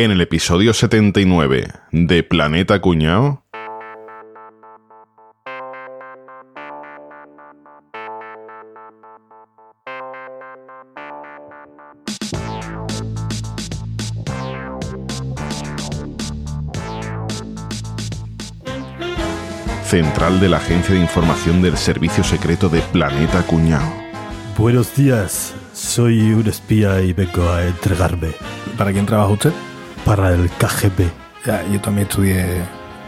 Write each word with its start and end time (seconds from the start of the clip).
En 0.00 0.12
el 0.12 0.20
episodio 0.20 0.72
79 0.72 1.66
de 1.90 2.22
Planeta 2.22 2.80
Cuñao. 2.80 3.42
Central 19.82 20.38
de 20.38 20.48
la 20.48 20.58
Agencia 20.58 20.94
de 20.94 21.00
Información 21.00 21.60
del 21.60 21.76
Servicio 21.76 22.22
Secreto 22.22 22.68
de 22.68 22.82
Planeta 22.92 23.42
Cuñao. 23.42 23.92
Buenos 24.56 24.94
días, 24.94 25.56
soy 25.72 26.20
un 26.34 26.46
espía 26.46 27.00
y 27.02 27.12
vengo 27.12 27.48
a 27.50 27.66
entregarme 27.66 28.28
¿Para 28.76 28.92
quién 28.92 29.06
trabaja 29.06 29.32
usted? 29.32 29.52
Para 30.08 30.32
el 30.32 30.48
KGB. 30.48 31.10
Ya, 31.44 31.62
yo 31.70 31.82
también 31.82 32.08
estudié 32.08 32.62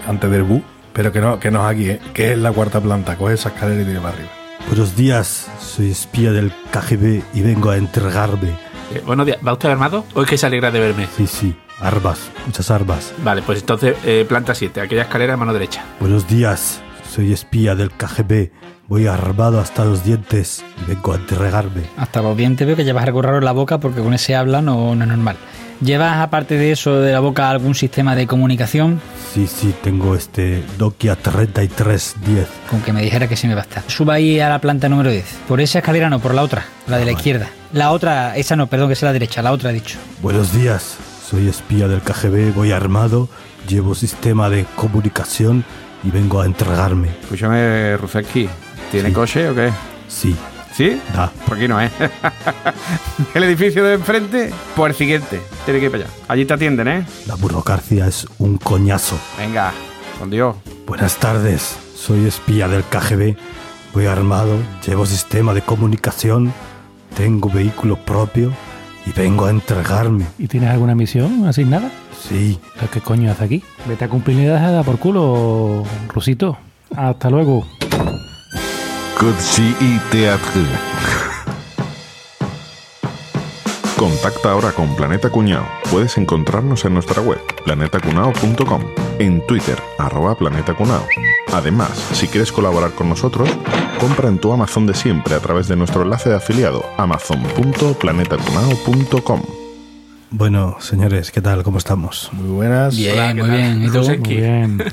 antes 0.06 0.30
del 0.30 0.43
BU, 0.43 0.62
pero 0.93 1.11
que 1.11 1.20
no, 1.20 1.41
que 1.41 1.51
no 1.51 1.66
es 1.66 1.75
aquí, 1.75 1.88
¿eh? 1.88 2.01
que 2.12 2.33
es 2.33 2.38
la 2.38 2.52
cuarta 2.52 2.79
planta. 2.79 3.16
Coge 3.16 3.34
esa 3.34 3.48
escalera 3.48 3.80
y 3.80 3.84
tira 3.87 4.02
para 4.02 4.15
arriba. 4.15 4.29
Buenos 4.66 4.95
días, 4.95 5.51
soy 5.59 5.92
espía 5.92 6.30
del 6.30 6.52
KGB 6.70 7.23
y 7.33 7.41
vengo 7.41 7.70
a 7.70 7.78
entregarme. 7.78 8.51
Eh, 8.95 9.02
buenos 9.06 9.25
días. 9.25 9.39
¿Va 9.47 9.55
usted 9.55 9.70
armado 9.70 10.05
o 10.12 10.23
es 10.23 10.28
que 10.28 10.37
se 10.37 10.45
alegra 10.45 10.70
de 10.70 10.78
verme? 10.78 11.09
Sí, 11.16 11.27
sí, 11.27 11.56
armas, 11.80 12.30
muchas 12.45 12.70
armas. 12.70 13.14
Vale, 13.25 13.41
pues 13.41 13.61
entonces, 13.61 13.97
eh, 14.05 14.27
planta 14.28 14.55
7, 14.55 14.83
aquella 14.83 15.03
escalera 15.03 15.34
a 15.34 15.37
mano 15.39 15.55
derecha. 15.55 15.83
Buenos 16.01 16.28
días, 16.28 16.83
soy 17.11 17.33
espía 17.33 17.75
del 17.75 17.92
KGB. 17.92 18.51
Voy 18.89 19.06
armado 19.06 19.59
hasta 19.59 19.87
los 19.87 20.05
dientes 20.05 20.62
y 20.83 20.91
vengo 20.91 21.14
a 21.14 21.17
entregarme. 21.17 21.83
Hasta 21.97 22.20
los 22.20 22.37
dientes 22.37 22.67
veo 22.67 22.77
que 22.77 22.84
llevas 22.84 23.05
algo 23.06 23.23
raro 23.23 23.39
en 23.39 23.45
la 23.47 23.53
boca 23.53 23.78
porque 23.78 24.03
con 24.03 24.12
ese 24.12 24.37
habla 24.37 24.61
no, 24.61 24.95
no 24.95 25.05
es 25.05 25.09
normal. 25.09 25.37
¿Llevas, 25.80 26.19
aparte 26.19 26.57
de 26.59 26.73
eso 26.73 27.01
de 27.01 27.12
la 27.12 27.20
boca, 27.20 27.48
algún 27.48 27.75
sistema 27.75 28.15
de 28.15 28.27
comunicación? 28.27 29.01
Sí, 29.33 29.47
sí, 29.47 29.75
tengo 29.83 30.15
este 30.15 30.62
Nokia 30.79 31.17
3310. 31.17 32.47
Con 32.69 32.83
que 32.83 32.92
me 32.92 33.00
dijera 33.03 33.27
que 33.28 33.36
sí 33.36 33.47
me 33.48 33.55
basta. 33.55 33.83
Suba 33.86 34.14
ahí 34.14 34.41
a 34.41 34.51
la 34.51 34.58
planta 34.61 34.91
número 34.91 35.11
10. 35.11 35.25
Por 35.48 35.61
esa 35.61 35.78
escalera 35.78 36.11
no, 36.11 36.19
por 36.20 36.34
la 36.34 36.42
otra, 36.42 36.64
la 36.86 36.98
de 36.98 37.06
la 37.06 37.12
izquierda. 37.12 37.48
La 37.73 37.92
otra, 37.92 38.36
esa 38.36 38.56
no, 38.56 38.67
perdón, 38.67 38.89
que 38.89 38.92
es 38.92 39.03
la 39.03 39.12
derecha, 39.14 39.41
la 39.41 39.53
otra 39.53 39.70
he 39.70 39.75
dicho. 39.75 39.98
Buenos 40.20 40.53
días, 40.53 40.97
soy 41.27 41.48
espía 41.48 41.89
del 41.89 42.03
KGB, 42.03 42.53
voy 42.55 42.73
armado, 42.73 43.28
llevo 43.67 43.95
sistema 43.95 44.51
de 44.51 44.67
comunicación 44.77 45.64
y 46.05 46.11
vengo 46.11 46.42
a 46.42 46.47
entregarme. 46.47 47.08
Escúchame, 47.23 47.97
Rufeski, 47.97 48.48
¿tiene 48.91 49.08
Sí. 49.08 49.14
coche 49.14 49.48
o 49.48 49.55
qué? 49.55 49.70
Sí, 50.08 50.36
¿Sí? 50.81 50.98
da. 51.12 51.31
Por 51.47 51.59
aquí 51.59 51.69
no, 51.69 51.78
¿eh? 51.78 51.91
el 53.34 53.45
edificio 53.45 53.84
de 53.84 53.97
enfrente, 53.97 54.50
por 54.75 54.89
el 54.89 54.97
siguiente. 54.97 55.39
Tiene 55.67 55.78
que 55.78 55.84
ir 55.84 55.91
para 55.91 56.05
allá. 56.05 56.12
Allí 56.27 56.47
te 56.47 56.55
atienden, 56.55 56.89
¿eh? 56.89 57.06
La 57.27 57.34
burocracia 57.34 58.06
es 58.06 58.27
un 58.39 58.56
coñazo. 58.56 59.19
Venga, 59.36 59.75
con 60.19 60.31
Dios. 60.31 60.56
Buenas 60.86 61.19
tardes, 61.19 61.77
soy 61.95 62.25
espía 62.25 62.67
del 62.67 62.83
KGB, 62.84 63.36
voy 63.92 64.06
armado, 64.06 64.56
llevo 64.86 65.05
sistema 65.05 65.53
de 65.53 65.61
comunicación, 65.61 66.51
tengo 67.14 67.51
vehículo 67.51 67.97
propio 67.97 68.51
y 69.05 69.12
vengo 69.12 69.45
a 69.45 69.51
entregarme. 69.51 70.25
¿Y 70.39 70.48
tienes 70.48 70.70
alguna 70.70 70.95
misión 70.95 71.47
asignada? 71.47 71.91
Sí, 72.27 72.58
¿Qué 72.91 73.03
coño 73.03 73.31
haces 73.31 73.42
aquí? 73.42 73.62
Vete 73.86 74.06
a 74.06 74.08
cumplir 74.08 74.48
la 74.48 74.70
edad 74.70 74.83
por 74.83 74.98
culo, 74.98 75.84
Rusito. 76.08 76.56
Hasta 76.97 77.28
luego. 77.28 77.67
Kutsi 79.21 79.75
y. 79.83 80.01
Contacta 83.99 84.53
ahora 84.53 84.73
con 84.73 84.97
Planeta 84.97 85.29
Cuñao. 85.29 85.67
Puedes 85.91 86.17
encontrarnos 86.17 86.87
en 86.87 86.95
nuestra 86.95 87.21
web, 87.21 87.39
planetacunao.com, 87.67 88.83
en 89.19 89.47
Twitter, 89.47 89.77
arroba 89.98 90.39
Planeta 90.39 90.73
Cunao. 90.73 91.07
Además, 91.53 91.91
si 92.13 92.29
quieres 92.29 92.51
colaborar 92.51 92.93
con 92.93 93.11
nosotros, 93.11 93.51
compra 94.01 94.31
en 94.31 94.39
tu 94.39 94.55
Amazon 94.55 94.86
de 94.86 94.95
siempre 94.95 95.35
a 95.35 95.41
través 95.41 95.69
de 95.69 95.77
nuestro 95.77 96.01
enlace 96.01 96.30
de 96.30 96.36
afiliado, 96.36 96.83
amazon.planetacunao.com. 96.97 99.42
bueno, 100.30 100.77
señores, 100.80 101.30
¿qué 101.30 101.42
tal? 101.42 101.63
¿Cómo 101.63 101.77
estamos? 101.77 102.30
Muy 102.33 102.48
buenas. 102.48 102.97
Bien, 102.97 103.13
Hola, 103.13 103.35
¿qué 103.35 103.41
muy 103.42 103.51
tal? 103.51 103.59
bien. 103.59 103.85
¿Y 103.85 103.91
tú? 103.91 104.03
Muy 104.03 104.17
bien. 104.17 104.83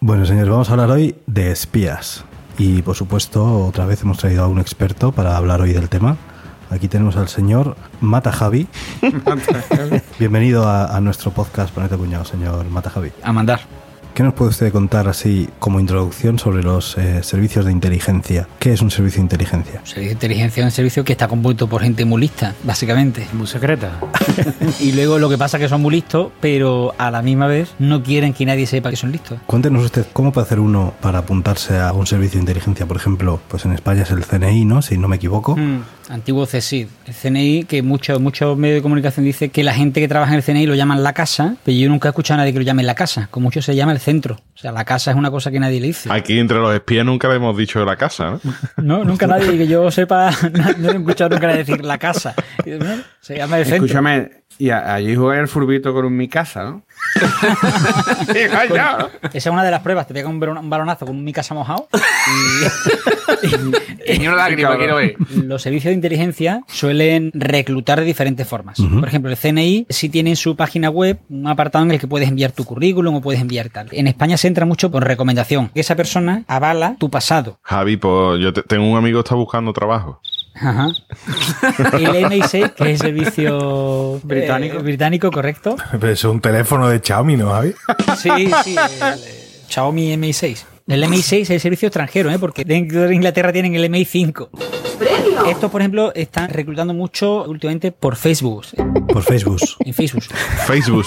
Bueno, 0.00 0.26
señores, 0.26 0.50
vamos 0.50 0.68
a 0.68 0.72
hablar 0.72 0.90
hoy 0.90 1.14
de 1.26 1.50
espías. 1.50 2.24
Y 2.58 2.82
por 2.82 2.94
supuesto, 2.94 3.66
otra 3.66 3.84
vez 3.86 4.02
hemos 4.02 4.18
traído 4.18 4.44
a 4.44 4.48
un 4.48 4.60
experto 4.60 5.12
para 5.12 5.36
hablar 5.36 5.60
hoy 5.60 5.72
del 5.72 5.88
tema. 5.88 6.16
Aquí 6.70 6.88
tenemos 6.88 7.16
al 7.16 7.28
señor 7.28 7.76
Mata 8.00 8.32
Javi. 8.32 8.68
Bienvenido 10.18 10.68
a, 10.68 10.96
a 10.96 11.00
nuestro 11.00 11.32
podcast 11.32 11.74
Planeta 11.74 11.96
Cuñado, 11.96 12.24
señor 12.24 12.68
Mata 12.70 12.90
Javi. 12.90 13.12
A 13.22 13.32
mandar. 13.32 13.60
¿Qué 14.14 14.22
nos 14.22 14.34
puede 14.34 14.50
usted 14.50 14.70
contar 14.70 15.08
así 15.08 15.48
como 15.58 15.80
introducción 15.80 16.38
sobre 16.38 16.62
los 16.62 16.96
eh, 16.98 17.24
servicios 17.24 17.64
de 17.64 17.72
inteligencia? 17.72 18.46
¿Qué 18.60 18.72
es 18.72 18.80
un 18.80 18.92
servicio 18.92 19.16
de 19.16 19.22
inteligencia? 19.22 19.80
Un 19.80 19.86
servicio 19.86 20.08
de 20.10 20.12
inteligencia 20.12 20.60
es 20.60 20.64
un 20.66 20.70
servicio 20.70 21.04
que 21.04 21.10
está 21.10 21.26
compuesto 21.26 21.66
por 21.66 21.82
gente 21.82 22.04
muy 22.04 22.20
lista, 22.20 22.54
básicamente. 22.62 23.26
Muy 23.32 23.48
secreta. 23.48 23.98
Y 24.80 24.92
luego 24.92 25.18
lo 25.18 25.28
que 25.28 25.36
pasa 25.36 25.56
es 25.56 25.64
que 25.64 25.68
son 25.68 25.82
muy 25.82 25.94
listos, 25.96 26.30
pero 26.40 26.94
a 26.96 27.10
la 27.10 27.22
misma 27.22 27.48
vez 27.48 27.74
no 27.80 28.04
quieren 28.04 28.34
que 28.34 28.46
nadie 28.46 28.66
sepa 28.66 28.90
que 28.90 28.96
son 28.96 29.10
listos. 29.10 29.38
Cuéntenos 29.46 29.84
usted 29.84 30.06
cómo 30.12 30.32
puede 30.32 30.46
hacer 30.46 30.60
uno 30.60 30.94
para 31.00 31.18
apuntarse 31.18 31.80
a 31.80 31.92
un 31.92 32.06
servicio 32.06 32.38
de 32.38 32.42
inteligencia. 32.42 32.86
Por 32.86 32.96
ejemplo, 32.96 33.40
pues 33.48 33.64
en 33.64 33.72
España 33.72 34.02
es 34.02 34.10
el 34.12 34.24
CNI, 34.24 34.64
¿no? 34.64 34.80
Si 34.80 34.96
no 34.96 35.08
me 35.08 35.16
equivoco. 35.16 35.56
Mm, 35.56 35.82
antiguo 36.08 36.46
CSID. 36.46 36.86
El 37.06 37.14
CNI, 37.14 37.64
que 37.64 37.82
muchos 37.82 38.20
muchos 38.20 38.56
medios 38.56 38.76
de 38.78 38.82
comunicación 38.82 39.24
dicen 39.24 39.50
que 39.50 39.62
la 39.64 39.74
gente 39.74 40.00
que 40.00 40.08
trabaja 40.08 40.32
en 40.32 40.38
el 40.38 40.42
CNI 40.44 40.66
lo 40.66 40.74
llaman 40.74 41.02
la 41.02 41.12
casa, 41.12 41.56
pero 41.64 41.76
yo 41.76 41.88
nunca 41.88 42.08
he 42.08 42.10
escuchado 42.10 42.34
a 42.34 42.42
nadie 42.42 42.52
que 42.52 42.58
lo 42.58 42.64
llame 42.64 42.82
la 42.82 42.94
casa. 42.94 43.28
Con 43.30 43.42
mucho 43.42 43.62
se 43.62 43.74
llama 43.74 43.92
el 43.92 44.00
centro. 44.00 44.36
O 44.54 44.58
sea, 44.58 44.72
la 44.72 44.84
casa 44.84 45.10
es 45.10 45.16
una 45.16 45.30
cosa 45.30 45.50
que 45.50 45.60
nadie 45.60 45.80
le 45.80 45.88
dice. 45.88 46.08
Aquí 46.12 46.38
entre 46.38 46.58
los 46.58 46.74
espías 46.74 47.04
nunca 47.04 47.28
le 47.28 47.36
hemos 47.36 47.56
dicho 47.56 47.84
la 47.84 47.96
casa, 47.96 48.30
¿no? 48.30 48.40
No, 48.82 49.04
nunca 49.04 49.26
nadie 49.26 49.56
que 49.56 49.66
yo 49.66 49.90
sepa, 49.90 50.30
no, 50.78 50.90
he 50.90 50.96
escuchado 50.96 51.30
nunca 51.30 51.48
decir 51.48 51.84
la 51.84 51.98
casa. 51.98 52.34
Y 52.64 52.70
digo, 52.70 52.84
"No, 52.84 53.02
Se 53.20 53.36
llama 53.36 53.58
el 53.58 53.64
centro. 53.64 53.84
Escúchame, 53.86 54.30
y 54.58 54.70
allí 54.70 55.16
jugué 55.16 55.40
el 55.40 55.48
furbito 55.48 55.92
con 55.92 56.04
un 56.04 56.16
mi 56.16 56.28
casa, 56.28 56.62
¿no? 56.64 56.82
Esa 58.34 59.32
es 59.32 59.46
una 59.46 59.64
de 59.64 59.70
las 59.70 59.80
pruebas. 59.82 60.06
Te 60.06 60.14
pega 60.14 60.28
un, 60.28 60.40
balon- 60.40 60.58
un 60.60 60.70
balonazo 60.70 61.06
con 61.06 61.22
mi 61.22 61.32
casa 61.32 61.54
mojado. 61.54 61.88
Y 64.06 64.18
ni 64.18 64.26
una 64.28 64.36
lágrima 64.36 64.76
quiero 64.76 64.96
ver. 64.96 65.16
Y 65.34 65.42
los 65.42 65.60
servicios 65.62 65.90
de 65.90 65.94
inteligencia 65.94 66.62
suelen 66.68 67.30
reclutar 67.34 68.00
de 68.00 68.06
diferentes 68.06 68.46
formas. 68.46 68.78
Por 68.80 69.06
ejemplo, 69.08 69.30
el 69.30 69.36
CNI 69.36 69.86
sí 69.88 70.08
tiene 70.08 70.30
en 70.30 70.36
su 70.36 70.56
página 70.56 70.88
web 70.90 71.18
un 71.28 71.46
apartado 71.46 71.84
en 71.84 71.90
el 71.90 71.98
que 72.00 72.06
puedes 72.06 72.28
enviar 72.28 72.52
tu 72.52 72.64
currículum 72.64 73.16
o 73.16 73.20
puedes 73.20 73.40
enviar 73.40 73.68
tal. 73.70 73.88
En 73.92 74.06
España 74.06 74.36
se 74.36 74.48
entra 74.48 74.64
mucho 74.66 74.90
por 74.90 75.04
recomendación. 75.04 75.68
Que 75.68 75.80
esa 75.80 75.94
persona 75.96 76.44
avala 76.48 76.96
tu 76.98 77.10
pasado. 77.10 77.58
Javi, 77.62 77.96
pues 77.96 78.40
yo 78.40 78.52
te- 78.52 78.62
tengo 78.62 78.86
un 78.90 78.96
amigo 78.96 79.18
que 79.20 79.24
está 79.26 79.34
buscando 79.34 79.72
trabajo. 79.72 80.20
Ajá. 80.54 80.88
El 81.94 82.26
MI6, 82.26 82.74
que 82.74 82.92
es 82.92 83.00
el 83.00 83.14
servicio 83.14 84.20
Británico. 84.22 84.76
eh, 84.78 84.82
británico, 84.82 85.30
correcto. 85.30 85.76
Pero 85.92 86.12
es 86.12 86.24
un 86.24 86.40
teléfono 86.40 86.88
de 86.88 87.00
Xiaomi, 87.00 87.36
¿no, 87.36 87.50
Javi? 87.50 87.74
Sí, 88.16 88.30
sí, 88.62 88.76
el, 88.76 89.18
Xiaomi 89.68 90.16
Mi6. 90.16 90.64
El 90.86 91.02
Mi6 91.04 91.40
es 91.40 91.50
el 91.50 91.60
servicio 91.60 91.88
extranjero, 91.88 92.30
¿eh? 92.30 92.38
porque 92.38 92.64
dentro 92.64 93.02
de 93.02 93.14
Inglaterra 93.14 93.52
tienen 93.52 93.74
el 93.74 93.90
Mi5. 93.90 94.48
Estos, 95.48 95.70
por 95.70 95.80
ejemplo, 95.80 96.12
están 96.14 96.48
reclutando 96.50 96.94
mucho 96.94 97.44
últimamente 97.44 97.92
por 97.92 98.16
Facebook. 98.16 98.64
Por 99.08 99.22
Facebook. 99.22 99.60
En 99.84 99.94
Facebook. 99.94 100.22
Facebook. 100.66 101.06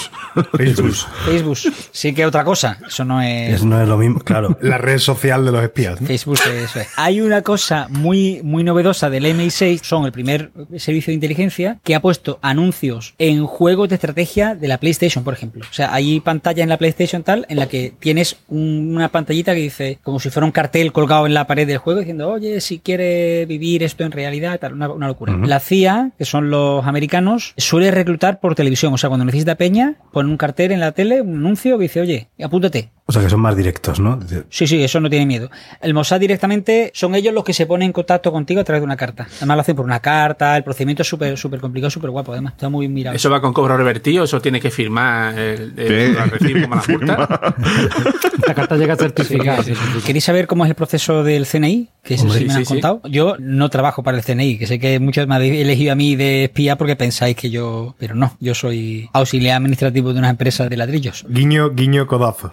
Facebook. 0.56 0.94
Facebook 1.24 1.58
sí 1.92 2.12
que 2.14 2.26
otra 2.26 2.44
cosa. 2.44 2.78
Eso 2.86 3.04
no 3.04 3.20
es... 3.22 3.54
Eso 3.54 3.66
no 3.66 3.80
es 3.80 3.88
lo 3.88 3.96
mismo, 3.96 4.20
claro. 4.20 4.56
La 4.60 4.78
red 4.78 4.98
social 4.98 5.44
de 5.44 5.52
los 5.52 5.62
espías. 5.62 6.00
¿no? 6.00 6.06
Facebook, 6.06 6.38
eso 6.46 6.80
es. 6.80 6.88
Hay 6.96 7.20
una 7.20 7.42
cosa 7.42 7.86
muy, 7.90 8.40
muy 8.42 8.64
novedosa 8.64 9.10
del 9.10 9.24
MI6, 9.24 9.82
son 9.82 10.04
el 10.06 10.12
primer 10.12 10.50
servicio 10.76 11.10
de 11.10 11.14
inteligencia 11.14 11.78
que 11.84 11.94
ha 11.94 12.00
puesto 12.00 12.38
anuncios 12.42 13.14
en 13.18 13.44
juegos 13.46 13.88
de 13.88 13.96
estrategia 13.96 14.54
de 14.54 14.68
la 14.68 14.78
PlayStation, 14.78 15.24
por 15.24 15.34
ejemplo. 15.34 15.64
O 15.68 15.72
sea, 15.74 15.92
hay 15.92 16.20
pantalla 16.20 16.62
en 16.62 16.68
la 16.68 16.76
PlayStation 16.78 17.22
tal 17.22 17.46
en 17.48 17.56
la 17.58 17.68
que 17.68 17.92
tienes 17.98 18.36
un- 18.48 18.92
una 18.94 19.08
pantallita 19.08 19.54
que 19.54 19.60
dice, 19.60 19.98
como 20.02 20.20
si 20.20 20.30
fuera 20.30 20.46
un 20.46 20.52
cartel 20.52 20.92
colgado 20.92 21.26
en 21.26 21.34
la 21.34 21.46
pared 21.46 21.66
del 21.66 21.78
juego 21.78 22.00
diciendo, 22.00 22.30
oye, 22.30 22.60
si 22.60 22.78
quiere 22.78 23.46
vivir 23.46 23.82
esto 23.88 24.04
en 24.04 24.12
realidad, 24.12 24.60
tal, 24.60 24.74
una, 24.74 24.88
una 24.90 25.08
locura. 25.08 25.36
La 25.36 25.60
CIA, 25.60 26.12
que 26.16 26.24
son 26.24 26.50
los 26.50 26.86
americanos, 26.86 27.54
suele 27.56 27.90
reclutar 27.90 28.40
por 28.40 28.54
televisión. 28.54 28.94
O 28.94 28.98
sea, 28.98 29.08
cuando 29.08 29.24
necesita 29.24 29.56
peña, 29.56 29.96
pone 30.12 30.30
un 30.30 30.36
cartel 30.36 30.72
en 30.72 30.80
la 30.80 30.92
tele, 30.92 31.20
un 31.20 31.38
anuncio 31.38 31.76
que 31.78 31.82
dice, 31.82 32.00
oye, 32.00 32.28
apúntate. 32.42 32.90
O 33.10 33.12
sea 33.12 33.22
que 33.22 33.30
son 33.30 33.40
más 33.40 33.56
directos, 33.56 34.00
¿no? 34.00 34.20
Sí, 34.50 34.66
sí, 34.66 34.84
eso 34.84 35.00
no 35.00 35.08
tiene 35.08 35.24
miedo. 35.24 35.50
El 35.80 35.94
Mossad 35.94 36.20
directamente 36.20 36.90
son 36.94 37.14
ellos 37.14 37.32
los 37.32 37.42
que 37.42 37.54
se 37.54 37.64
ponen 37.64 37.86
en 37.86 37.92
contacto 37.94 38.30
contigo 38.30 38.60
a 38.60 38.64
través 38.64 38.82
de 38.82 38.84
una 38.84 38.98
carta. 38.98 39.26
Además 39.38 39.56
lo 39.56 39.60
hacen 39.62 39.76
por 39.76 39.86
una 39.86 40.00
carta, 40.00 40.58
el 40.58 40.62
procedimiento 40.62 41.00
es 41.00 41.08
súper 41.08 41.38
súper 41.38 41.58
complicado, 41.58 41.90
súper 41.90 42.10
guapo, 42.10 42.32
además 42.32 42.52
está 42.52 42.68
muy 42.68 42.86
mirado. 42.86 43.16
¿Eso 43.16 43.30
va 43.30 43.40
con 43.40 43.54
cobro 43.54 43.78
revertido? 43.78 44.24
¿Eso 44.24 44.42
tiene 44.42 44.60
que 44.60 44.70
firmar 44.70 45.38
el, 45.38 45.72
el, 45.78 46.16
recibo 46.30 46.60
como 46.68 46.74
la 46.74 46.82
multa? 46.86 47.54
La 48.46 48.54
carta 48.54 48.76
llega 48.76 48.96
certificada. 48.96 49.62
Sí, 49.62 49.74
sí, 49.74 49.80
sí. 49.94 50.00
¿Queréis 50.06 50.24
saber 50.24 50.46
cómo 50.46 50.64
es 50.64 50.70
el 50.70 50.74
proceso 50.74 51.22
del 51.22 51.46
CNI? 51.46 51.88
Que 52.02 52.14
ese 52.14 52.22
Hombre, 52.22 52.38
sí 52.38 52.44
me 52.46 52.54
han 52.54 52.64
sí. 52.64 52.72
contado. 52.72 53.02
Yo 53.04 53.36
no 53.38 53.68
trabajo 53.68 54.02
para 54.02 54.16
el 54.16 54.24
CNI, 54.24 54.58
que 54.58 54.66
sé 54.66 54.78
que 54.78 54.98
muchos 55.00 55.26
me 55.26 55.34
habéis 55.34 55.60
elegido 55.60 55.92
a 55.92 55.94
mí 55.94 56.16
de 56.16 56.44
espía 56.44 56.76
porque 56.76 56.96
pensáis 56.96 57.36
que 57.36 57.50
yo... 57.50 57.94
Pero 57.98 58.14
no, 58.14 58.36
yo 58.40 58.54
soy 58.54 59.10
auxiliar 59.12 59.56
administrativo 59.56 60.12
de 60.12 60.18
una 60.18 60.30
empresa 60.30 60.68
de 60.68 60.76
ladrillos. 60.76 61.26
Guiño, 61.28 61.70
guiño, 61.70 62.06
codazo. 62.06 62.50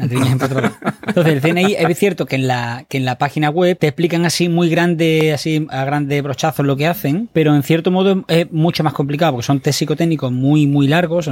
Empotrados. 0.00 0.70
Entonces, 1.06 1.32
el 1.34 1.40
CNI 1.40 1.74
es 1.74 1.98
cierto 1.98 2.26
que 2.26 2.36
en 2.36 2.46
la, 2.46 2.84
que 2.88 2.98
en 2.98 3.04
la 3.04 3.18
página 3.18 3.50
web 3.50 3.78
te 3.78 3.88
explican 3.88 4.24
así 4.24 4.48
muy 4.48 4.68
grande, 4.68 5.32
así 5.32 5.66
a 5.70 5.84
grandes 5.84 6.22
brochazos 6.22 6.66
lo 6.66 6.76
que 6.76 6.86
hacen, 6.86 7.28
pero 7.32 7.54
en 7.54 7.62
cierto 7.62 7.90
modo 7.90 8.24
es 8.28 8.50
mucho 8.52 8.82
más 8.84 8.92
complicado 8.92 9.32
porque 9.32 9.46
son 9.46 9.60
test 9.60 9.78
psicotécnicos 9.78 10.32
muy, 10.32 10.66
muy 10.66 10.88
largos. 10.88 11.30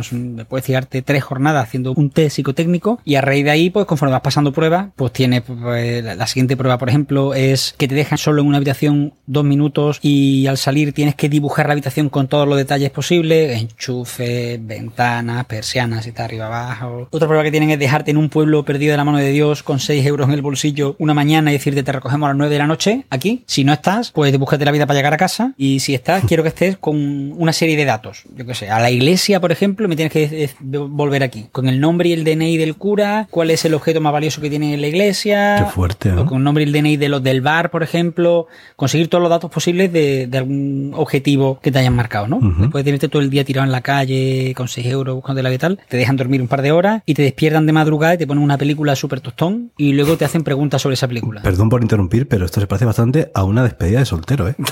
Puedes 0.49 0.67
tirarte 0.67 1.03
tres 1.03 1.23
jornadas 1.25 1.65
haciendo 1.65 1.93
un 1.93 2.11
test 2.11 2.37
psicotécnico 2.37 3.01
y 3.05 3.17
a 3.17 3.21
raíz 3.21 3.45
de 3.45 3.51
ahí, 3.51 3.71
pues 3.71 3.87
conforme 3.87 4.13
vas 4.13 4.23
pasando 4.23 4.53
pruebas, 4.53 4.89
pues 4.97 5.13
tienes 5.13 5.43
pues, 5.43 6.05
la, 6.05 6.27
siguiente 6.27 6.57
prueba, 6.57 6.79
por 6.79 6.89
ejemplo, 6.89 7.35
es 7.35 7.75
que 7.77 7.89
te 7.89 7.95
dejan 7.95 8.19
solo 8.19 8.43
en 8.43 8.49
una 8.49 8.57
habitación 8.59 9.13
dos 9.27 9.45
minutos 9.45 9.99
y 10.03 10.47
al 10.47 10.57
salir 10.59 10.93
tienes 10.93 11.15
que 11.15 11.29
dibujar 11.29 11.67
la 11.67 11.73
habitación 11.73 12.09
con 12.09 12.29
todos 12.29 12.49
los 12.49 12.57
detalles 12.57 12.91
posibles, 12.91 13.61
enchufes, 13.61 14.65
ventanas, 14.65 15.45
persianas, 15.47 16.07
está 16.07 16.25
arriba 16.25 16.47
abajo. 16.47 17.09
Otra 17.11 17.29
prueba 17.29 17.45
que 17.45 17.51
es 17.71 17.79
dejarte 17.79 18.11
en 18.11 18.17
un 18.17 18.29
pueblo 18.29 18.65
perdido 18.65 18.93
de 18.93 18.97
la 18.97 19.05
mano 19.05 19.19
de 19.19 19.31
Dios 19.31 19.63
con 19.63 19.81
6 19.81 20.05
euros 20.07 20.29
en 20.29 20.35
el 20.35 20.43
bolsillo 20.43 20.97
una 20.99 21.15
mañana 21.15 21.51
y 21.51 21.55
decirte 21.55 21.83
te 21.83 21.93
recogemos 21.93 22.27
a 22.27 22.31
las 22.31 22.37
9 22.37 22.53
de 22.53 22.59
la 22.59 22.67
noche 22.67 23.05
aquí. 23.11 23.45
Si 23.47 23.65
no 23.65 23.73
estás, 23.73 24.11
pues 24.11 24.37
búscate 24.39 24.65
la 24.65 24.73
vida 24.73 24.87
para 24.87 24.99
llegar 24.99 25.15
a 25.15 25.17
casa 25.17 25.53
y 25.57 25.81
si 25.81 25.95
estás, 25.95 26.25
quiero 26.29 26.43
que 26.43 26.51
estés 26.51 26.77
con 26.77 27.33
una 27.33 27.53
serie 27.53 27.77
de 27.77 27.85
datos. 27.85 28.25
Yo 28.37 28.47
qué 28.47 28.55
sé, 28.55 28.71
a 28.71 28.81
la 28.81 28.91
iglesia, 28.91 29.41
por 29.41 29.53
ejemplo, 29.53 29.89
me 29.89 29.97
tienes 29.97 30.13
que 30.13 30.51
volver 30.63 31.23
aquí. 31.23 31.47
Con 31.53 31.69
el 31.69 31.81
nombre 31.81 32.09
y 32.09 32.13
el 32.13 32.25
DNI 32.25 32.57
del 32.57 32.77
cura, 32.77 33.27
cuál 33.31 33.51
es 33.51 33.65
el 33.65 33.75
objeto 33.75 34.01
más 34.01 34.13
valioso 34.13 34.41
que 34.41 34.51
tiene 34.51 34.75
en 34.75 34.81
la 34.81 34.87
iglesia. 34.87 35.57
Qué 35.59 35.71
fuerte, 35.71 36.11
¿no? 36.11 36.23
O 36.23 36.27
con 36.27 36.39
el 36.39 36.45
nombre 36.45 36.65
y 36.65 36.67
el 36.67 36.73
DNI 36.73 36.97
de 36.97 37.09
los 37.09 37.23
del 37.23 37.41
bar, 37.41 37.71
por 37.71 37.83
ejemplo. 37.83 38.47
Conseguir 38.77 39.09
todos 39.09 39.23
los 39.23 39.31
datos 39.31 39.51
posibles 39.51 39.93
de, 39.93 40.27
de 40.27 40.39
algún 40.39 40.93
objetivo 40.95 41.59
que 41.61 41.71
te 41.71 41.79
hayan 41.79 41.95
marcado, 41.95 42.29
¿no? 42.29 42.37
Ujú. 42.37 42.63
Después 42.63 42.85
de 42.85 42.89
tenerte 42.89 43.09
todo 43.09 43.23
el 43.23 43.31
día 43.31 43.45
tirado 43.45 43.65
en 43.65 43.73
la 43.73 43.81
calle 43.81 44.53
con 44.57 44.69
6 44.69 44.87
euros 44.87 45.15
buscando 45.17 45.43
la 45.43 45.49
vida 45.49 45.57
y 45.57 45.59
tal, 45.59 45.81
te 45.89 45.97
dejan 45.97 46.17
dormir 46.17 46.41
un 46.41 46.49
par 46.49 46.63
de 46.63 46.73
horas 46.73 47.03
y 47.07 47.15
te 47.15 47.23
despiertan 47.55 47.67
de 47.67 47.73
madrugada 47.73 48.15
y 48.15 48.19
te 48.19 48.27
ponen 48.27 48.43
una 48.43 48.59
película 48.59 48.97
súper 48.97 49.21
tostón 49.21 49.71
y 49.77 49.93
luego 49.93 50.17
te 50.17 50.25
hacen 50.25 50.43
preguntas 50.43 50.83
sobre 50.83 50.95
esa 50.95 51.07
película. 51.07 51.43
Perdón 51.43 51.69
por 51.69 51.83
interrumpir, 51.83 52.27
pero 52.27 52.47
esto 52.47 52.61
se 52.61 52.67
parece 52.67 52.85
bastante 52.85 53.31
a 53.33 53.45
una 53.45 53.63
despedida 53.63 54.01
de 54.01 54.07
soltero, 54.07 54.49
¿eh? 54.49 54.57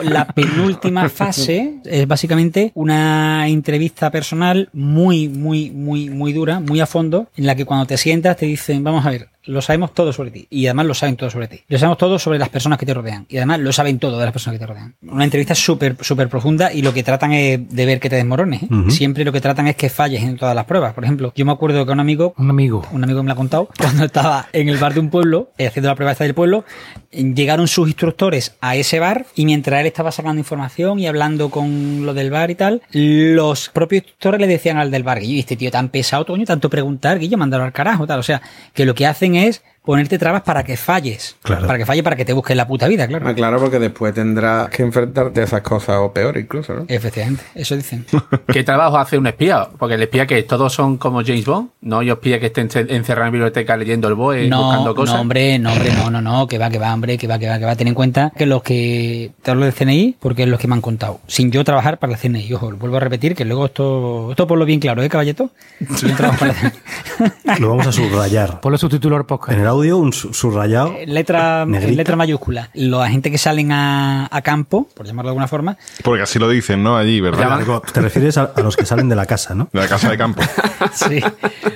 La 0.00 0.26
penúltima 0.26 1.08
fase 1.08 1.80
es 1.84 2.06
básicamente 2.06 2.70
una 2.74 3.48
entrevista 3.48 4.10
personal 4.10 4.68
muy, 4.72 5.28
muy, 5.28 5.70
muy, 5.70 6.10
muy 6.10 6.32
dura, 6.32 6.60
muy 6.60 6.80
a 6.80 6.86
fondo, 6.86 7.28
en 7.36 7.46
la 7.46 7.56
que 7.56 7.64
cuando 7.64 7.86
te 7.86 7.96
sientas 7.96 8.36
te 8.36 8.46
dicen, 8.46 8.84
vamos 8.84 9.04
a 9.04 9.10
ver, 9.10 9.28
lo 9.46 9.62
sabemos 9.62 9.94
todo 9.94 10.12
sobre 10.12 10.30
ti. 10.30 10.46
Y 10.50 10.66
además 10.66 10.86
lo 10.86 10.94
saben 10.94 11.16
todo 11.16 11.30
sobre 11.30 11.48
ti. 11.48 11.60
Lo 11.68 11.78
sabemos 11.78 11.98
todo 11.98 12.18
sobre 12.18 12.38
las 12.38 12.48
personas 12.48 12.78
que 12.78 12.86
te 12.86 12.94
rodean. 12.94 13.26
Y 13.28 13.36
además 13.36 13.60
lo 13.60 13.72
saben 13.72 13.98
todo 13.98 14.18
de 14.18 14.24
las 14.24 14.32
personas 14.32 14.58
que 14.58 14.64
te 14.64 14.66
rodean. 14.66 14.94
Una 15.02 15.24
entrevista 15.24 15.54
súper, 15.54 15.96
súper 16.00 16.28
profunda 16.28 16.72
y 16.72 16.82
lo 16.82 16.92
que 16.92 17.02
tratan 17.02 17.32
es 17.32 17.68
de 17.68 17.86
ver 17.86 18.00
que 18.00 18.10
te 18.10 18.16
desmorones. 18.16 18.62
¿eh? 18.64 18.68
Siempre 18.88 19.24
lo 19.24 19.32
que 19.32 19.40
tratan 19.40 19.66
es 19.68 19.76
que 19.76 19.88
falles 19.88 20.22
en 20.22 20.36
todas 20.36 20.54
las 20.54 20.64
pruebas. 20.64 20.94
Por 20.94 21.04
ejemplo, 21.04 21.32
yo 21.34 21.44
me 21.44 21.52
acuerdo 21.52 21.84
que 21.86 21.92
un 21.92 22.00
amigo 22.00 22.34
Un 22.36 22.50
amigo. 22.50 22.86
un 22.92 23.04
amigo 23.04 23.22
me 23.22 23.28
lo 23.28 23.32
ha 23.32 23.36
contado, 23.36 23.68
cuando 23.78 24.04
estaba 24.04 24.48
en 24.52 24.68
el 24.68 24.76
bar 24.78 24.94
de 24.94 25.00
un 25.00 25.10
pueblo, 25.10 25.50
eh, 25.58 25.66
haciendo 25.66 25.88
la 25.88 25.94
prueba 25.94 26.12
esta 26.12 26.24
del 26.24 26.34
pueblo, 26.34 26.64
llegaron 27.12 27.68
sus 27.68 27.88
instructores 27.88 28.56
a 28.60 28.76
ese 28.76 28.98
bar 28.98 29.26
y 29.34 29.44
mientras 29.44 29.80
él 29.80 29.86
estaba 29.86 30.12
sacando 30.12 30.38
información 30.38 30.98
y 30.98 31.06
hablando 31.06 31.50
con 31.50 32.04
lo 32.04 32.14
del 32.14 32.30
bar 32.30 32.50
y 32.50 32.54
tal, 32.54 32.82
los 32.90 33.68
propios 33.68 34.02
instructores 34.02 34.40
le 34.40 34.46
decían 34.46 34.76
al 34.76 34.90
del 34.90 35.02
bar, 35.02 35.20
Guillo, 35.20 35.40
este 35.40 35.56
tío 35.56 35.70
tan 35.70 35.88
pesado, 35.88 36.26
coño, 36.26 36.44
tanto 36.44 36.68
preguntar, 36.68 37.18
Guillo, 37.18 37.38
mándalo 37.38 37.64
al 37.64 37.72
carajo, 37.72 38.06
tal. 38.06 38.20
O 38.20 38.22
sea, 38.22 38.42
que 38.74 38.84
lo 38.84 38.94
que 38.94 39.06
hacen 39.06 39.35
es 39.36 39.62
ponerte 39.86 40.18
trabas 40.18 40.42
para 40.42 40.64
que 40.64 40.76
falles. 40.76 41.36
Claro. 41.42 41.66
Para 41.66 41.78
que 41.78 41.86
falle, 41.86 42.02
para 42.02 42.16
que 42.16 42.24
te 42.24 42.32
busques 42.32 42.56
la 42.56 42.66
puta 42.66 42.88
vida, 42.88 43.06
claro. 43.06 43.26
Ah, 43.28 43.34
claro, 43.34 43.58
porque 43.60 43.78
después 43.78 44.12
tendrás 44.12 44.68
que 44.68 44.82
enfrentarte 44.82 45.40
a 45.40 45.44
esas 45.44 45.62
cosas 45.62 45.96
o 46.00 46.12
peor 46.12 46.36
incluso, 46.36 46.74
¿no? 46.74 46.84
Efectivamente, 46.88 47.44
eso 47.54 47.76
dicen. 47.76 48.04
¿Qué 48.52 48.64
trabajo 48.64 48.98
hace 48.98 49.16
un 49.16 49.28
espía? 49.28 49.68
Porque 49.78 49.94
el 49.94 50.02
espía 50.02 50.26
que 50.26 50.42
todos 50.42 50.72
son 50.72 50.98
como 50.98 51.22
James 51.24 51.46
Bond, 51.46 51.70
no 51.82 52.02
yo 52.02 52.14
espía 52.14 52.40
que 52.40 52.46
estén 52.46 52.68
encerrado 52.88 53.28
en 53.28 53.32
biblioteca 53.32 53.76
leyendo 53.76 54.08
el 54.08 54.14
BOE, 54.14 54.48
no, 54.48 54.64
buscando 54.64 54.94
cosas. 54.94 55.14
No, 55.14 55.20
hombre, 55.20 55.58
no, 55.60 55.72
hombre, 55.72 55.92
no, 55.92 56.10
no, 56.10 56.20
no, 56.20 56.46
que 56.48 56.58
va, 56.58 56.68
que 56.68 56.78
va, 56.78 56.92
hombre, 56.92 57.16
que 57.16 57.28
va, 57.28 57.38
que 57.38 57.48
va, 57.48 57.58
que 57.58 57.64
va. 57.64 57.76
Ten 57.76 57.86
en 57.86 57.94
cuenta 57.94 58.32
que 58.36 58.44
los 58.44 58.62
que 58.64 59.30
te 59.40 59.52
hablo 59.52 59.66
del 59.66 59.74
CNI, 59.74 60.16
porque 60.18 60.42
es 60.42 60.48
los 60.48 60.58
que 60.58 60.66
me 60.66 60.74
han 60.74 60.80
contado, 60.80 61.20
sin 61.28 61.52
yo 61.52 61.62
trabajar 61.62 61.98
para 61.98 62.14
el 62.14 62.18
CNI. 62.18 62.52
Ojo, 62.54 62.72
lo 62.72 62.76
vuelvo 62.76 62.96
a 62.96 63.00
repetir, 63.00 63.36
que 63.36 63.44
luego 63.44 63.66
esto, 63.66 64.30
esto 64.30 64.48
por 64.48 64.58
lo 64.58 64.64
bien 64.64 64.80
claro, 64.80 65.00
¿eh, 65.02 65.08
caballeto? 65.08 65.50
Yo 66.02 66.16
trabajo 66.16 66.40
para 66.40 66.52
el 66.52 66.58
CNI. 66.58 67.60
Lo 67.60 67.68
vamos 67.68 67.86
a 67.86 67.92
subrayar. 67.92 68.60
Ponle 68.60 68.78
su 68.78 68.88
título 68.88 69.14
al 69.14 69.22
En 69.22 69.26
podcast. 69.26 69.58
el 69.58 69.66
audio, 69.76 69.98
un 69.98 70.12
su- 70.12 70.32
subrayado. 70.34 70.94
En 70.98 71.14
letra, 71.14 71.62
en 71.62 71.70
Negrita. 71.70 71.96
letra 71.96 72.16
mayúscula. 72.16 72.70
La 72.74 73.08
gente 73.08 73.30
que 73.30 73.38
salen 73.38 73.72
a, 73.72 74.28
a 74.30 74.42
campo, 74.42 74.88
por 74.94 75.06
llamarlo 75.06 75.28
de 75.28 75.32
alguna 75.32 75.48
forma, 75.48 75.76
Porque 76.02 76.22
así 76.22 76.38
lo 76.38 76.48
dicen, 76.48 76.82
¿no? 76.82 76.96
Allí, 76.96 77.20
¿verdad? 77.20 77.60
Te 77.92 78.00
refieres 78.00 78.36
a, 78.38 78.52
a 78.56 78.60
los 78.60 78.76
que 78.76 78.84
salen 78.86 79.08
de 79.08 79.16
la 79.16 79.26
casa, 79.26 79.54
¿no? 79.54 79.68
De 79.72 79.80
la 79.80 79.88
casa 79.88 80.10
de 80.10 80.18
campo. 80.18 80.42
sí, 80.92 81.20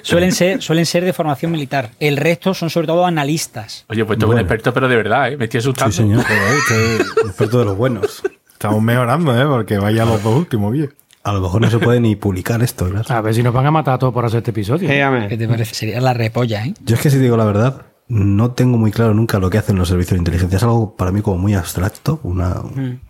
suelen 0.03 0.33
ser, 0.33 0.63
suelen 0.63 0.87
ser 0.87 1.05
de 1.05 1.13
formación 1.13 1.53
militar. 1.53 1.91
El 2.01 2.17
resto 2.17 2.55
son 2.55 2.71
sobre 2.71 2.87
todo 2.87 3.07
analistas. 3.07 3.85
Oye, 3.89 4.05
pues 4.05 4.19
tú 4.19 4.25
eres 4.25 4.29
un 4.31 4.35
Bueno. 4.35 4.41
experto, 4.43 4.73
pero 4.75 4.89
de 4.89 4.97
verdad, 4.97 5.33
¿eh? 5.33 5.37
Me 5.37 5.45
estoy 5.45 5.59
asustando. 5.59 5.93
Sí, 5.93 5.99
señor. 5.99 6.25
Joder, 6.25 6.59
que- 6.69 7.29
experto 7.29 7.59
de 7.61 7.65
los 7.67 7.77
buenos. 7.77 8.23
Estamos 8.53 8.83
mejorando, 8.83 9.41
¿eh? 9.41 9.47
Porque 9.47 9.79
vaya 9.79 10.05
los 10.05 10.23
dos 10.23 10.37
últimos, 10.37 10.73
bien. 10.73 10.93
A 11.23 11.33
lo 11.33 11.41
mejor 11.43 11.61
no 11.61 11.69
se 11.71 11.79
puede 11.79 12.01
ni 12.01 12.17
publicar 12.17 12.63
esto, 12.63 12.89
claro. 12.89 13.05
A 13.09 13.21
ver 13.21 13.35
si 13.35 13.43
nos 13.43 13.53
van 13.53 13.67
a 13.67 13.71
matar 13.71 13.95
a 13.95 13.99
todos 13.99 14.13
por 14.15 14.25
hacer 14.25 14.39
este 14.39 14.53
episodio. 14.53 14.89
¿Qué 14.89 14.95
Géame. 14.95 15.29
te 15.37 15.47
parece? 15.49 15.75
Sería 15.75 16.01
la 16.01 16.15
repolla, 16.15 16.65
¿eh? 16.65 16.73
Yo 16.83 16.97
es 16.97 17.03
que 17.03 17.11
si 17.11 17.19
digo 17.19 17.37
la 17.37 17.45
verdad, 17.45 17.83
no 18.11 18.51
tengo 18.51 18.77
muy 18.77 18.91
claro 18.91 19.15
nunca 19.15 19.39
lo 19.39 19.51
que 19.51 19.59
hacen 19.59 19.77
los 19.77 19.89
servicios 19.89 20.15
de 20.15 20.19
inteligencia. 20.19 20.57
Es 20.57 20.63
algo 20.65 20.97
para 20.97 21.13
mí 21.13 21.23
como 21.23 21.39
muy 21.39 21.55
abstracto, 21.55 22.19
una, 22.25 22.61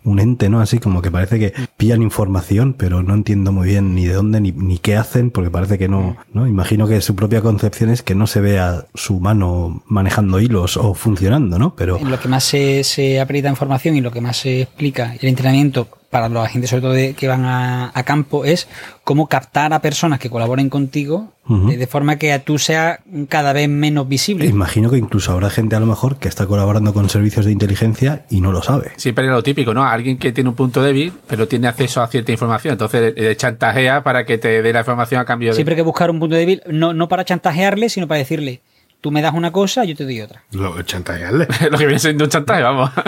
un 0.03 0.19
ente, 0.19 0.47
¿no? 0.47 0.61
Así 0.61 0.77
como 0.77 1.01
que 1.01 1.09
parece 1.09 1.39
que 1.39 1.53
pillan 1.75 2.03
información, 2.03 2.75
pero 2.77 3.01
no 3.01 3.15
entiendo 3.15 3.51
muy 3.51 3.67
bien 3.67 3.95
ni 3.95 4.05
de 4.05 4.13
dónde 4.13 4.39
ni, 4.39 4.51
ni 4.51 4.77
qué 4.77 4.95
hacen, 4.95 5.31
porque 5.31 5.49
parece 5.49 5.79
que 5.79 5.89
no, 5.89 6.17
¿no? 6.33 6.47
Imagino 6.47 6.87
que 6.87 7.01
su 7.01 7.15
propia 7.15 7.41
concepción 7.41 7.89
es 7.89 8.03
que 8.03 8.13
no 8.13 8.27
se 8.27 8.41
vea 8.41 8.85
su 8.93 9.19
mano 9.19 9.81
manejando 9.87 10.39
hilos 10.39 10.77
o 10.77 10.93
funcionando, 10.93 11.57
¿no? 11.57 11.75
Pero 11.75 11.97
En 11.97 12.11
lo 12.11 12.19
que 12.19 12.27
más 12.27 12.43
se, 12.43 12.83
se 12.83 13.19
aprieta 13.19 13.49
información 13.49 13.95
y 13.95 14.01
lo 14.01 14.11
que 14.11 14.21
más 14.21 14.37
se 14.37 14.61
explica 14.61 15.15
el 15.19 15.29
entrenamiento 15.29 15.87
para 16.11 16.29
los 16.29 16.45
agentes, 16.45 16.69
sobre 16.69 16.81
todo 16.83 16.91
de- 16.93 17.13
que 17.15 17.27
van 17.27 17.45
a, 17.45 17.89
a 17.93 18.03
campo, 18.03 18.45
es 18.45 18.67
cómo 19.03 19.27
captar 19.27 19.73
a 19.73 19.81
personas 19.81 20.19
que 20.19 20.29
colaboren 20.29 20.69
contigo 20.69 21.31
de, 21.47 21.75
de 21.75 21.87
forma 21.87 22.15
que 22.17 22.37
tú 22.39 22.57
seas 22.59 22.99
cada 23.27 23.51
vez 23.51 23.67
menos 23.67 24.07
visible. 24.07 24.45
imagino 24.45 24.89
que 24.89 24.97
incluso 24.97 25.33
habrá 25.33 25.49
gente 25.49 25.75
a 25.75 25.81
lo 25.81 25.85
mejor 25.85 26.15
que 26.17 26.29
está 26.29 26.45
colaborando 26.45 26.93
con 26.93 27.09
servicios 27.09 27.45
de 27.45 27.51
inteligencia 27.51 28.25
y 28.29 28.39
no 28.39 28.51
lo 28.53 28.61
sabe. 28.61 28.91
Siempre 28.95 29.25
es 29.25 29.31
lo 29.31 29.43
típico, 29.43 29.73
¿no? 29.73 29.83
Alguien 29.83 30.17
que 30.17 30.31
tiene 30.31 30.49
un 30.49 30.55
punto 30.55 30.81
débil, 30.81 31.11
pero 31.27 31.47
tiene 31.49 31.67
acceso 31.67 32.01
a 32.01 32.07
cierta 32.07 32.31
información. 32.31 32.73
Entonces 32.73 33.13
le 33.17 33.35
chantajea 33.35 34.01
para 34.03 34.25
que 34.25 34.37
te 34.37 34.61
dé 34.61 34.71
la 34.71 34.79
información 34.79 35.19
a 35.19 35.25
cambio 35.25 35.49
de. 35.49 35.55
Siempre 35.55 35.73
hay 35.73 35.77
que 35.77 35.81
buscar 35.81 36.09
un 36.11 36.19
punto 36.19 36.35
débil, 36.35 36.61
no, 36.69 36.93
no 36.93 37.07
para 37.09 37.25
chantajearle, 37.25 37.89
sino 37.89 38.07
para 38.07 38.19
decirle, 38.19 38.61
tú 39.01 39.11
me 39.11 39.21
das 39.21 39.33
una 39.33 39.51
cosa, 39.51 39.83
yo 39.83 39.95
te 39.95 40.03
doy 40.03 40.21
otra. 40.21 40.43
Lo 40.51 40.81
chantajearle. 40.83 41.47
lo 41.71 41.77
que 41.77 41.85
viene 41.85 41.99
siendo 41.99 42.23
un 42.23 42.29
chantaje, 42.29 42.61
vamos. 42.61 42.91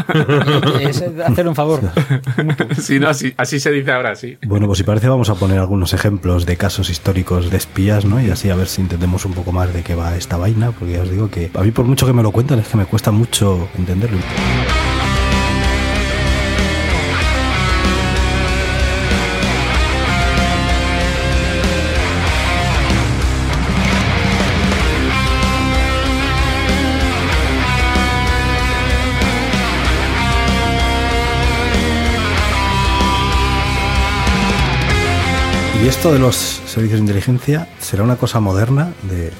Es 0.82 1.02
hacerle 1.02 1.50
un 1.50 1.56
favor. 1.56 1.82
sí, 2.80 3.00
no, 3.00 3.10
así, 3.10 3.34
así 3.38 3.60
se 3.60 3.72
dice 3.72 3.92
ahora, 3.92 4.16
sí. 4.16 4.38
Bueno, 4.46 4.66
pues 4.66 4.78
si 4.80 4.84
parece 4.84 5.08
vamos 5.08 5.30
a 5.30 5.36
poner 5.36 5.60
algunos 5.60 5.94
ejemplos 5.94 6.46
de 6.46 6.58
casos 6.58 6.90
históricos 6.90 7.52
de 7.52 7.58
espías, 7.58 8.06
¿no? 8.06 8.22
Y 8.22 8.30
así 8.32 8.50
a 8.50 8.56
ver 8.56 8.68
si 8.68 8.82
entendemos 8.82 9.26
un 9.26 9.34
poco 9.34 9.52
más 9.52 9.74
de 9.74 9.84
qué 9.84 9.96
va 9.96 10.16
esta 10.18 10.38
vaina, 10.38 10.72
porque 10.72 10.94
ya 10.94 11.02
os 11.04 11.12
digo 11.12 11.30
que 11.30 11.52
a 11.54 11.62
mí 11.62 11.72
por 11.72 11.86
mucho 11.86 12.06
que 12.08 12.14
me 12.14 12.24
lo 12.24 12.32
cuentan 12.32 12.60
es 12.60 12.68
que 12.68 12.78
me 12.78 12.86
cuesta 12.86 13.12
mucho 13.12 13.70
entenderlo. 13.78 14.18
Y 35.84 35.88
esto 35.88 36.14
de 36.14 36.20
los 36.20 36.36
servicios 36.36 37.00
de 37.02 37.02
inteligencia 37.02 37.68
será 37.78 38.04
una 38.04 38.16
cosa 38.16 38.40
moderna 38.40 38.94
de, 39.02 39.32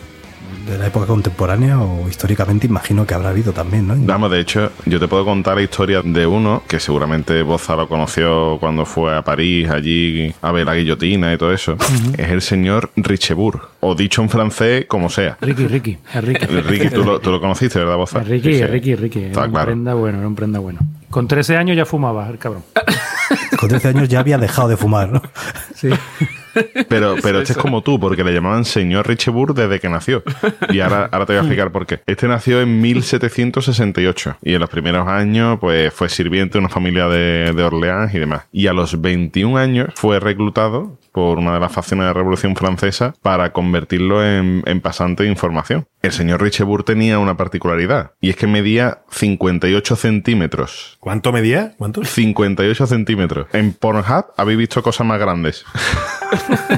de 0.70 0.78
la 0.78 0.88
época 0.88 1.06
contemporánea 1.06 1.80
o 1.80 2.10
históricamente 2.10 2.68
imagino 2.68 3.06
que 3.06 3.14
habrá 3.14 3.30
habido 3.30 3.54
también, 3.54 3.88
¿no? 3.88 3.96
Vamos, 3.98 4.30
de 4.30 4.42
hecho, 4.42 4.70
yo 4.86 5.00
te 5.00 5.08
puedo 5.08 5.24
contar 5.24 5.56
la 5.56 5.62
historia 5.62 6.02
de 6.04 6.28
uno 6.28 6.64
que 6.68 6.82
seguramente 6.82 7.42
Boza 7.44 7.78
lo 7.78 7.88
conoció 7.88 8.58
cuando 8.60 8.86
fue 8.86 9.16
a 9.16 9.22
París, 9.22 9.70
allí 9.70 10.36
a 10.42 10.52
ver 10.52 10.66
la 10.66 10.76
guillotina 10.76 11.34
y 11.34 11.38
todo 11.38 11.54
eso. 11.54 11.78
Es 12.18 12.30
el 12.30 12.42
señor 12.42 12.92
Richebourg, 12.98 13.62
o 13.80 13.96
dicho 13.96 14.22
en 14.22 14.28
francés, 14.28 14.86
como 14.86 15.10
sea. 15.10 15.38
Ricky, 15.40 15.68
Ricky, 15.68 15.98
es 16.14 16.24
Ricky. 16.26 16.46
Ricky, 16.62 16.90
tú 16.90 17.06
lo, 17.06 17.22
tú 17.22 17.32
lo 17.32 17.40
conociste, 17.40 17.80
¿verdad, 17.80 17.96
Boza? 17.96 18.20
Ricky, 18.20 18.66
Ricky, 18.66 18.96
Ricky. 18.96 19.20
Era 19.20 19.28
Está 19.30 19.46
un 19.46 19.52
claro. 19.52 19.66
prenda 19.68 19.94
bueno, 19.94 20.18
era 20.18 20.28
un 20.28 20.36
prenda 20.36 20.60
bueno. 20.60 20.82
Con 21.10 21.26
13 21.26 21.56
años 21.56 21.78
ya 21.78 21.86
fumaba 21.86 22.28
el 22.30 22.38
cabrón. 22.38 22.64
Con 23.64 23.70
13 23.70 23.88
años 23.88 24.10
ya 24.10 24.20
había 24.20 24.38
dejado 24.38 24.68
de 24.68 24.76
fumar, 24.78 25.10
¿no? 25.10 25.22
Sí. 25.74 25.90
Pero, 26.88 27.16
pero 27.22 27.40
este 27.40 27.54
es 27.54 27.58
como 27.58 27.82
tú, 27.82 28.00
porque 28.00 28.24
le 28.24 28.34
llamaban 28.34 28.64
señor 28.66 29.08
Richebourg 29.08 29.56
desde 29.56 29.80
que 29.80 29.90
nació. 29.90 30.22
Y 30.70 30.82
ahora, 30.82 31.10
ahora 31.12 31.26
te 31.26 31.34
voy 31.34 31.38
a 31.38 31.40
explicar 31.40 31.72
por 31.72 31.86
qué. 31.86 32.02
Este 32.06 32.28
nació 32.28 32.62
en 32.62 32.82
1768 32.82 34.38
y 34.44 34.54
en 34.54 34.60
los 34.60 34.70
primeros 34.70 35.08
años 35.08 35.58
pues 35.60 35.94
fue 35.94 36.10
sirviente 36.10 36.54
de 36.54 36.60
una 36.60 36.70
familia 36.70 37.08
de, 37.08 37.54
de 37.54 37.64
Orleans 37.64 38.14
y 38.14 38.20
demás. 38.20 38.44
Y 38.52 38.68
a 38.68 38.74
los 38.74 39.02
21 39.02 39.58
años 39.58 39.90
fue 39.96 40.20
reclutado 40.20 40.98
por 41.14 41.38
una 41.38 41.54
de 41.54 41.60
las 41.62 41.72
facciones 41.72 42.04
de 42.04 42.08
la 42.08 42.14
Revolución 42.14 42.56
Francesa 42.56 43.14
para 43.22 43.54
convertirlo 43.54 44.26
en, 44.26 44.64
en 44.66 44.82
pasante 44.82 45.24
de 45.24 45.30
información. 45.30 45.88
El 46.02 46.12
señor 46.12 46.42
Richebourg 46.42 46.84
tenía 46.84 47.20
una 47.20 47.38
particularidad 47.38 48.12
y 48.20 48.32
es 48.32 48.36
que 48.36 48.48
medía 48.48 49.04
58 49.12 49.96
centímetros. 49.96 50.98
¿Cuánto 51.00 51.32
medía? 51.32 51.76
¿Cuánto? 51.78 52.04
58 52.04 52.88
centímetros. 52.88 53.48
En 53.54 53.74
Pornhub 53.74 54.26
habéis 54.36 54.58
visto 54.58 54.84
cosas 54.84 55.08
más 55.08 55.20
grandes. 55.20 55.64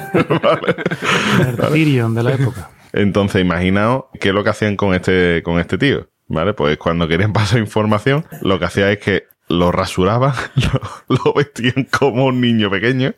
El 1.39 1.55
Tyrion 1.55 2.13
de 2.13 2.23
la 2.23 2.33
época. 2.33 2.69
Entonces, 2.93 3.41
imaginaos 3.41 4.05
qué 4.19 4.29
es 4.29 4.35
lo 4.35 4.43
que 4.43 4.49
hacían 4.49 4.75
con 4.75 4.93
este, 4.93 5.41
con 5.43 5.59
este 5.59 5.77
tío. 5.77 6.09
¿Vale? 6.27 6.53
Pues 6.53 6.77
cuando 6.77 7.07
querían 7.07 7.33
pasar 7.33 7.59
información, 7.59 8.25
lo 8.41 8.59
que 8.59 8.65
hacía 8.65 8.91
es 8.91 8.99
que 8.99 9.23
lo 9.55 9.71
rasuraban, 9.71 10.33
lo, 11.07 11.17
lo 11.23 11.33
vestían 11.33 11.87
como 11.91 12.25
un 12.25 12.41
niño 12.41 12.69
pequeño, 12.69 13.13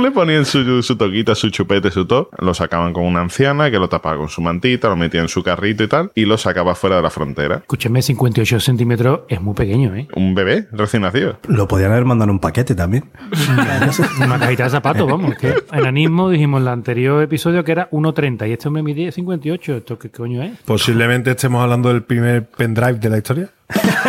le 0.00 0.10
ponían 0.10 0.44
su, 0.44 0.82
su 0.82 0.96
toquita, 0.96 1.34
su 1.34 1.50
chupete, 1.50 1.90
su 1.90 2.06
to, 2.06 2.30
lo 2.38 2.54
sacaban 2.54 2.92
con 2.92 3.04
una 3.04 3.20
anciana 3.20 3.70
que 3.70 3.78
lo 3.78 3.88
tapaba 3.88 4.16
con 4.16 4.28
su 4.28 4.40
mantita, 4.40 4.88
lo 4.88 4.96
metía 4.96 5.20
en 5.20 5.28
su 5.28 5.42
carrito 5.42 5.82
y 5.84 5.88
tal, 5.88 6.10
y 6.14 6.24
lo 6.24 6.38
sacaba 6.38 6.74
fuera 6.74 6.96
de 6.96 7.02
la 7.02 7.10
frontera. 7.10 7.56
Escúchame, 7.56 8.02
58 8.02 8.60
centímetros 8.60 9.20
es 9.28 9.40
muy 9.40 9.54
pequeño, 9.54 9.94
¿eh? 9.94 10.08
Un 10.14 10.34
bebé 10.34 10.68
recién 10.72 11.02
nacido. 11.02 11.38
Lo 11.48 11.68
podían 11.68 11.92
haber 11.92 12.04
mandado 12.04 12.30
en 12.30 12.34
un 12.34 12.40
paquete 12.40 12.74
también. 12.74 13.10
Una 14.24 14.38
cajita 14.38 14.64
de 14.64 14.70
zapatos, 14.70 15.10
vamos. 15.10 15.34
Que 15.36 15.54
enanismo 15.72 16.30
dijimos 16.30 16.60
en 16.60 16.66
el 16.66 16.72
anterior 16.72 17.22
episodio 17.22 17.64
que 17.64 17.72
era 17.72 17.90
1,30 17.90 18.48
y 18.48 18.52
este 18.52 18.68
hombre 18.68 18.82
mide 18.82 19.10
58. 19.12 19.76
¿Esto 19.76 19.98
qué 19.98 20.10
coño 20.10 20.42
es? 20.42 20.58
Posiblemente 20.64 21.30
estemos 21.30 21.62
hablando 21.62 21.88
del 21.90 22.02
primer 22.02 22.46
pendrive 22.46 22.94
de 22.94 23.10
la 23.10 23.18
historia. 23.18 23.50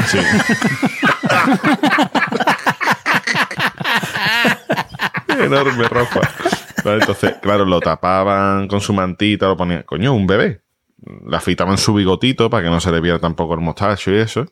Sí. 0.06 0.18
Enorme 5.40 5.88
ropa. 5.88 6.22
Entonces, 6.86 7.36
claro, 7.42 7.66
lo 7.66 7.80
tapaban 7.80 8.68
con 8.68 8.82
su 8.82 8.94
mantita, 8.94 9.48
lo 9.48 9.58
ponían. 9.58 9.84
Coño, 9.84 10.14
un 10.14 10.28
bebé. 10.28 10.62
Le 11.28 11.36
afeitaban 11.36 11.78
su 11.78 11.94
bigotito 11.94 12.50
para 12.50 12.64
que 12.64 12.70
no 12.70 12.80
se 12.80 12.92
le 12.92 13.02
viera 13.02 13.20
tampoco 13.20 13.54
el 13.54 13.62
mostacho 13.62 14.12
y 14.12 14.18
eso. 14.18 14.46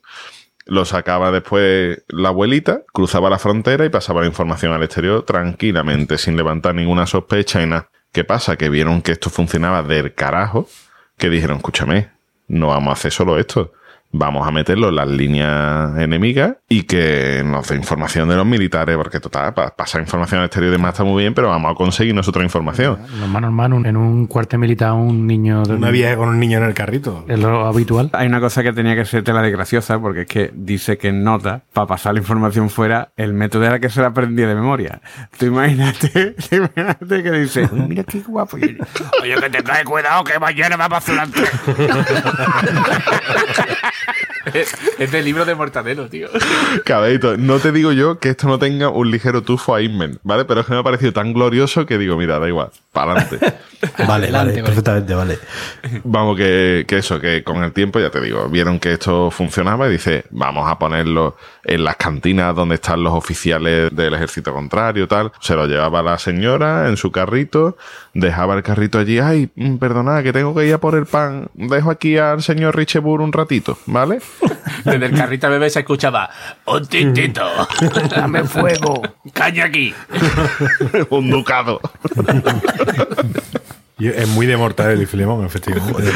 Lo 0.66 0.84
sacaba 0.84 1.30
después 1.30 2.02
la 2.08 2.28
abuelita, 2.28 2.82
cruzaba 2.92 3.30
la 3.30 3.38
frontera 3.38 3.84
y 3.84 3.88
pasaba 3.88 4.20
la 4.20 4.26
información 4.26 4.72
al 4.72 4.82
exterior 4.82 5.24
tranquilamente, 5.24 6.18
sin 6.18 6.36
levantar 6.36 6.74
ninguna 6.74 7.06
sospecha 7.06 7.62
y 7.62 7.66
nada. 7.66 7.90
¿Qué 8.12 8.24
pasa? 8.24 8.56
Que 8.56 8.68
vieron 8.68 9.02
que 9.02 9.12
esto 9.12 9.30
funcionaba 9.30 9.82
del 9.82 10.14
carajo, 10.14 10.68
que 11.16 11.30
dijeron, 11.30 11.58
escúchame, 11.58 12.10
no 12.48 12.68
vamos 12.68 12.90
a 12.90 12.92
hacer 12.94 13.12
solo 13.12 13.38
esto. 13.38 13.72
Vamos 14.12 14.46
a 14.46 14.50
meterlo 14.50 14.88
en 14.88 14.96
las 14.96 15.06
líneas 15.08 15.96
enemigas 15.96 16.54
y 16.68 16.82
que 16.82 17.42
nos 17.44 17.68
dé 17.68 17.76
información 17.76 18.28
de 18.28 18.34
los 18.36 18.44
militares, 18.44 18.96
porque 18.96 19.20
total, 19.20 19.54
pa- 19.54 19.70
pasar 19.76 20.00
información 20.00 20.40
al 20.40 20.46
exterior 20.46 20.70
y 20.70 20.72
demás 20.76 20.94
está 20.94 21.04
muy 21.04 21.22
bien, 21.22 21.32
pero 21.32 21.48
vamos 21.48 21.70
a 21.70 21.74
conseguir 21.76 22.12
nosotros 22.14 22.42
información. 22.44 22.98
Lo 23.20 23.28
más 23.28 23.40
normal, 23.40 23.72
un- 23.72 23.86
en 23.86 23.96
un 23.96 24.26
cuartel 24.26 24.58
militar, 24.58 24.92
un 24.94 25.26
niño 25.28 25.62
de 25.62 25.74
Una 25.76 25.90
vieja 25.90 26.16
con 26.16 26.28
un 26.28 26.40
niño 26.40 26.58
en 26.58 26.64
el 26.64 26.74
carrito. 26.74 27.24
Es 27.28 27.38
lo 27.38 27.66
habitual. 27.66 28.10
Hay 28.12 28.26
una 28.26 28.40
cosa 28.40 28.64
que 28.64 28.72
tenía 28.72 28.96
que 28.96 29.04
ser 29.04 29.22
tela 29.22 29.42
de 29.42 29.50
graciosa, 29.52 30.00
porque 30.00 30.22
es 30.22 30.26
que 30.26 30.50
dice 30.54 30.98
que 30.98 31.08
en 31.08 31.22
nota, 31.22 31.62
para 31.72 31.86
pasar 31.86 32.14
la 32.14 32.18
información 32.20 32.68
fuera, 32.68 33.12
el 33.16 33.32
método 33.32 33.64
era 33.64 33.78
que 33.78 33.90
se 33.90 34.00
la 34.00 34.08
aprendía 34.08 34.48
de 34.48 34.56
memoria. 34.56 35.00
Tú 35.38 35.46
imagínate, 35.46 36.32
tú 36.50 36.56
imagínate 36.56 37.22
que 37.22 37.30
dice, 37.30 37.68
"Uy, 37.70 37.80
mira 37.82 38.02
qué 38.02 38.18
guapo. 38.20 38.56
Oye, 38.56 39.34
que 39.40 39.50
te 39.50 39.62
cae 39.62 39.84
cuidado, 39.84 40.24
que 40.24 40.36
mañana 40.40 40.76
va 40.76 40.86
a 40.86 40.88
pasar 40.88 41.28
es 44.98 45.12
del 45.12 45.24
libro 45.24 45.44
de 45.44 45.54
Mortadelo, 45.54 46.08
tío. 46.08 46.28
Caballito, 46.84 47.36
no 47.36 47.58
te 47.58 47.72
digo 47.72 47.92
yo 47.92 48.18
que 48.18 48.30
esto 48.30 48.48
no 48.48 48.58
tenga 48.58 48.88
un 48.88 49.10
ligero 49.10 49.42
tufo 49.42 49.74
a 49.74 49.82
Inmen, 49.82 50.18
¿vale? 50.22 50.44
Pero 50.44 50.60
es 50.60 50.66
que 50.66 50.72
me 50.72 50.78
ha 50.78 50.82
parecido 50.82 51.12
tan 51.12 51.32
glorioso 51.32 51.86
que 51.86 51.98
digo, 51.98 52.16
mira, 52.16 52.38
da 52.38 52.48
igual, 52.48 52.70
para 52.92 53.12
adelante. 53.12 53.38
Vale, 53.80 54.26
Adelante, 54.26 54.30
vale, 54.30 54.52
vale. 54.52 54.62
perfectamente, 54.62 55.14
vale. 55.14 55.38
Vamos, 56.04 56.36
que, 56.36 56.84
que 56.86 56.98
eso, 56.98 57.18
que 57.18 57.42
con 57.42 57.64
el 57.64 57.72
tiempo, 57.72 57.98
ya 57.98 58.10
te 58.10 58.20
digo, 58.20 58.46
vieron 58.50 58.78
que 58.78 58.92
esto 58.92 59.30
funcionaba 59.30 59.88
y 59.88 59.92
dice, 59.92 60.24
vamos 60.28 60.70
a 60.70 60.78
ponerlo 60.78 61.34
en 61.64 61.84
las 61.84 61.96
cantinas 61.96 62.54
donde 62.54 62.74
están 62.74 63.02
los 63.02 63.14
oficiales 63.14 63.88
del 63.96 64.12
ejército 64.12 64.52
contrario, 64.52 65.08
tal. 65.08 65.32
Se 65.40 65.54
lo 65.54 65.66
llevaba 65.66 66.02
la 66.02 66.18
señora 66.18 66.88
en 66.88 66.98
su 66.98 67.10
carrito, 67.10 67.78
dejaba 68.12 68.54
el 68.54 68.62
carrito 68.62 68.98
allí, 68.98 69.18
ay, 69.18 69.48
mm, 69.54 69.76
perdonad, 69.76 70.22
que 70.22 70.34
tengo 70.34 70.54
que 70.54 70.66
ir 70.66 70.74
a 70.74 70.78
por 70.78 70.94
el 70.94 71.06
pan, 71.06 71.48
dejo 71.54 71.90
aquí 71.90 72.18
al 72.18 72.42
señor 72.42 72.76
Richebur 72.76 73.22
un 73.22 73.32
ratito, 73.32 73.78
¿vale? 73.86 74.20
Desde 74.84 75.06
el 75.06 75.14
carrito 75.14 75.46
al 75.46 75.54
bebé 75.54 75.70
se 75.70 75.80
escuchaba 75.80 76.30
un 76.66 76.86
tintito. 76.86 77.42
Dame 78.10 78.44
fuego. 78.44 79.02
Caña 79.32 79.64
aquí. 79.64 79.94
un 81.10 81.30
ducado. 81.30 81.80
Y 83.98 84.08
es 84.08 84.26
muy 84.28 84.46
de 84.46 84.56
Mortadelo 84.56 85.02
y 85.02 85.06
Filemón, 85.06 85.44
efectivamente. 85.44 86.10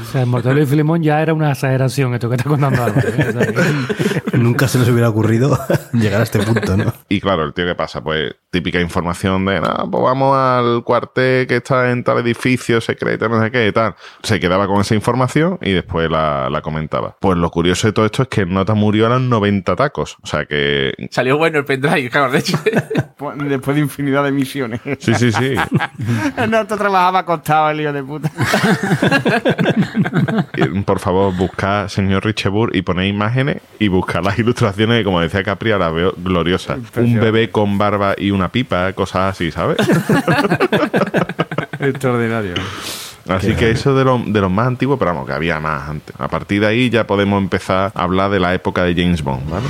O 0.00 0.04
sea, 0.12 0.20
el 0.20 0.28
Mortadelo 0.28 0.62
y 0.62 0.66
Filemón 0.66 1.02
ya 1.02 1.20
era 1.20 1.34
una 1.34 1.50
exageración 1.50 2.14
esto 2.14 2.28
que 2.28 2.36
está 2.36 2.48
contando 2.48 2.84
Álvaro. 2.84 3.08
¿eh? 3.08 3.26
O 3.28 3.32
sea, 3.32 4.38
Nunca 4.38 4.68
se 4.68 4.78
les 4.78 4.88
hubiera 4.88 5.08
ocurrido 5.08 5.58
llegar 5.92 6.20
a 6.20 6.24
este 6.24 6.38
punto, 6.38 6.76
¿no? 6.76 6.92
Y 7.08 7.20
claro, 7.20 7.44
el 7.44 7.52
tío 7.52 7.66
que 7.66 7.74
pasa, 7.74 8.00
pues 8.00 8.32
típica 8.50 8.80
información 8.80 9.44
de, 9.44 9.60
nada, 9.60 9.86
pues 9.90 10.02
vamos 10.02 10.36
al 10.36 10.82
cuartel 10.84 11.46
que 11.46 11.56
está 11.56 11.90
en 11.90 12.02
tal 12.04 12.18
edificio 12.18 12.80
secreto, 12.80 13.28
no 13.28 13.40
sé 13.42 13.50
qué 13.50 13.68
y 13.68 13.72
tal. 13.72 13.94
Se 14.22 14.40
quedaba 14.40 14.66
con 14.66 14.80
esa 14.80 14.94
información 14.94 15.58
y 15.62 15.72
después 15.72 16.10
la, 16.10 16.50
la 16.50 16.60
comentaba. 16.60 17.16
Pues 17.20 17.38
lo 17.38 17.50
curioso 17.50 17.86
de 17.86 17.92
todo 17.92 18.06
esto 18.06 18.22
es 18.22 18.28
que 18.28 18.42
el 18.42 18.52
Nota 18.52 18.74
murió 18.74 19.06
a 19.06 19.10
los 19.10 19.22
90 19.22 19.76
tacos. 19.76 20.18
O 20.22 20.26
sea 20.26 20.44
que... 20.46 20.92
Salió 21.10 21.38
bueno 21.38 21.58
el 21.58 21.64
pendrive, 21.64 22.10
claro, 22.10 22.32
de 22.32 22.38
hecho. 22.38 22.58
Después 23.36 23.74
de 23.74 23.80
infinidad 23.82 24.24
de 24.24 24.32
misiones. 24.32 24.80
Sí, 24.98 25.14
sí, 25.14 25.30
sí. 25.30 25.54
no, 26.48 26.66
te 26.66 26.76
trabajaba 26.76 27.20
acostado 27.20 27.70
el 27.70 27.80
hijo 27.82 27.92
de 27.92 28.02
puta. 28.02 28.30
Por 30.86 30.98
favor, 30.98 31.36
buscad 31.36 31.88
señor 31.88 32.24
Richebur 32.24 32.74
y 32.74 32.82
ponéis 32.82 33.12
imágenes 33.12 33.58
y 33.78 33.88
buscad 33.88 34.24
las 34.24 34.38
ilustraciones 34.38 34.98
que, 34.98 35.04
como 35.04 35.20
decía 35.20 35.42
Capri, 35.42 35.72
ahora 35.72 35.90
veo 35.90 36.14
gloriosas. 36.16 36.78
Un 36.96 37.20
bebé 37.20 37.50
con 37.50 37.78
barba 37.78 38.14
y 38.16 38.30
una 38.40 38.48
pipa, 38.50 38.92
cosas 38.94 39.32
así, 39.34 39.50
¿sabes? 39.50 39.76
Extraordinario. 41.78 42.54
Así 43.28 43.54
que 43.54 43.70
eso 43.70 43.94
de, 43.94 44.04
lo- 44.04 44.22
de 44.26 44.40
los 44.40 44.50
más 44.50 44.66
antiguos, 44.66 44.98
pero 44.98 45.12
vamos, 45.12 45.26
que 45.26 45.32
había 45.32 45.60
más 45.60 45.88
antes. 45.88 46.14
A 46.18 46.28
partir 46.28 46.60
de 46.62 46.66
ahí 46.66 46.90
ya 46.90 47.06
podemos 47.06 47.40
empezar 47.40 47.92
a 47.94 48.02
hablar 48.02 48.30
de 48.30 48.40
la 48.40 48.54
época 48.54 48.82
de 48.84 48.94
James 48.94 49.22
Bond, 49.22 49.48
¿vale? 49.48 49.66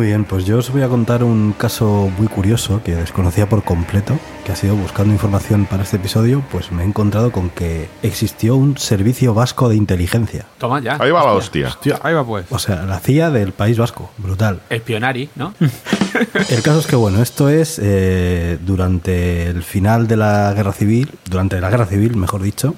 Muy 0.00 0.06
bien, 0.06 0.24
pues 0.24 0.46
yo 0.46 0.56
os 0.56 0.72
voy 0.72 0.80
a 0.80 0.88
contar 0.88 1.22
un 1.22 1.52
caso 1.52 2.10
muy 2.16 2.26
curioso 2.26 2.82
que 2.82 2.96
desconocía 2.96 3.50
por 3.50 3.62
completo, 3.64 4.18
que 4.46 4.52
ha 4.52 4.56
sido 4.56 4.74
buscando 4.74 5.12
información 5.12 5.66
para 5.66 5.82
este 5.82 5.96
episodio, 5.96 6.42
pues 6.50 6.72
me 6.72 6.84
he 6.84 6.86
encontrado 6.86 7.32
con 7.32 7.50
que 7.50 7.90
existió 8.02 8.56
un 8.56 8.78
servicio 8.78 9.34
vasco 9.34 9.68
de 9.68 9.76
inteligencia. 9.76 10.46
Toma 10.56 10.80
ya. 10.80 10.96
Ahí 10.98 11.10
va 11.10 11.22
la 11.22 11.34
hostia. 11.34 11.76
Ahí 12.02 12.14
va 12.14 12.24
pues. 12.24 12.46
O 12.48 12.58
sea, 12.58 12.86
la 12.86 12.98
CIA 12.98 13.28
del 13.28 13.52
País 13.52 13.76
Vasco, 13.76 14.10
brutal. 14.16 14.62
Espionari, 14.70 15.28
¿no? 15.36 15.52
El 16.48 16.62
caso 16.62 16.78
es 16.78 16.86
que, 16.86 16.96
bueno, 16.96 17.20
esto 17.20 17.50
es 17.50 17.78
eh, 17.82 18.56
durante 18.64 19.48
el 19.48 19.62
final 19.62 20.08
de 20.08 20.16
la 20.16 20.54
guerra 20.54 20.72
civil, 20.72 21.10
durante 21.26 21.60
la 21.60 21.68
guerra 21.68 21.84
civil, 21.84 22.16
mejor 22.16 22.40
dicho, 22.40 22.74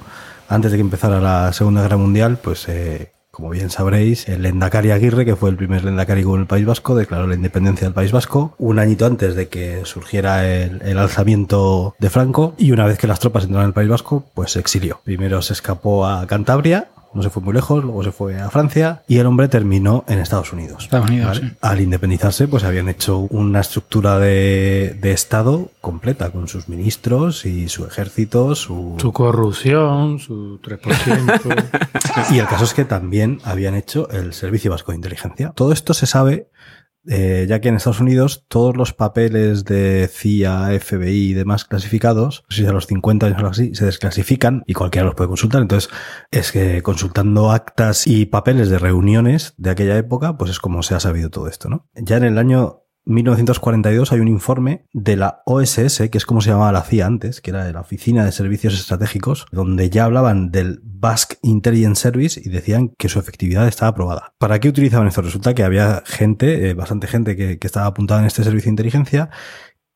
antes 0.49 0.73
de 0.73 0.76
que 0.76 0.83
empezara 0.83 1.21
la 1.21 1.52
Segunda 1.52 1.83
Guerra 1.83 1.99
Mundial, 1.99 2.41
pues 2.43 2.69
eh, 2.69 3.12
como 3.42 3.50
bien 3.50 3.70
sabréis, 3.70 4.28
el 4.28 4.42
Lendakari 4.42 4.92
Aguirre, 4.92 5.25
que 5.25 5.34
fue 5.34 5.50
el 5.50 5.56
primer 5.56 5.82
Lendakari 5.82 6.22
con 6.22 6.38
el 6.38 6.46
País 6.46 6.64
Vasco, 6.64 6.94
declaró 6.94 7.26
la 7.26 7.34
independencia 7.34 7.88
del 7.88 7.92
País 7.92 8.12
Vasco 8.12 8.54
un 8.56 8.78
añito 8.78 9.04
antes 9.04 9.34
de 9.34 9.49
que 9.49 9.80
surgiera 9.84 10.49
el, 10.49 10.80
el 10.82 10.96
alzamiento 10.96 11.96
de 11.99 12.08
Franco 12.08 12.54
y 12.56 12.70
una 12.70 12.87
vez 12.87 12.99
que 12.99 13.08
las 13.08 13.18
tropas 13.18 13.42
entraron 13.42 13.64
en 13.64 13.70
el 13.70 13.75
País 13.75 13.88
Vasco, 13.88 14.25
pues 14.34 14.52
se 14.52 14.61
exilió. 14.61 15.00
Primero 15.02 15.42
se 15.42 15.54
escapó 15.54 16.06
a 16.06 16.25
Cantabria, 16.28 16.90
no 17.14 17.23
se 17.23 17.31
fue 17.31 17.42
muy 17.42 17.54
lejos, 17.54 17.85
luego 17.85 18.02
se 18.02 18.12
fue 18.12 18.40
a 18.40 18.50
Francia 18.50 19.02
y 19.07 19.19
el 19.19 19.26
hombre 19.26 19.49
terminó 19.49 20.04
en 20.09 20.19
Estados 20.19 20.52
Unidos. 20.52 20.85
Estados 20.85 21.11
Unidos, 21.11 21.28
¿vale? 21.28 21.50
sí. 21.50 21.57
Al 21.61 21.81
independizarse, 21.81 22.49
pues 22.49 22.64
habían 22.64 22.88
hecho 22.88 23.19
una 23.31 23.61
estructura 23.61 24.19
de, 24.19 24.97
de 25.00 25.12
Estado 25.12 25.71
completa, 25.81 26.31
con 26.31 26.49
sus 26.49 26.69
ministros 26.69 27.45
y 27.45 27.69
su 27.69 27.85
ejército, 27.85 28.54
su... 28.54 28.97
Su 28.99 29.12
corrupción, 29.12 30.19
su 30.19 30.61
3%. 30.61 31.69
Y 32.31 32.38
el 32.38 32.47
caso 32.47 32.64
es 32.64 32.75
que 32.75 32.85
también 32.85 33.40
habían 33.45 33.75
hecho 33.75 34.09
el 34.11 34.33
Servicio 34.33 34.71
Vasco 34.71 34.92
de 34.92 34.97
Inteligencia. 34.97 35.52
Todo 35.54 35.73
esto 35.73 35.95
se 35.95 36.07
sabe, 36.07 36.49
eh, 37.09 37.47
ya 37.49 37.61
que 37.61 37.68
en 37.68 37.76
Estados 37.76 38.00
Unidos 38.00 38.44
todos 38.49 38.76
los 38.76 38.92
papeles 38.92 39.64
de 39.64 40.09
CIA, 40.12 40.78
FBI 40.80 41.30
y 41.30 41.35
demás 41.35 41.64
clasificados, 41.64 42.44
si 42.49 42.64
a 42.66 42.73
los 42.73 42.87
50 42.87 43.26
años 43.26 43.42
o 43.42 43.47
así, 43.47 43.75
se 43.75 43.87
desclasifican 43.87 44.62
y 44.66 44.75
cualquiera 44.75 45.06
los 45.06 45.14
puede 45.14 45.28
consultar. 45.28 45.62
Entonces, 45.62 45.90
es 46.30 46.52
que 46.52 46.82
consultando 46.82 47.50
actas 47.50 48.06
y 48.06 48.26
papeles 48.26 48.68
de 48.71 48.78
reuniones 48.78 49.54
de 49.56 49.71
aquella 49.71 49.97
época, 49.97 50.37
pues 50.37 50.50
es 50.50 50.61
como 50.61 50.82
se 50.82 50.94
ha 50.94 51.00
sabido 51.00 51.30
todo 51.30 51.49
esto, 51.49 51.68
¿no? 51.68 51.88
Ya 51.94 52.16
en 52.16 52.25
el 52.25 52.38
año 52.38 52.82
1942 53.04 54.12
hay 54.12 54.21
un 54.21 54.28
informe 54.28 54.87
de 54.92 55.16
la 55.16 55.42
OSS, 55.44 56.09
que 56.11 56.18
es 56.18 56.26
como 56.26 56.40
se 56.40 56.50
llamaba 56.50 56.73
la 56.73 56.82
CIA 56.82 57.06
antes, 57.06 57.40
que 57.40 57.50
era 57.50 57.64
de 57.64 57.73
la 57.73 57.80
Oficina 57.80 58.25
de 58.25 58.32
Servicios 58.32 58.75
Estratégicos, 58.75 59.47
donde 59.50 59.90
ya 59.90 60.04
hablaban 60.04 60.50
del 60.50 60.80
Basque 60.85 61.37
Intelligence 61.42 62.00
Service 62.00 62.40
y 62.42 62.49
decían 62.49 62.90
que 62.97 63.09
su 63.09 63.18
efectividad 63.18 63.66
estaba 63.66 63.90
aprobada. 63.90 64.35
¿Para 64.38 64.61
qué 64.61 64.68
utilizaban 64.68 65.09
esto? 65.09 65.23
Resulta 65.23 65.54
que 65.54 65.64
había 65.64 66.02
gente, 66.06 66.71
eh, 66.71 66.75
bastante 66.75 67.09
gente 67.09 67.35
que, 67.35 67.59
que 67.59 67.66
estaba 67.66 67.87
apuntada 67.87 68.21
en 68.21 68.26
este 68.26 68.44
servicio 68.44 68.68
de 68.68 68.75
inteligencia 68.75 69.30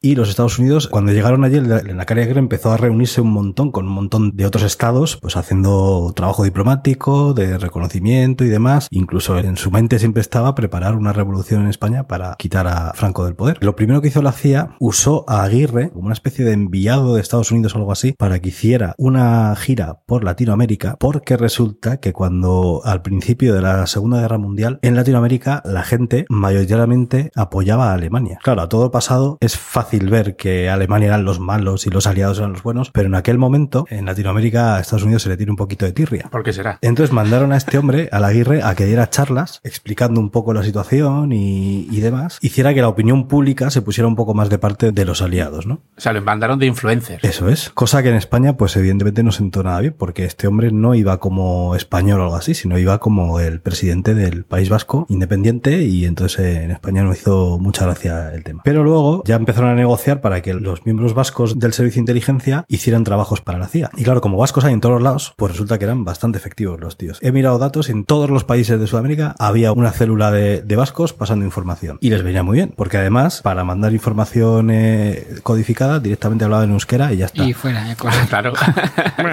y 0.01 0.15
los 0.15 0.29
Estados 0.29 0.59
Unidos, 0.59 0.89
cuando 0.89 1.13
llegaron 1.13 1.43
allí, 1.45 1.57
el 1.57 1.69
Lendakari 1.69 2.23
Aguirre 2.23 2.39
empezó 2.39 2.71
a 2.73 2.77
reunirse 2.77 3.21
un 3.21 3.33
montón 3.33 3.73
con 3.73 3.87
un 3.87 3.93
montón 3.93 4.37
de 4.37 4.47
otros 4.47 4.63
estados, 4.63 5.19
pues 5.21 5.37
haciendo 5.37 6.13
trabajo 6.15 6.45
diplomático, 6.45 7.35
de 7.35 7.59
reconocimiento 7.59 8.45
y 8.45 8.49
demás. 8.49 8.89
Incluso 8.91 9.39
en 9.39 9.57
su 9.57 9.71
mente 9.71 9.99
siempre 9.99 10.21
estaba 10.21 10.55
preparar 10.55 10.95
una 10.97 11.13
revolución 11.13 11.63
en 11.63 11.69
España 11.69 12.07
para 12.07 12.37
quitar 12.39 12.67
a 12.67 12.93
Franco 12.95 13.25
del 13.25 13.35
poder. 13.35 13.59
Lo 13.61 13.75
primero 13.75 14.01
que 14.01 14.09
hizo 14.09 14.23
la 14.23 14.33
CIA, 14.33 14.77
usó 14.81 15.25
a 15.29 15.43
Aguirre 15.43 15.91
como 15.91 16.07
una 16.07 16.15
especie 16.15 16.45
de 16.45 16.53
enviado 16.53 17.15
de 17.15 17.21
Estados 17.21 17.51
Unidos 17.51 17.75
o 17.75 17.79
algo 17.79 17.93
así, 17.93 18.13
para 18.13 18.41
que 18.41 18.51
hiciera 18.51 18.95
una 18.99 19.55
gira 19.57 20.03
por 20.07 20.25
Latinoamérica, 20.25 20.97
porque 20.99 21.37
resulta 21.37 21.99
que 21.99 22.13
cuando 22.13 22.83
al 22.85 23.03
principio 23.03 23.55
de 23.55 23.63
la 23.63 23.87
Segunda 23.87 24.21
Guerra 24.21 24.39
Mundial, 24.39 24.79
en 24.83 24.95
Latinoamérica 24.95 25.63
la 25.65 25.83
gente 25.83 26.27
mayoritariamente 26.29 27.31
apoyaba 27.35 27.91
a 27.91 27.95
Alemania. 27.95 28.39
Claro, 28.43 28.63
a 28.63 28.69
todo 28.69 28.91
pasado 28.91 29.39
es 29.41 29.57
fácil 29.87 30.11
ver 30.11 30.35
que 30.35 30.69
Alemania 30.69 31.07
eran 31.07 31.25
los 31.25 31.39
malos 31.39 31.87
y 31.87 31.91
los 31.91 32.09
aliados 32.09 32.39
eran 32.39 32.55
los 32.55 32.65
buenos, 32.65 32.91
pero 32.91 33.07
en 33.07 33.15
aquel 33.15 33.39
momento 33.39 33.87
en 33.89 34.05
Latinoamérica 34.05 34.75
a 34.75 34.81
Estados 34.81 35.05
Unidos 35.05 35.23
se 35.23 35.29
le 35.29 35.37
tiene 35.37 35.53
un 35.53 35.57
poquito 35.57 35.87
de 35.87 35.93
tirria. 35.93 36.29
¿Por 36.29 36.43
qué 36.43 36.53
será? 36.53 36.81
Entonces 36.83 37.13
mandaron 37.13 37.53
a 37.53 37.57
este 37.57 37.79
hombre, 37.79 38.09
al 38.11 38.25
Aguirre, 38.25 38.65
a 38.65 38.75
que 38.75 38.85
diera 38.85 39.09
charlas 39.11 39.61
explicando 39.63 40.21
un 40.21 40.31
poco 40.31 40.53
la 40.53 40.65
situación 40.65 41.33
y, 41.33 41.87
y 41.89 42.01
demás, 42.01 42.39
hiciera 42.43 42.75
que 42.75 42.81
la 42.81 42.89
opinión 42.89 43.29
pública 43.29 43.71
se 43.71 43.81
pusiera 43.81 44.09
un 44.09 44.17
poco 44.17 44.35
más 44.35 44.51
de 44.51 44.59
parte 44.59 44.91
de 44.91 45.05
los 45.05 45.23
aliados, 45.23 45.69
¿no? 45.69 45.75
O 45.97 46.01
sea, 46.01 46.13
lo 46.13 46.21
mandaron 46.21 46.59
de 46.59 46.67
influencer. 46.67 47.21
Eso 47.23 47.49
es. 47.49 47.71
Cosa 47.71 48.03
que 48.03 48.09
en 48.09 48.17
España, 48.17 48.57
pues 48.57 48.77
evidentemente 48.77 49.23
no 49.23 49.31
sentó 49.31 49.63
nada 49.63 49.81
bien, 49.81 49.95
porque 49.97 50.25
este 50.25 50.49
hombre 50.49 50.73
no 50.73 50.97
iba 50.97 51.19
como 51.19 51.77
español 51.77 52.19
o 52.19 52.25
algo 52.25 52.37
así, 52.37 52.55
sino 52.55 52.77
iba 52.77 52.99
como 52.99 53.39
el 53.39 53.61
presidente 53.61 54.15
del 54.15 54.45
País 54.45 54.69
Vasco, 54.69 55.07
independiente, 55.09 55.83
y 55.83 56.07
entonces 56.07 56.57
en 56.57 56.73
España 56.73 57.05
no 57.05 57.13
hizo 57.13 57.61
mucha 57.61 57.85
gracia 57.85 58.35
el 58.35 58.43
tema. 58.43 58.63
Pero 58.65 58.83
luego 58.83 59.23
ya 59.25 59.37
empezaron 59.37 59.71
a 59.71 59.76
negociar 59.77 60.21
para 60.21 60.43
que 60.43 60.55
los 60.55 60.85
miembros 60.85 61.15
vascos 61.15 61.59
del 61.59 61.73
servicio 61.73 61.99
de 61.99 62.03
inteligencia 62.03 62.65
hicieran 62.69 63.05
trabajos 63.05 63.41
para 63.41 63.59
la 63.59 63.69
CIA. 63.69 63.91
Y 63.97 64.05
claro, 64.05 64.21
como 64.21 64.39
vascos 64.39 64.65
hay 64.65 64.73
en 64.73 64.81
todos 64.81 64.95
los 64.95 65.03
lados, 65.03 65.35
pues 65.37 65.53
resulta 65.53 65.79
que 65.79 65.85
eran 65.85 66.05
bastante 66.05 66.39
efectivos 66.39 66.81
los 66.81 66.97
tíos. 66.97 67.19
He 67.23 67.33
mirado 67.33 67.59
datos, 67.59 67.89
en 67.89 68.05
todos 68.05 68.31
los 68.31 68.45
países 68.45 68.81
de 68.81 68.87
Sudamérica 68.87 69.35
había 69.39 69.73
una 69.73 69.93
célula 69.93 70.31
de, 70.31 70.63
de 70.63 70.77
vascos 70.77 71.13
pasando 71.13 71.45
información. 71.45 71.99
Y 72.01 72.11
les 72.11 72.23
venía 72.23 72.43
muy 72.43 72.57
bien, 72.57 72.73
porque 72.77 72.99
además, 72.99 73.43
para 73.43 73.65
mandar 73.65 73.93
información 73.93 74.71
eh, 74.71 75.27
codificada, 75.43 76.01
directamente 76.01 76.45
hablaban 76.45 76.69
en 76.69 76.73
euskera 76.73 77.13
y 77.13 77.19
ya 77.19 77.27
está. 77.27 77.45
Y 77.45 77.53
fuera, 77.53 77.87
ya 77.87 77.97
cosa. 77.97 78.27
Claro. 78.27 78.53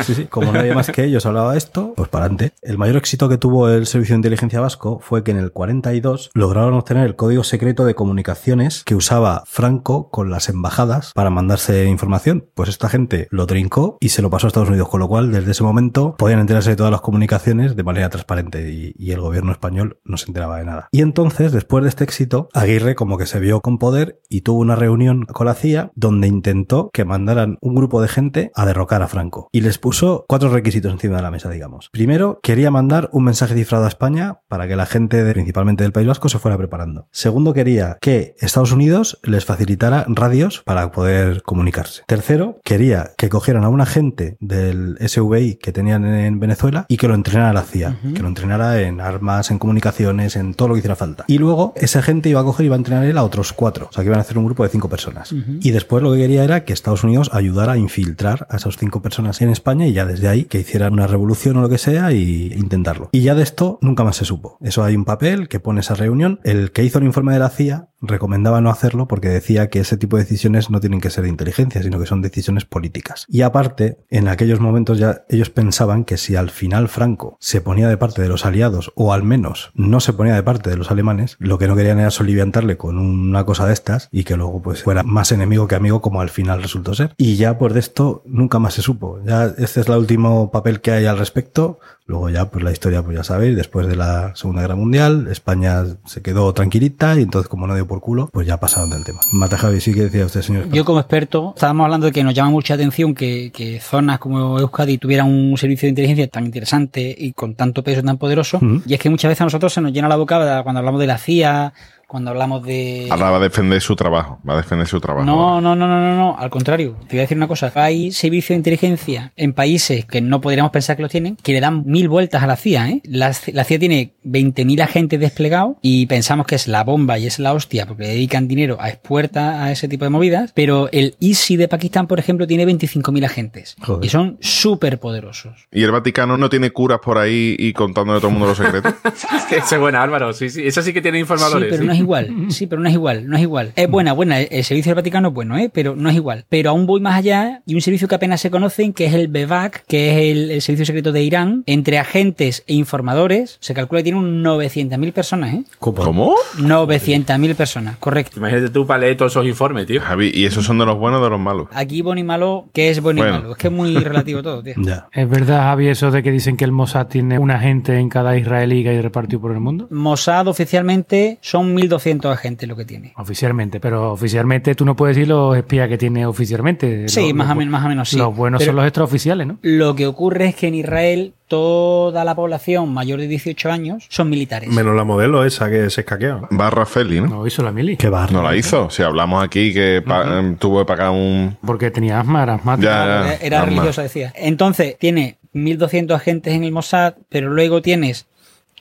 Sí, 0.04 0.14
sí, 0.14 0.26
como 0.26 0.52
nadie 0.52 0.74
más 0.74 0.90
que 0.90 1.04
ellos 1.04 1.26
hablaba 1.26 1.58
esto, 1.58 1.94
pues 1.96 2.10
para 2.10 2.26
adelante. 2.26 2.54
El 2.62 2.78
mayor 2.78 2.98
éxito 2.98 3.28
que 3.28 3.38
tuvo 3.38 3.70
el 3.70 3.86
Servicio 3.86 4.14
de 4.14 4.18
Inteligencia 4.18 4.60
Vasco 4.60 5.00
fue 5.02 5.24
que 5.24 5.32
en 5.32 5.38
el 5.38 5.52
42 5.52 6.32
lograron 6.34 6.74
obtener 6.74 7.06
el 7.06 7.16
código 7.16 7.44
secreto 7.44 7.86
de 7.86 7.96
comunicaciones 7.96 8.84
que 8.84 8.96
usaba 8.96 9.44
Franco 9.46 10.10
con 10.10 10.30
las 10.34 10.50
embajadas 10.50 11.12
para 11.14 11.30
mandarse 11.30 11.86
información. 11.86 12.50
Pues 12.54 12.70
esta 12.70 12.90
gente 12.90 13.28
lo 13.32 13.48
trincó 13.48 13.98
y 14.02 14.10
se 14.10 14.22
lo 14.22 14.30
pasó 14.30 14.48
a 14.48 14.50
Estados 14.50 14.70
Unidos, 14.70 14.90
con 14.90 15.00
lo 15.00 15.08
cual 15.08 15.32
desde 15.32 15.52
ese 15.52 15.64
momento 15.64 16.16
podían 16.18 16.40
enterarse 16.40 16.72
de 16.72 16.76
todas 16.76 16.92
las 16.92 17.02
comunicaciones 17.02 17.76
de 17.76 17.84
manera 17.84 18.10
transparente 18.10 18.70
y, 18.72 19.14
el 19.14 19.22
gobierno 19.22 19.52
español 19.52 20.00
no 20.06 20.18
se 20.18 20.26
enteraba 20.26 20.58
de 20.58 20.66
nada. 20.66 20.88
Y 20.92 21.02
entonces, 21.02 21.52
después 21.52 21.84
de 21.84 21.90
este 21.90 22.04
éxito, 22.04 22.50
Aguirre 22.52 22.96
como 22.96 23.20
que 23.20 23.28
se 23.28 23.40
vio 23.40 23.62
con 23.62 23.78
poder 23.78 24.20
y 24.28 24.42
tuvo 24.42 24.60
una 24.60 24.76
reunión 24.76 25.26
con 25.26 25.46
la 25.46 25.54
CIA 25.54 25.92
donde 25.94 26.28
intentó 26.28 26.90
que 26.92 27.06
mandaran 27.06 27.60
un 27.62 27.76
grupo 27.76 28.02
de 28.02 28.08
gente 28.08 28.52
a 28.56 28.66
derrocar 28.66 29.04
a 29.04 29.08
Franco. 29.08 29.50
Y 29.52 29.62
les 29.62 29.78
puso 29.78 30.26
cuatro 30.28 30.50
requisitos 30.50 30.92
encima 30.92 31.18
de 31.18 31.22
la 31.22 31.30
mesa, 31.30 31.52
digamos. 31.52 31.90
Primero, 31.92 32.40
quería 32.42 32.72
mandar 32.72 33.10
un 33.12 33.26
mensaje 33.26 33.54
cifrado 33.54 33.86
a 33.86 33.90
España 33.90 34.40
para 34.48 34.68
que 34.68 34.76
la 34.76 34.88
gente, 34.88 35.24
principalmente 35.32 35.84
del 35.84 35.92
País 35.92 36.08
Vasco, 36.08 36.28
se 36.28 36.40
fuera 36.40 36.58
preparando. 36.58 37.08
Segundo, 37.12 37.54
quería 37.54 37.98
que 38.02 38.36
Estados 38.40 38.72
Unidos 38.72 39.20
les 39.24 39.46
facilitara 39.46 40.06
radios 40.24 40.62
para 40.64 40.90
poder 40.92 41.44
comunicarse. 41.44 42.04
Tercero, 42.08 42.62
quería 42.64 43.12
que 43.18 43.28
cogieran 43.28 43.66
a 43.66 43.70
un 43.70 43.82
agente 43.82 44.38
del 44.40 44.98
SVI 45.06 45.56
que 45.56 45.74
tenían 45.74 46.06
en 46.06 46.40
Venezuela 46.40 46.86
y 46.88 46.96
que 46.96 47.10
lo 47.10 47.14
entrenara 47.14 47.52
la 47.52 47.64
CIA, 47.64 47.98
que 48.16 48.22
lo 48.22 48.30
entrenara 48.30 48.80
en 48.80 49.02
armas, 49.02 49.52
en 49.52 49.60
comunicaciones, 49.60 50.38
en 50.38 50.54
todo 50.54 50.70
lo 50.70 50.76
que 50.76 50.80
hiciera 50.80 50.96
falta. 50.96 51.26
Y 51.28 51.40
luego 51.40 51.74
ese 51.76 52.00
agente 52.00 52.30
iba 52.30 52.40
a 52.40 52.44
coger 52.46 52.64
y 52.64 52.68
iba 52.68 52.76
a 52.76 52.78
entrenar 52.78 53.04
él 53.04 53.18
a 53.18 53.24
otros 53.24 53.52
cuatro. 53.52 53.88
O 53.90 53.94
sea 53.94 54.02
que 54.02 54.08
iban 54.08 54.20
a 54.20 54.22
hacer 54.22 54.38
un 54.38 54.46
grupo 54.46 54.64
de 54.64 54.70
cinco 54.70 54.88
personas. 54.88 55.34
Y 55.60 55.72
después 55.72 56.02
lo 56.02 56.14
que 56.14 56.20
quería 56.20 56.46
era 56.46 56.64
que 56.64 56.72
Estados 56.72 57.04
Unidos 57.04 57.30
ayudara 57.34 57.74
a 57.74 57.78
infiltrar 57.78 58.48
a 58.50 58.56
esas 58.56 58.78
cinco 58.78 59.02
personas 59.02 59.42
en 59.42 59.50
España 59.50 59.88
y 59.88 59.92
ya 59.92 60.06
desde 60.06 60.30
ahí 60.30 60.46
que 60.46 60.60
hicieran 60.60 60.94
una 60.94 61.08
revolución 61.08 61.58
o 61.58 61.62
lo 61.62 61.70
que 61.70 61.78
sea 61.78 62.14
y 62.14 62.54
intentarlo. 62.54 63.10
Y 63.12 63.24
ya 63.24 63.36
de 63.36 63.44
esto 63.44 63.78
nunca 63.82 64.06
más 64.06 64.16
se 64.16 64.24
supo. 64.24 64.58
Eso 64.62 64.86
hay 64.86 64.96
un 64.96 65.04
papel 65.04 65.50
que 65.50 65.60
pone 65.60 65.82
esa 65.82 65.96
reunión. 65.96 66.40
El 66.46 66.72
que 66.72 66.86
hizo 66.86 67.00
el 67.00 67.06
informe 67.06 67.34
de 67.34 67.40
la 67.40 67.50
CIA 67.50 67.90
recomendaba 68.04 68.62
no 68.62 68.70
hacerlo 68.70 69.08
porque 69.08 69.30
decía 69.30 69.70
que 69.70 69.80
ese 69.80 69.98
tipo 69.98 70.18
de 70.18 70.24
decisiones 70.24 70.70
no 70.70 70.80
tienen 70.80 71.02
que 71.02 71.10
ser 71.10 71.24
de 71.24 71.30
inteligencia, 71.30 71.82
sino 71.82 72.00
que 72.00 72.06
son 72.06 72.22
decisiones 72.22 72.66
políticas. 72.66 73.26
Y 73.30 73.42
aparte, 73.42 73.98
en 74.10 74.28
aquellos 74.28 74.60
momentos 74.60 75.00
ya 75.00 75.24
ellos 75.30 75.50
pensaban 75.50 76.04
que 76.04 76.18
si 76.18 76.36
al 76.36 76.50
final 76.50 76.90
Franco 76.90 77.38
se 77.40 77.62
ponía 77.62 77.90
de 77.90 77.98
parte 77.98 78.22
de 78.22 78.28
los 78.30 78.46
aliados, 78.46 78.92
o 78.96 79.14
al 79.14 79.24
menos 79.24 79.72
no 79.74 80.00
se 80.00 80.14
ponía 80.14 80.36
de 80.36 80.44
parte 80.44 80.70
de 80.70 80.78
los 80.78 80.92
alemanes, 80.92 81.38
lo 81.40 81.58
que 81.58 81.68
no 81.68 81.76
querían 81.76 82.00
era 82.00 82.12
soliviantarle 82.12 82.78
con 82.78 82.98
una 82.98 83.46
cosa 83.46 83.66
de 83.66 83.74
estas 83.74 84.10
y 84.12 84.24
que 84.24 84.36
luego 84.36 84.62
pues 84.62 84.84
fuera 84.84 85.04
más 85.04 85.32
enemigo 85.32 85.68
que 85.68 85.76
amigo 85.76 86.02
como 86.02 86.22
al 86.22 86.30
final 86.30 86.62
resultó 86.62 86.94
ser. 86.94 87.14
Y 87.18 87.38
ya 87.38 87.58
pues 87.58 87.74
de 87.74 87.80
esto 87.80 88.24
nunca 88.26 88.60
más 88.60 88.74
se 88.74 88.82
supo. 88.82 89.20
Ya 89.26 89.46
este 89.58 89.82
es 89.82 89.88
el 89.88 89.96
último 89.96 90.52
papel 90.52 90.82
que 90.82 90.92
hay 90.92 91.06
al 91.06 91.18
respecto. 91.18 91.80
Luego 92.06 92.30
ya, 92.30 92.50
pues 92.50 92.64
la 92.64 92.72
historia, 92.72 93.02
pues 93.02 93.16
ya 93.16 93.24
sabéis, 93.24 93.56
después 93.56 93.88
de 93.88 93.96
la 93.96 94.36
Segunda 94.36 94.62
Guerra 94.62 94.76
Mundial, 94.76 95.28
España 95.32 95.84
se 96.06 96.22
quedó 96.22 96.54
tranquilita 96.54 97.18
y 97.18 97.22
entonces 97.22 97.48
como 97.48 97.66
no 97.66 97.76
dio 97.76 97.88
por 97.88 98.02
culo, 98.02 98.30
pues 98.34 98.46
ya 98.46 98.60
pasaron 98.60 98.90
del 98.90 99.06
tema. 99.06 99.20
Mata 99.32 99.58
Javi, 99.58 99.80
sí 99.80 99.94
que 99.94 100.04
decía 100.04 100.26
usted, 100.26 100.42
señor. 100.42 100.70
Yo 100.70 100.84
como 100.84 101.00
experto, 101.00 101.54
estábamos 101.56 101.86
hablando 101.86 102.08
de 102.08 102.12
que 102.12 102.24
nos 102.24 102.34
llama 102.34 102.50
mucha 102.50 102.74
atención 102.74 103.16
que, 103.16 103.52
que 103.54 103.80
zonas 103.80 104.20
como 104.20 104.60
Euskadi 104.60 104.98
tuvieran 104.98 105.28
un 105.28 105.58
servicio 105.58 105.88
de 105.88 105.92
inteligencia 105.92 106.28
tan 106.28 106.46
interesante 106.46 107.16
y 107.18 107.32
con 107.32 107.56
tanto 107.56 107.84
peso 107.84 108.04
tan 108.04 108.18
poderoso. 108.18 108.60
Y 108.86 108.94
es 108.94 109.00
que 109.00 109.10
muchas 109.10 109.30
veces 109.30 109.42
a 109.42 109.46
nosotros 109.46 109.74
se 109.74 109.80
nos 109.80 109.94
llena 109.94 110.10
la 110.10 110.18
boca 110.18 110.62
cuando 110.64 110.80
hablamos 110.80 111.00
de 111.00 111.08
la 111.08 111.18
CIA, 111.18 111.74
cuando 112.14 112.30
hablamos 112.30 112.64
de... 112.64 113.08
Ahora 113.10 113.32
va 113.32 113.38
a 113.38 113.40
defender 113.40 113.82
su 113.82 113.96
trabajo. 113.96 114.40
Va 114.48 114.54
a 114.54 114.58
defender 114.58 114.88
su 114.88 115.02
trabajo. 115.02 115.26
No, 115.26 115.60
no, 115.60 115.76
no, 115.76 115.88
no, 115.88 116.00
no, 116.00 116.16
no, 116.16 116.38
al 116.38 116.52
contrario. 116.52 116.96
Te 117.08 117.16
voy 117.16 117.20
a 117.20 117.22
decir 117.22 117.36
una 117.38 117.48
cosa. 117.48 117.72
Hay 117.74 118.12
servicios 118.12 118.50
de 118.50 118.56
inteligencia 118.58 119.34
en 119.36 119.54
países 119.54 120.06
que 120.06 120.22
no 120.22 120.40
podríamos 120.40 120.72
pensar 120.72 120.96
que 120.96 121.02
los 121.02 121.12
tienen, 121.12 121.36
que 121.38 121.54
le 121.54 121.60
dan 121.60 121.84
mil 121.88 122.10
vueltas 122.10 122.44
a 122.44 122.48
la 122.48 122.56
CIA, 122.56 122.90
¿eh? 122.92 123.02
La, 123.06 123.34
la 123.52 123.64
CIA 123.64 123.80
tiene 123.80 124.14
20.000 124.26 124.82
agentes 124.84 125.20
desplegados 125.20 125.78
y 125.82 126.06
pensamos 126.06 126.46
que 126.46 126.54
es 126.54 126.68
la 126.68 126.84
bomba 126.84 127.18
y 127.18 127.26
es 127.26 127.40
la 127.40 127.52
hostia 127.54 127.88
porque 127.88 128.04
le 128.04 128.10
dedican 128.10 128.48
dinero 128.48 128.78
a 128.80 128.90
expuertas 128.90 129.56
a 129.56 129.72
ese 129.72 129.88
tipo 129.88 130.06
de 130.06 130.10
movidas, 130.12 130.52
pero 130.54 130.90
el 130.92 131.16
ISI 131.20 131.58
de 131.58 131.68
Pakistán, 131.68 132.06
por 132.06 132.20
ejemplo, 132.20 132.46
tiene 132.46 132.68
25.000 132.68 133.26
agentes 133.26 133.76
Joder. 133.82 134.06
y 134.06 134.10
son 134.10 134.38
súper 134.40 135.00
poderosos. 135.00 135.68
¿Y 135.72 135.82
el 135.84 135.92
Vaticano 135.92 136.38
no 136.38 136.50
tiene 136.50 136.70
curas 136.70 137.00
por 137.04 137.18
ahí 137.18 137.56
y 137.58 137.74
contándole 137.74 138.18
a 138.18 138.22
todo 138.22 138.28
el 138.30 138.34
mundo 138.38 138.50
los 138.50 138.58
secretos? 138.60 138.94
Eso 139.52 139.76
es 139.76 139.82
buena, 139.82 140.04
Álvaro. 140.04 140.32
Sí, 140.34 140.50
sí. 140.50 140.62
Eso 140.68 140.82
sí 140.84 140.94
que 140.94 141.02
tiene 141.02 141.18
Sí, 141.18 141.22
informadores. 141.22 141.70
pero 141.70 141.82
¿sí? 141.82 141.88
no 141.88 141.94
es 141.94 142.03
igual. 142.04 142.30
Sí, 142.54 142.68
pero 142.68 142.82
no 142.82 142.88
es 142.88 142.94
igual, 142.94 143.28
no 143.28 143.36
es 143.36 143.42
igual. 143.42 143.72
Es 143.76 143.90
buena, 143.90 144.14
buena. 144.14 144.40
El 144.40 144.64
servicio 144.64 144.92
del 144.92 144.96
Vaticano 144.98 145.30
es 145.30 145.34
bueno, 145.34 145.58
¿eh? 145.58 145.72
pero 145.74 145.96
no 145.96 146.10
es 146.10 146.16
igual. 146.16 146.46
Pero 146.50 146.70
aún 146.70 146.86
voy 146.86 147.02
más 147.02 147.16
allá 147.16 147.62
y 147.66 147.74
un 147.74 147.82
servicio 147.82 148.08
que 148.08 148.16
apenas 148.16 148.42
se 148.42 148.52
conocen, 148.52 148.94
que 148.94 149.06
es 149.06 149.14
el 149.14 149.28
BEVAC, 149.28 149.86
que 149.88 150.12
es 150.12 150.18
el, 150.38 150.52
el 150.52 150.62
servicio 150.62 150.86
secreto 150.86 151.12
de 151.12 151.24
Irán, 151.24 151.64
entre 151.66 151.98
agentes 151.98 152.64
e 152.68 152.74
informadores, 152.76 153.58
se 153.60 153.74
calcula 153.74 154.00
que 154.00 154.04
tiene 154.04 154.20
un 154.20 154.44
900.000 154.44 155.14
personas, 155.14 155.54
¿eh? 155.56 155.64
¿Cómo? 155.80 156.36
900.000 156.58 157.56
personas, 157.56 157.98
correcto. 157.98 158.38
Imagínate 158.40 158.70
tú 158.70 158.86
para 158.86 159.00
leer 159.02 159.18
todos 159.18 159.32
esos 159.32 159.46
informes, 159.46 159.86
tío. 159.88 160.02
Javi, 160.02 160.32
¿y 160.34 160.46
esos 160.46 160.66
son 160.66 160.78
de 160.78 160.86
los 160.86 160.98
buenos 160.98 161.22
o 161.22 161.24
de 161.24 161.30
los 161.30 161.40
malos? 161.40 161.68
Aquí 161.74 162.02
bueno 162.02 162.20
y 162.20 162.24
malo, 162.24 162.66
¿qué 162.74 162.90
es 162.90 163.02
bueno, 163.02 163.22
Bueno. 163.22 163.36
y 163.36 163.40
malo? 163.40 163.52
Es 163.54 163.58
que 163.58 163.68
es 163.68 163.74
muy 163.74 163.96
relativo 163.96 164.42
todo, 164.44 164.62
tío. 164.62 164.74
Ya. 164.84 165.08
¿Es 165.14 165.30
verdad, 165.30 165.62
Javi, 165.62 165.88
eso 165.88 166.12
de 166.12 166.22
que 166.24 166.32
dicen 166.32 166.58
que 166.58 166.66
el 166.66 166.72
Mossad 166.74 167.08
tiene 167.08 167.40
un 167.40 167.52
agente 167.52 167.98
en 167.98 168.10
cada 168.10 168.38
israelí 168.38 168.84
que 168.84 168.90
hay 168.90 169.02
repartido 169.02 169.40
por 169.40 169.52
el 169.54 169.60
mundo? 169.62 169.88
Mossad 169.92 170.48
oficialmente 170.48 171.38
son 171.42 171.76
1.200 171.76 171.93
agentes 171.96 172.68
lo 172.68 172.76
que 172.76 172.86
tiene. 172.86 173.14
Oficialmente, 173.18 173.80
pero 173.80 174.12
oficialmente 174.14 174.76
tú 174.76 174.86
no 174.86 174.96
puedes 174.96 175.16
decir 175.16 175.30
los 175.30 175.56
espías 175.58 175.88
que 175.90 175.98
tiene 175.98 176.26
oficialmente. 176.26 177.08
Sí, 177.10 177.28
Los- 177.28 177.34
más, 177.34 177.52
o 177.52 177.56
menos, 177.56 177.72
más 177.72 177.86
o 177.86 177.90
menos 177.90 178.10
sí. 178.10 178.18
Los 178.18 178.36
buenos 178.36 178.60
Pero 178.60 178.70
son 178.70 178.76
los 178.78 178.86
extraoficiales, 178.86 179.48
¿no? 179.48 179.58
Lo 179.62 179.96
que 179.96 180.08
ocurre 180.08 180.46
es 180.48 180.56
que 180.56 180.68
en 180.68 180.76
Israel 180.76 181.34
toda 181.48 182.24
la 182.26 182.34
población 182.36 182.94
mayor 182.94 183.20
de 183.20 183.28
18 183.28 183.72
años 183.72 184.06
son 184.10 184.30
militares. 184.30 184.70
Menos 184.70 184.96
la 184.96 185.04
modelo 185.04 185.46
esa 185.46 185.70
que 185.70 185.90
se 185.90 186.02
escaqueó. 186.02 186.48
Barra 186.50 186.86
Feli, 186.86 187.22
¿no? 187.22 187.28
No 187.28 187.48
hizo 187.48 187.62
la 187.64 187.72
mili. 187.72 187.96
Qué 187.98 188.10
barra. 188.10 188.32
No 188.32 188.42
la 188.42 188.56
hizo. 188.56 188.90
Si 188.90 189.04
hablamos 189.04 189.44
aquí 189.44 189.74
que 189.74 189.98
em, 189.98 190.56
tuvo 190.58 190.80
que 190.80 190.86
pagar 190.86 191.12
un... 191.12 191.58
Porque 191.66 191.92
tenía 191.92 192.20
asma, 192.20 192.44
era 192.44 192.56
asmático. 192.56 192.86
Ya, 192.88 193.36
era 193.36 193.58
nada 193.58 193.66
religiosa, 193.70 194.02
decía. 194.02 194.34
Entonces, 194.36 194.98
tiene 194.98 195.38
1.200 195.54 196.16
agentes 196.16 196.54
en 196.54 196.64
el 196.64 196.72
Mossad, 196.72 197.14
pero 197.30 197.50
luego 197.50 197.82
tienes 197.82 198.26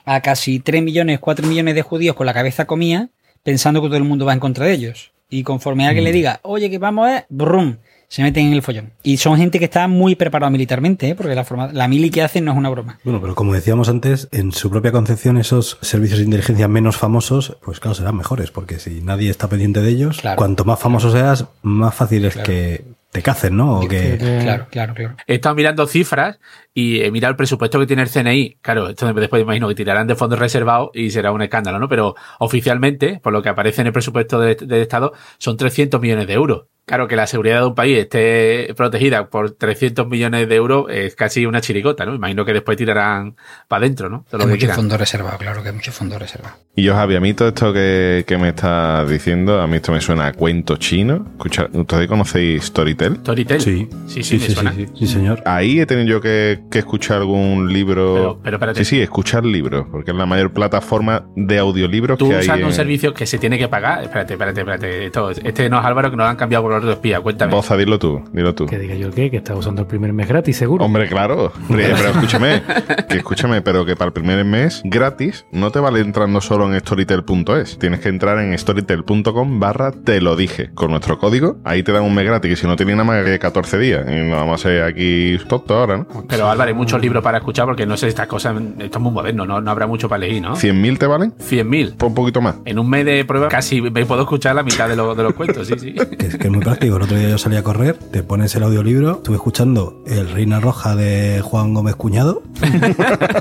a 0.05 0.21
casi 0.21 0.59
3 0.59 0.83
millones, 0.83 1.19
4 1.19 1.47
millones 1.47 1.75
de 1.75 1.81
judíos 1.81 2.15
con 2.15 2.25
la 2.25 2.33
cabeza 2.33 2.65
comida, 2.65 3.09
pensando 3.43 3.81
que 3.81 3.87
todo 3.87 3.97
el 3.97 4.03
mundo 4.03 4.25
va 4.25 4.33
en 4.33 4.39
contra 4.39 4.65
de 4.65 4.73
ellos. 4.73 5.11
Y 5.29 5.43
conforme 5.43 5.87
alguien 5.87 6.03
le 6.03 6.11
Mm. 6.11 6.13
diga, 6.13 6.39
oye, 6.43 6.69
que 6.69 6.77
vamos 6.77 7.09
a... 7.09 7.25
Brum, 7.29 7.77
se 8.07 8.21
meten 8.21 8.45
en 8.47 8.53
el 8.53 8.61
follón. 8.61 8.91
Y 9.01 9.17
son 9.17 9.37
gente 9.37 9.57
que 9.57 9.65
está 9.65 9.87
muy 9.87 10.13
preparada 10.15 10.51
militarmente, 10.51 11.09
¿eh? 11.09 11.15
porque 11.15 11.33
la, 11.33 11.43
forma, 11.43 11.71
la 11.73 11.87
mili 11.87 12.11
que 12.11 12.21
hacen 12.21 12.45
no 12.45 12.51
es 12.51 12.57
una 12.57 12.69
broma. 12.69 12.99
Bueno, 13.03 13.19
pero 13.19 13.33
como 13.33 13.53
decíamos 13.53 13.89
antes, 13.89 14.27
en 14.31 14.51
su 14.51 14.69
propia 14.69 14.91
concepción, 14.91 15.37
esos 15.37 15.79
servicios 15.81 16.19
de 16.19 16.25
inteligencia 16.25 16.67
menos 16.67 16.95
famosos, 16.97 17.57
pues 17.63 17.79
claro, 17.79 17.95
serán 17.95 18.15
mejores, 18.15 18.51
porque 18.51 18.77
si 18.77 19.01
nadie 19.01 19.31
está 19.31 19.47
pendiente 19.49 19.81
de 19.81 19.89
ellos, 19.89 20.19
Claro. 20.21 20.37
cuanto 20.37 20.63
más 20.63 20.79
famoso 20.79 21.11
seas, 21.11 21.45
más 21.63 21.95
fácil 21.95 22.25
es 22.25 22.33
Claro. 22.33 22.45
que 22.47 22.83
te 23.13 23.21
cacen, 23.21 23.55
¿no? 23.55 23.79
O 23.79 23.87
que... 23.87 24.15
Eh, 24.15 24.39
Claro, 24.43 24.67
claro, 24.69 24.93
claro. 24.93 25.15
He 25.27 25.35
estado 25.35 25.55
mirando 25.55 25.87
cifras 25.87 26.39
y 26.73 27.01
he 27.01 27.11
mirado 27.11 27.29
el 27.31 27.37
presupuesto 27.37 27.79
que 27.79 27.85
tiene 27.85 28.01
el 28.01 28.09
CNI. 28.09 28.57
Claro, 28.61 28.89
esto 28.89 29.13
después 29.13 29.41
imagino 29.41 29.67
que 29.69 29.75
tirarán 29.75 30.07
de 30.07 30.15
fondos 30.15 30.39
reservados 30.39 30.89
y 30.93 31.11
será 31.11 31.31
un 31.31 31.41
escándalo, 31.43 31.79
¿no? 31.79 31.87
Pero 31.87 32.15
oficialmente, 32.39 33.19
por 33.23 33.31
lo 33.31 33.41
que 33.41 33.49
aparece 33.49 33.81
en 33.81 33.87
el 33.87 33.93
presupuesto 33.93 34.39
de- 34.39 34.55
del 34.55 34.81
Estado, 34.81 35.13
son 35.37 35.55
300 35.55 36.01
millones 36.01 36.27
de 36.27 36.33
euros. 36.33 36.63
Claro, 36.85 37.07
que 37.07 37.15
la 37.15 37.27
seguridad 37.27 37.61
de 37.61 37.67
un 37.67 37.75
país 37.75 37.97
esté 37.97 38.73
protegida 38.75 39.29
por 39.29 39.51
300 39.51 40.05
millones 40.07 40.49
de 40.49 40.55
euros 40.55 40.85
es 40.89 41.15
casi 41.15 41.45
una 41.45 41.61
chirigota, 41.61 42.05
¿no? 42.05 42.13
Imagino 42.13 42.43
que 42.43 42.51
después 42.51 42.75
tirarán 42.77 43.35
para 43.69 43.85
adentro, 43.85 44.09
¿no? 44.09 44.25
Todo 44.29 44.39
lo 44.39 44.43
Hay 44.43 44.47
que 44.47 44.53
mucho 44.55 44.59
quieran. 44.59 44.75
fondo 44.75 44.97
reservado, 44.97 45.37
claro 45.37 45.63
que 45.63 45.69
hay 45.69 45.75
mucho 45.75 45.93
fondo 45.93 46.19
reservado. 46.19 46.55
Y 46.75 46.83
yo, 46.83 46.93
Javi, 46.93 47.15
a 47.15 47.21
mí 47.21 47.33
todo 47.33 47.47
esto 47.49 47.71
que, 47.71 48.25
que 48.27 48.37
me 48.37 48.49
estás 48.49 49.09
diciendo, 49.09 49.61
a 49.61 49.67
mí 49.67 49.77
esto 49.77 49.93
me 49.93 50.01
suena 50.01 50.27
a 50.27 50.33
cuento 50.33 50.75
chino. 50.75 51.25
Escucha, 51.37 51.67
¿Ustedes 51.71 52.07
conocéis 52.07 52.65
Storytel? 52.65 53.15
Storytel. 53.17 53.61
Sí. 53.61 53.87
sí, 54.07 54.23
sí, 54.23 54.39
me 54.39 54.49
suena. 54.49 54.73
sí, 54.73 54.87
sí, 54.93 55.07
señor. 55.07 55.41
Ahí 55.45 55.79
he 55.79 55.85
tenido 55.85 56.07
yo 56.07 56.21
que, 56.21 56.63
que 56.69 56.79
escuchar 56.79 57.19
algún 57.19 57.71
libro. 57.71 58.13
Pero- 58.15 58.39
pero 58.43 58.55
espérate. 58.57 58.83
Sí, 58.83 58.97
sí, 58.97 59.01
escuchar 59.01 59.45
libros, 59.45 59.85
porque 59.89 60.11
es 60.11 60.17
la 60.17 60.25
mayor 60.25 60.51
plataforma 60.51 61.27
de 61.37 61.59
audiolibros 61.59 62.17
Tú 62.17 62.27
que 62.27 62.35
hay. 62.35 62.41
usando 62.41 62.65
un 62.65 62.71
en- 62.71 62.75
servicio 62.75 63.13
que 63.13 63.25
se 63.25 63.37
tiene 63.37 63.57
que 63.57 63.69
pagar. 63.69 64.03
Espérate, 64.03 64.33
espérate, 64.33 64.59
espérate. 64.61 65.05
Esto- 65.05 65.29
este 65.31 65.69
no 65.69 65.79
es 65.79 65.85
Álvaro 65.85 66.09
que 66.11 66.17
nos 66.17 66.27
han 66.27 66.35
cambiado 66.35 66.63
por 66.63 66.72
otro 66.73 66.91
espía. 66.91 67.19
Cuéntame. 67.21 67.51
Boza, 67.53 67.75
dilo 67.77 67.99
tú, 67.99 68.23
dilo 68.33 68.53
tú. 68.55 68.65
Que 68.65 68.77
diga 68.79 68.95
yo 68.95 69.07
el 69.07 69.13
qué, 69.13 69.29
que 69.31 69.37
está 69.37 69.55
usando 69.55 69.81
el 69.81 69.87
primer 69.87 70.13
mes 70.13 70.27
gratis, 70.27 70.57
seguro. 70.57 70.83
Hombre, 70.85 71.07
claro. 71.07 71.51
Pero, 71.69 71.95
pero 71.97 72.09
escúchame, 72.11 72.61
que 73.09 73.17
escúchame, 73.17 73.61
pero 73.61 73.85
que 73.85 73.95
para 73.95 74.07
el 74.07 74.13
primer 74.13 74.43
mes 74.45 74.81
gratis 74.85 75.45
no 75.51 75.71
te 75.71 75.79
vale 75.79 75.99
entrando 75.99 76.41
solo 76.41 76.71
en 76.73 76.79
storytel.es. 76.79 77.77
Tienes 77.79 77.99
que 77.99 78.09
entrar 78.09 78.39
en 78.39 78.57
storytel.com 78.57 79.59
barra 79.59 79.91
te 79.91 80.21
lo 80.21 80.35
dije. 80.35 80.71
Con 80.73 80.91
nuestro 80.91 81.17
código, 81.19 81.57
ahí 81.63 81.83
te 81.83 81.91
dan 81.91 82.03
un 82.03 82.13
mes 82.13 82.25
gratis, 82.25 82.49
que 82.49 82.55
si 82.55 82.67
no 82.67 82.75
tiene 82.75 82.93
nada 82.93 83.03
más 83.03 83.23
que 83.25 83.37
14 83.39 83.77
días. 83.77 84.05
Y 84.09 84.29
no 84.29 84.35
vamos 84.37 84.59
a 84.61 84.69
ser 84.69 84.83
aquí 84.83 85.37
tontos 85.47 85.75
ahora, 85.77 85.97
¿no? 85.97 86.07
Pero 86.27 86.49
Álvaro, 86.49 86.69
hay 86.69 86.73
muchos 86.75 87.01
libros 87.01 87.23
para 87.23 87.37
escuchar 87.39 87.65
porque 87.65 87.85
no 87.85 87.97
sé, 87.97 88.07
estas 88.07 88.27
cosas, 88.27 88.55
esto 88.79 88.97
es 88.97 89.01
muy 89.03 89.11
moderno, 89.11 89.45
no, 89.45 89.61
no 89.61 89.71
habrá 89.71 89.87
mucho 89.87 90.07
para 90.09 90.23
elegir, 90.25 90.41
¿no? 90.41 90.55
¿100.000 90.55 90.97
te 90.97 91.07
valen? 91.07 91.33
100.000. 91.37 91.97
Por 91.97 92.09
un 92.09 92.15
poquito 92.15 92.41
más. 92.41 92.55
En 92.65 92.79
un 92.79 92.89
mes 92.89 93.05
de 93.05 93.23
prueba 93.25 93.47
casi 93.47 93.81
me 93.81 94.05
puedo 94.05 94.21
escuchar 94.21 94.55
la 94.55 94.63
mitad 94.63 94.87
de, 94.89 94.95
lo- 94.95 95.15
de 95.15 95.23
los 95.23 95.33
cuentos, 95.33 95.67
sí, 95.67 95.73
sí. 95.77 95.93
Que 95.93 96.25
es, 96.27 96.37
que 96.37 96.47
es 96.47 96.53
muy 96.53 96.62
práctico. 96.63 96.97
El 96.97 97.01
otro 97.03 97.17
día 97.17 97.29
yo 97.29 97.37
salí 97.37 97.55
a 97.55 97.63
correr, 97.63 97.95
te 97.97 98.23
pones 98.23 98.55
el 98.55 98.63
audiolibro, 98.63 99.13
estuve 99.17 99.35
escuchando 99.35 100.01
El 100.05 100.29
Reina 100.29 100.59
Roja 100.59 100.95
de 100.95 101.41
Juan 101.43 101.73
Gómez 101.73 101.95
Cuñado, 101.95 102.41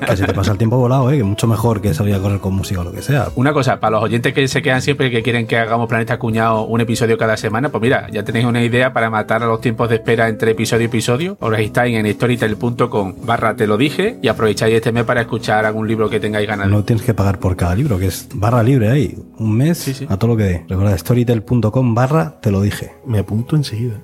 que 0.06 0.16
se 0.16 0.24
te 0.26 0.32
pasa 0.34 0.52
el 0.52 0.58
tiempo 0.58 0.76
volado, 0.76 1.10
¿eh? 1.10 1.18
que 1.18 1.24
mucho 1.24 1.46
mejor 1.46 1.80
que 1.80 1.94
salir 1.94 2.14
a 2.14 2.18
correr 2.20 2.40
con 2.40 2.54
música 2.54 2.80
o 2.80 2.84
lo 2.84 2.92
que 2.92 3.02
sea. 3.02 3.28
Una 3.36 3.52
cosa, 3.52 3.80
para 3.80 3.92
los 3.92 4.02
oyentes 4.04 4.32
que 4.34 4.46
se 4.48 4.62
quedan 4.62 4.82
siempre 4.82 5.10
que 5.10 5.22
quieren 5.22 5.46
que 5.46 5.56
hagamos 5.58 5.88
Planeta 5.88 6.18
Cuñado 6.18 6.62
un 6.64 6.80
episodio 6.80 7.16
cada 7.18 7.36
semana, 7.36 7.68
pues 7.70 7.82
mira, 7.82 8.08
ya 8.10 8.24
tenéis 8.24 8.44
una 8.46 8.62
idea 8.62 8.92
para 8.92 9.10
matar 9.10 9.42
a 9.42 9.46
los 9.46 9.60
tiempos 9.60 9.88
de 9.88 9.96
espera 9.96 10.28
entre 10.28 10.52
episodio 10.52 10.82
y 10.82 10.86
episodio. 10.86 11.36
Os 11.40 11.50
registráis 11.50 11.96
en 11.96 12.06
storytel.com 12.12 13.14
barra 13.24 13.54
te 13.56 13.66
lo 13.66 13.76
dije 13.76 14.18
y 14.22 14.28
aprovecháis 14.28 14.74
este 14.74 14.92
mes 14.92 15.04
para 15.04 15.20
escuchar 15.22 15.64
algún 15.64 15.86
libro 15.88 16.08
que 16.10 16.20
tengáis 16.20 16.46
ganas. 16.48 16.68
No 16.68 16.84
tienes 16.84 17.04
que 17.04 17.14
pagar 17.14 17.38
por 17.38 17.56
cada 17.56 17.74
libro, 17.74 17.98
que 17.98 18.06
es 18.06 18.28
barra 18.34 18.62
libre 18.62 18.90
ahí. 18.90 19.16
Un 19.38 19.56
mes 19.56 19.78
Sí, 19.78 19.94
sí. 19.94 20.06
a 20.08 20.16
todo 20.16 20.32
lo 20.32 20.36
que 20.36 20.44
dé. 20.44 20.64
Recuerda, 20.68 20.96
storytel.com 20.96 21.94
barra 21.94 22.40
te 22.40 22.50
lo 22.50 22.60
dije. 22.62 22.92
Me 23.12 23.18
apunto 23.18 23.56
enseguida. 23.56 24.00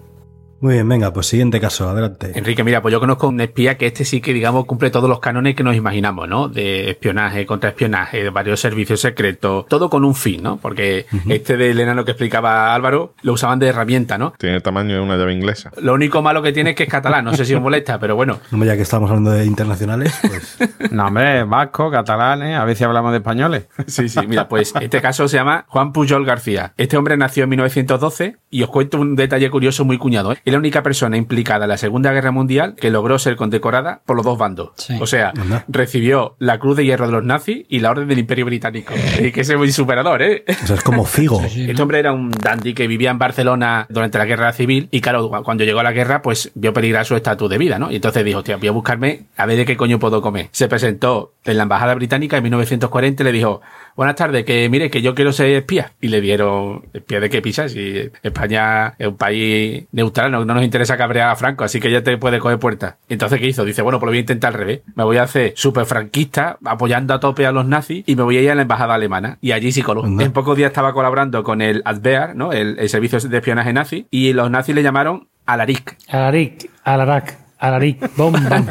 Muy 0.60 0.74
bien, 0.74 0.88
venga, 0.88 1.12
pues 1.12 1.26
siguiente 1.26 1.60
caso, 1.60 1.88
adelante. 1.88 2.32
Enrique, 2.34 2.64
mira, 2.64 2.82
pues 2.82 2.90
yo 2.92 2.98
conozco 2.98 3.28
un 3.28 3.40
espía 3.40 3.78
que 3.78 3.86
este 3.86 4.04
sí 4.04 4.20
que, 4.20 4.32
digamos, 4.32 4.64
cumple 4.64 4.90
todos 4.90 5.08
los 5.08 5.20
cánones 5.20 5.54
que 5.54 5.62
nos 5.62 5.76
imaginamos, 5.76 6.28
¿no? 6.28 6.48
De 6.48 6.90
espionaje, 6.90 7.46
contraespionaje, 7.46 8.24
de 8.24 8.30
varios 8.30 8.58
servicios 8.58 9.00
secretos, 9.00 9.66
todo 9.68 9.88
con 9.88 10.04
un 10.04 10.16
fin, 10.16 10.42
¿no? 10.42 10.56
Porque 10.56 11.06
este 11.28 11.56
de 11.56 11.70
Elena, 11.70 11.94
lo 11.94 12.04
que 12.04 12.10
explicaba 12.10 12.74
Álvaro, 12.74 13.14
lo 13.22 13.34
usaban 13.34 13.60
de 13.60 13.68
herramienta, 13.68 14.18
¿no? 14.18 14.32
Tiene 14.36 14.56
el 14.56 14.62
tamaño 14.62 14.96
de 14.96 15.00
una 15.00 15.16
llave 15.16 15.32
inglesa. 15.32 15.70
Lo 15.80 15.94
único 15.94 16.22
malo 16.22 16.42
que 16.42 16.52
tiene 16.52 16.70
es 16.70 16.76
que 16.76 16.82
es 16.84 16.88
catalán, 16.88 17.24
no 17.24 17.34
sé 17.34 17.44
si 17.44 17.54
os 17.54 17.62
molesta, 17.62 18.00
pero 18.00 18.16
bueno. 18.16 18.40
Hombre, 18.50 18.68
ya 18.68 18.74
que 18.76 18.82
estamos 18.82 19.10
hablando 19.10 19.30
de 19.30 19.44
internacionales, 19.44 20.18
pues 20.26 20.58
No, 20.90 21.06
hombre, 21.06 21.44
vasco, 21.44 21.88
catalanes, 21.90 22.58
a 22.58 22.64
ver 22.64 22.76
si 22.76 22.82
hablamos 22.82 23.12
de 23.12 23.18
españoles. 23.18 23.66
Sí, 23.86 24.08
sí, 24.08 24.20
mira, 24.26 24.48
pues 24.48 24.74
este 24.80 25.00
caso 25.00 25.28
se 25.28 25.38
llama 25.38 25.64
Juan 25.68 25.92
Pujol 25.92 26.24
García. 26.24 26.72
Este 26.76 26.96
hombre 26.96 27.16
nació 27.16 27.44
en 27.44 27.50
1912 27.50 28.36
y 28.50 28.62
os 28.62 28.68
cuento 28.70 29.00
un 29.00 29.16
detalle 29.16 29.50
curioso 29.50 29.84
muy 29.84 29.98
cuñado. 29.98 30.32
¿eh? 30.32 30.38
Es 30.48 30.52
la 30.52 30.58
única 30.61 30.82
persona 30.82 31.18
implicada 31.18 31.66
en 31.66 31.68
la 31.68 31.76
Segunda 31.76 32.11
Guerra 32.11 32.30
Mundial 32.30 32.74
que 32.74 32.90
logró 32.90 33.18
ser 33.18 33.37
condecorada 33.37 34.00
por 34.06 34.16
los 34.16 34.24
dos 34.24 34.38
bandos. 34.38 34.70
Sí. 34.76 34.96
O 34.98 35.06
sea, 35.06 35.34
Anda. 35.37 35.66
recibió 35.68 36.37
la 36.38 36.58
Cruz 36.58 36.74
de 36.78 36.87
Hierro 36.87 37.04
de 37.04 37.12
los 37.12 37.22
nazis 37.22 37.66
y 37.68 37.80
la 37.80 37.90
Orden 37.90 38.08
del 38.08 38.18
Imperio 38.18 38.46
Británico. 38.46 38.94
Y 39.20 39.30
que 39.30 39.42
ese 39.42 39.52
es 39.52 39.58
muy 39.58 39.70
superador, 39.70 40.22
¿eh? 40.22 40.44
o 40.48 40.66
sea, 40.66 40.76
es 40.76 40.82
como 40.82 41.04
Figo. 41.04 41.42
Este 41.44 41.82
hombre 41.82 41.98
era 41.98 42.12
un 42.14 42.30
dandy 42.30 42.72
que 42.72 42.87
vivía 42.87 43.11
en 43.11 43.18
Barcelona 43.18 43.84
durante 43.90 44.16
la 44.16 44.24
guerra 44.24 44.50
civil 44.54 44.88
y 44.90 45.02
claro, 45.02 45.28
cuando 45.44 45.64
llegó 45.64 45.80
a 45.80 45.82
la 45.82 45.92
guerra 45.92 46.22
pues 46.22 46.50
vio 46.54 46.72
peligrar 46.72 47.04
su 47.04 47.14
estatus 47.14 47.50
de 47.50 47.58
vida, 47.58 47.78
¿no? 47.78 47.90
Y 47.90 47.96
entonces 47.96 48.24
dijo, 48.24 48.38
hostia, 48.38 48.56
voy 48.56 48.68
a 48.68 48.72
buscarme 48.72 49.24
a 49.37 49.44
ver 49.44 49.58
de 49.58 49.66
qué 49.66 49.76
coño 49.76 49.98
puedo 49.98 50.22
comer. 50.22 50.48
Se 50.52 50.66
presentó 50.66 51.34
en 51.44 51.58
la 51.58 51.64
embajada 51.64 51.94
británica 51.94 52.38
en 52.38 52.44
1940 52.44 53.22
y 53.22 53.24
le 53.24 53.32
dijo, 53.32 53.61
buenas 53.98 54.14
tardes, 54.14 54.44
que 54.44 54.68
mire, 54.68 54.90
que 54.90 55.02
yo 55.02 55.12
quiero 55.12 55.32
ser 55.32 55.48
espía. 55.50 55.92
Y 56.00 56.06
le 56.06 56.20
dieron, 56.20 56.87
espía 56.92 57.18
de 57.18 57.28
qué 57.28 57.42
pisas, 57.42 57.74
y 57.74 58.11
España 58.22 58.94
es 58.96 59.08
un 59.08 59.16
país 59.16 59.87
neutral, 59.90 60.30
no, 60.30 60.44
no 60.44 60.54
nos 60.54 60.62
interesa 60.62 60.96
cabrear 60.96 61.30
a 61.30 61.37
Franco, 61.37 61.64
así 61.64 61.80
que 61.80 61.90
ya 61.90 62.02
te 62.04 62.16
puede 62.16 62.38
coger 62.38 62.61
puertas. 62.61 62.94
Entonces, 63.08 63.40
¿qué 63.40 63.48
hizo? 63.48 63.64
Dice, 63.64 63.82
bueno, 63.82 63.98
pues 63.98 64.06
lo 64.06 64.11
voy 64.12 64.18
a 64.18 64.20
intentar 64.20 64.52
al 64.52 64.58
revés. 64.61 64.82
Me 64.94 65.02
voy 65.02 65.16
a 65.16 65.24
hacer 65.24 65.52
súper 65.56 65.84
franquista, 65.84 66.58
apoyando 66.64 67.12
a 67.12 67.18
tope 67.18 67.44
a 67.44 67.50
los 67.50 67.66
nazis, 67.66 68.04
y 68.06 68.14
me 68.14 68.22
voy 68.22 68.37
a 68.37 68.40
ir 68.40 68.50
a 68.52 68.54
la 68.54 68.62
embajada 68.62 68.94
alemana. 68.94 69.38
Y 69.40 69.50
allí 69.50 69.72
sí 69.72 69.82
coló. 69.82 70.04
En 70.06 70.32
pocos 70.32 70.56
días 70.56 70.68
estaba 70.68 70.92
colaborando 70.92 71.42
con 71.42 71.61
el 71.61 71.82
Adbear, 71.84 72.37
¿no? 72.37 72.52
El, 72.52 72.78
el 72.78 72.88
servicio 72.88 73.18
de 73.18 73.37
espionaje 73.37 73.72
nazi, 73.72 74.06
y 74.12 74.32
los 74.32 74.48
nazis 74.48 74.76
le 74.76 74.84
llamaron 74.84 75.26
Alaric. 75.44 75.96
Alaric, 76.08 76.70
Alarac, 76.84 77.37
Alaric, 77.58 78.16
bom, 78.16 78.32
bom. 78.32 78.66